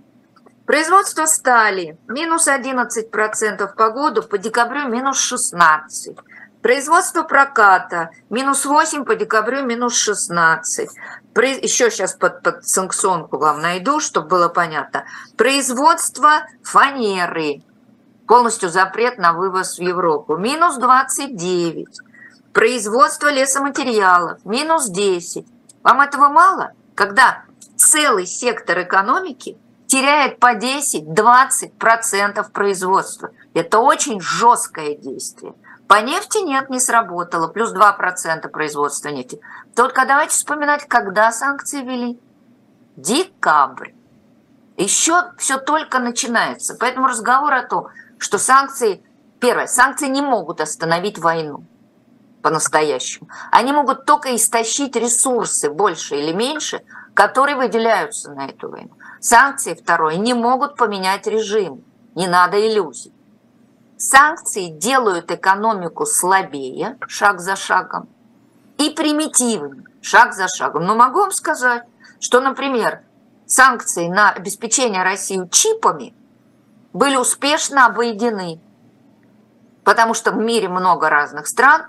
Производство 0.66 1.26
стали 1.26 1.98
минус 2.06 2.46
11% 2.46 3.74
по 3.74 3.90
году, 3.90 4.22
по 4.22 4.38
декабрю 4.38 4.88
минус 4.88 5.32
16%. 5.32 6.20
Производство 6.62 7.24
проката 7.24 8.10
минус 8.30 8.64
8 8.64 9.04
по 9.04 9.16
декабрю 9.16 9.64
минус 9.64 9.96
16. 9.96 10.90
Еще 11.34 11.90
сейчас 11.90 12.14
под, 12.14 12.42
под 12.42 12.64
санкционку 12.64 13.38
вам 13.38 13.60
найду, 13.60 13.98
чтобы 13.98 14.28
было 14.28 14.48
понятно. 14.48 15.04
Производство 15.36 16.46
фанеры. 16.62 17.62
Полностью 18.28 18.68
запрет 18.68 19.18
на 19.18 19.32
вывоз 19.32 19.78
в 19.78 19.82
Европу. 19.82 20.36
Минус 20.36 20.76
29. 20.76 21.88
Производство 22.52 23.28
лесоматериалов. 23.28 24.38
Минус 24.44 24.88
10. 24.88 25.44
Вам 25.82 26.00
этого 26.00 26.28
мало? 26.28 26.70
Когда 26.94 27.42
целый 27.76 28.26
сектор 28.26 28.82
экономики 28.82 29.58
теряет 29.86 30.38
по 30.38 30.54
10-20% 30.54 32.50
производства. 32.52 33.30
Это 33.52 33.80
очень 33.80 34.20
жесткое 34.20 34.94
действие. 34.94 35.54
По 35.93 36.01
нефти 36.01 36.38
нет, 36.38 36.70
не 36.70 36.80
сработало, 36.80 37.49
плюс 37.49 37.70
2% 37.70 38.49
производства 38.49 39.11
нефти. 39.11 39.38
Только 39.76 40.07
давайте 40.07 40.32
вспоминать, 40.32 40.88
когда 40.88 41.30
санкции 41.30 41.82
ввели. 41.82 42.18
Декабрь. 42.97 43.90
Еще 44.78 45.12
все 45.36 45.59
только 45.59 45.99
начинается. 45.99 46.78
Поэтому 46.80 47.09
разговор 47.09 47.53
о 47.53 47.66
том, 47.66 47.88
что 48.16 48.38
санкции, 48.38 49.03
первое, 49.38 49.66
санкции 49.66 50.09
не 50.09 50.22
могут 50.22 50.62
остановить 50.62 51.18
войну 51.18 51.66
по-настоящему. 52.40 53.28
Они 53.51 53.72
могут 53.72 54.07
только 54.07 54.34
истощить 54.34 54.97
ресурсы 54.97 55.68
больше 55.68 56.16
или 56.16 56.32
меньше, 56.32 56.80
которые 57.12 57.57
выделяются 57.57 58.32
на 58.32 58.47
эту 58.47 58.70
войну. 58.70 58.93
Санкции, 59.20 59.74
второе, 59.74 60.16
не 60.16 60.32
могут 60.32 60.76
поменять 60.76 61.26
режим. 61.26 61.84
Не 62.14 62.28
надо 62.28 62.66
иллюзий. 62.66 63.12
Санкции 64.05 64.66
делают 64.66 65.30
экономику 65.30 66.07
слабее, 66.07 66.98
шаг 67.07 67.38
за 67.38 67.55
шагом, 67.55 68.09
и 68.76 68.90
примитивнее, 68.90 69.84
шаг 70.00 70.34
за 70.34 70.48
шагом. 70.48 70.86
Но 70.86 70.96
могу 70.96 71.20
вам 71.20 71.30
сказать, 71.30 71.84
что, 72.18 72.40
например, 72.40 73.03
санкции 73.46 74.09
на 74.09 74.32
обеспечение 74.32 75.05
России 75.05 75.48
чипами 75.53 76.14
были 76.92 77.14
успешно 77.14 77.86
обойдены, 77.86 78.61
потому 79.84 80.14
что 80.14 80.32
в 80.32 80.36
мире 80.36 80.68
много 80.68 81.09
разных 81.09 81.46
стран. 81.46 81.82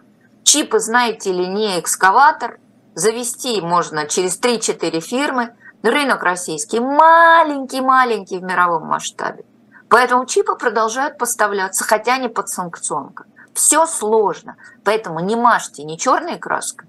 Чипы, 0.44 0.78
знаете 0.78 1.32
ли, 1.32 1.48
не 1.48 1.80
экскаватор, 1.80 2.60
завести 2.94 3.60
можно 3.60 4.06
через 4.06 4.40
3-4 4.40 5.00
фирмы. 5.00 5.56
Рынок 5.82 6.22
российский 6.22 6.80
маленький-маленький 6.80 8.38
в 8.38 8.44
мировом 8.44 8.86
масштабе. 8.86 9.46
Поэтому 9.94 10.26
чипы 10.26 10.56
продолжают 10.56 11.20
поставляться, 11.20 11.84
хотя 11.84 12.18
не 12.18 12.28
под 12.28 12.50
санкционкой. 12.50 13.28
Все 13.54 13.86
сложно, 13.86 14.56
поэтому 14.84 15.20
не 15.20 15.36
мажьте 15.36 15.84
ни 15.84 15.98
черной 15.98 16.40
краской, 16.40 16.88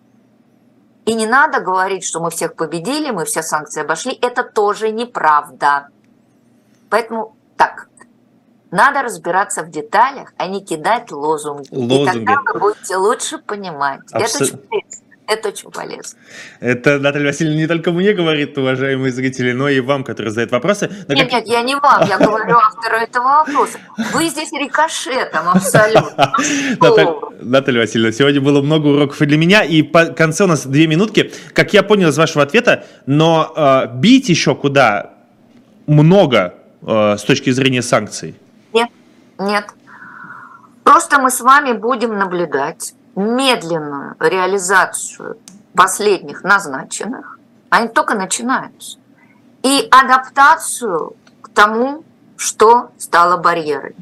и 1.04 1.12
не 1.12 1.26
надо 1.26 1.60
говорить, 1.60 2.02
что 2.02 2.20
мы 2.20 2.30
всех 2.30 2.54
победили, 2.54 3.10
мы 3.10 3.26
все 3.26 3.42
санкции 3.42 3.82
обошли. 3.82 4.18
Это 4.22 4.42
тоже 4.42 4.90
неправда. 4.90 5.88
Поэтому 6.88 7.36
так, 7.58 7.88
надо 8.70 9.02
разбираться 9.02 9.64
в 9.64 9.70
деталях, 9.70 10.32
а 10.38 10.46
не 10.46 10.64
кидать 10.64 11.12
лозунги. 11.12 11.68
лозунги. 11.72 12.02
И 12.04 12.06
тогда 12.06 12.36
вы 12.54 12.58
будете 12.58 12.96
лучше 12.96 13.36
понимать. 13.36 14.00
Абсо... 14.12 14.44
Это 14.44 14.44
очень 14.44 14.60
это 15.26 15.48
очень 15.48 15.70
полезно. 15.70 16.18
Это 16.60 16.98
Наталья 16.98 17.26
Васильевна 17.26 17.56
не 17.56 17.66
только 17.66 17.92
мне 17.92 18.12
говорит, 18.12 18.58
уважаемые 18.58 19.10
зрители, 19.10 19.52
но 19.52 19.68
и 19.68 19.80
вам, 19.80 20.04
которые 20.04 20.30
задают 20.30 20.52
вопросы. 20.52 20.90
Но 21.08 21.14
нет, 21.14 21.30
как... 21.30 21.32
нет, 21.32 21.48
я 21.48 21.62
не 21.62 21.74
вам, 21.76 22.06
я 22.06 22.18
говорю 22.18 22.56
автору 22.56 22.96
этого 22.96 23.24
вопроса. 23.24 23.78
Вы 24.12 24.28
здесь 24.28 24.52
рикошетом 24.52 25.48
абсолютно. 25.48 26.34
Наталья 27.40 27.80
Васильевна, 27.80 28.12
сегодня 28.12 28.42
было 28.42 28.60
много 28.60 28.88
уроков 28.88 29.20
и 29.22 29.26
для 29.26 29.38
меня, 29.38 29.64
и 29.64 29.82
по 29.82 30.06
конце 30.06 30.44
у 30.44 30.46
нас 30.46 30.66
две 30.66 30.86
минутки. 30.86 31.32
Как 31.54 31.72
я 31.72 31.82
понял 31.82 32.10
из 32.10 32.18
вашего 32.18 32.42
ответа, 32.42 32.84
но 33.06 33.52
э, 33.56 33.86
бить 33.94 34.28
еще 34.28 34.54
куда 34.54 35.14
много 35.86 36.54
э, 36.82 37.16
с 37.18 37.22
точки 37.22 37.48
зрения 37.50 37.82
санкций? 37.82 38.34
Нет, 38.74 38.90
нет. 39.38 39.64
Просто 40.82 41.18
мы 41.18 41.30
с 41.30 41.40
вами 41.40 41.72
будем 41.72 42.18
наблюдать 42.18 42.92
медленную 43.16 44.16
реализацию 44.18 45.38
последних 45.74 46.42
назначенных, 46.42 47.38
они 47.70 47.88
только 47.88 48.14
начинаются, 48.14 48.98
и 49.62 49.88
адаптацию 49.90 51.16
к 51.40 51.48
тому, 51.48 52.04
что 52.36 52.90
стало 52.98 53.36
барьерами. 53.36 53.96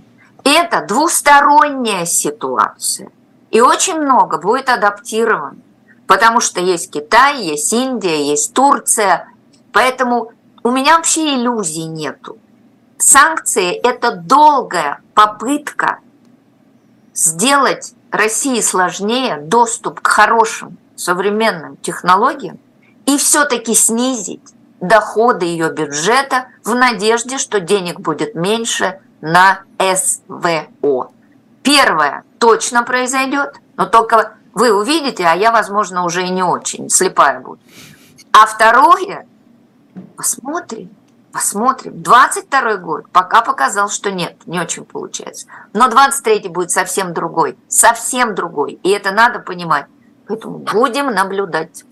Это 0.44 0.84
двусторонняя 0.86 2.04
ситуация. 2.04 3.10
И 3.50 3.60
очень 3.60 4.00
много 4.00 4.38
будет 4.38 4.68
адаптировано, 4.68 5.58
потому 6.06 6.40
что 6.40 6.60
есть 6.60 6.90
Китай, 6.90 7.42
есть 7.42 7.72
Индия, 7.72 8.28
есть 8.30 8.54
Турция. 8.54 9.28
Поэтому 9.72 10.32
у 10.62 10.70
меня 10.70 10.96
вообще 10.96 11.34
иллюзий 11.36 11.84
нету. 11.84 12.38
Санкции– 12.98 13.72
это 13.84 14.16
долгая 14.16 15.00
попытка 15.14 15.98
сделать 17.14 17.94
России 18.12 18.60
сложнее 18.60 19.38
доступ 19.38 20.00
к 20.00 20.06
хорошим 20.06 20.76
современным 20.96 21.76
технологиям 21.78 22.58
и 23.06 23.16
все-таки 23.16 23.74
снизить 23.74 24.54
доходы 24.80 25.46
ее 25.46 25.72
бюджета 25.72 26.48
в 26.62 26.74
надежде, 26.74 27.38
что 27.38 27.58
денег 27.58 28.00
будет 28.00 28.34
меньше 28.34 29.00
на 29.22 29.62
СВО. 29.78 31.10
Первое 31.62 32.24
точно 32.38 32.82
произойдет, 32.82 33.54
но 33.76 33.86
только 33.86 34.34
вы 34.52 34.72
увидите, 34.72 35.24
а 35.24 35.34
я, 35.34 35.50
возможно, 35.50 36.04
уже 36.04 36.26
и 36.26 36.30
не 36.30 36.42
очень, 36.42 36.90
слепая 36.90 37.40
буду. 37.40 37.60
А 38.32 38.46
второе, 38.46 39.26
посмотрим, 40.16 40.90
Посмотрим. 41.32 42.02
22 42.02 42.76
год 42.76 43.04
пока 43.10 43.40
показал, 43.40 43.88
что 43.88 44.10
нет, 44.10 44.36
не 44.46 44.60
очень 44.60 44.84
получается. 44.84 45.46
Но 45.72 45.88
23 45.88 46.48
будет 46.48 46.70
совсем 46.70 47.14
другой, 47.14 47.56
совсем 47.68 48.34
другой. 48.34 48.78
И 48.82 48.90
это 48.90 49.12
надо 49.12 49.38
понимать. 49.38 49.86
Поэтому 50.28 50.58
будем 50.58 51.06
наблюдать. 51.06 51.84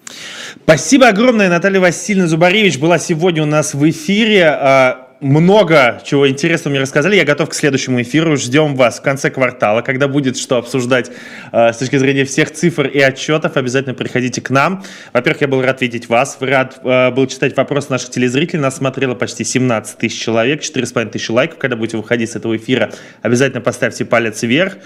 Спасибо 0.62 1.09
огромное, 1.09 1.49
Наталья 1.49 1.80
Васильевна 1.80 2.28
Зубаревич 2.28 2.78
была 2.78 2.99
сегодня 2.99 3.43
у 3.43 3.47
нас 3.47 3.74
в 3.74 3.88
эфире. 3.88 5.07
Много 5.21 6.01
чего 6.03 6.27
интересного 6.31 6.71
мне 6.71 6.81
рассказали. 6.81 7.14
Я 7.14 7.27
готов 7.27 7.51
к 7.51 7.55
следующему 7.55 8.01
эфиру. 8.01 8.39
Ждем 8.39 8.75
вас 8.75 9.01
в 9.01 9.03
конце 9.03 9.31
квартала, 9.31 9.83
когда 9.83 10.09
будет 10.09 10.39
что 10.39 10.57
обсуждать 10.57 11.11
э, 11.53 11.75
с 11.75 11.77
точки 11.77 11.99
зрения 11.99 12.25
всех 12.25 12.51
цифр 12.51 12.87
и 12.87 12.99
отчетов. 13.01 13.59
Обязательно 13.59 13.95
приходите 13.95 14.41
к 14.41 14.49
нам. 14.49 14.83
Во-первых, 15.12 15.43
я 15.43 15.49
был 15.49 15.61
рад 15.61 15.83
видеть 15.83 16.09
вас. 16.09 16.39
Рад 16.41 16.81
э, 16.83 17.11
был 17.11 17.27
читать 17.27 17.55
вопросы 17.55 17.91
наших 17.91 18.09
телезрителей. 18.09 18.62
Нас 18.62 18.79
смотрело 18.79 19.14
почти 19.14 19.45
17 19.45 19.99
тысяч 19.99 20.18
человек, 20.18 20.62
4,5 20.62 21.11
тысячи 21.11 21.31
лайков. 21.31 21.59
Когда 21.59 21.77
будете 21.77 21.99
выходить 21.99 22.31
с 22.31 22.37
этого 22.37 22.57
эфира, 22.57 22.91
обязательно 23.21 23.61
поставьте 23.61 24.07
палец 24.07 24.43
вверх 24.43 24.79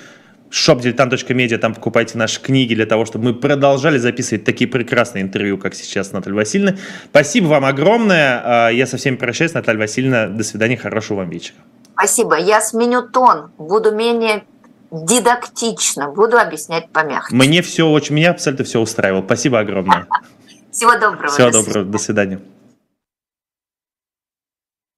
shopdiletant.media, 0.55 1.59
там 1.59 1.75
покупайте 1.75 2.17
наши 2.17 2.41
книги 2.41 2.75
для 2.75 2.87
того, 2.87 3.05
чтобы 3.05 3.25
мы 3.25 3.35
продолжали 3.35 3.99
записывать 3.99 4.45
такие 4.45 4.71
прекрасные 4.71 5.23
интервью, 5.23 5.59
как 5.59 5.75
сейчас 5.75 6.13
Наталья 6.13 6.37
Васильевна. 6.37 6.77
Спасибо 7.07 7.47
вам 7.47 7.65
огромное. 7.65 8.43
А, 8.45 8.69
я 8.69 8.87
со 8.87 8.97
всеми 8.97 9.17
прощаюсь. 9.17 9.53
Наталья 9.55 9.81
Васильевна, 9.81 10.29
до 10.29 10.45
свидания, 10.45 10.77
хорошего 10.77 11.19
вам 11.19 11.31
вечера. 11.31 11.57
Спасибо. 11.95 12.39
Я 12.39 12.61
сменю 12.61 13.03
тон, 13.03 13.51
буду 13.59 13.93
менее 13.93 14.45
дидактично, 14.93 16.11
буду 16.11 16.39
объяснять 16.39 16.89
помягче. 16.91 17.35
Мне 17.35 17.63
все 17.63 17.89
очень, 17.89 18.15
меня 18.15 18.31
абсолютно 18.31 18.65
все 18.65 18.81
устраивало. 18.81 19.23
Спасибо 19.23 19.59
огромное. 19.59 20.07
Всего 20.71 20.93
доброго. 20.95 21.29
Всего 21.29 21.51
доброго. 21.51 21.85
До 21.85 21.99
свидания. 21.99 22.41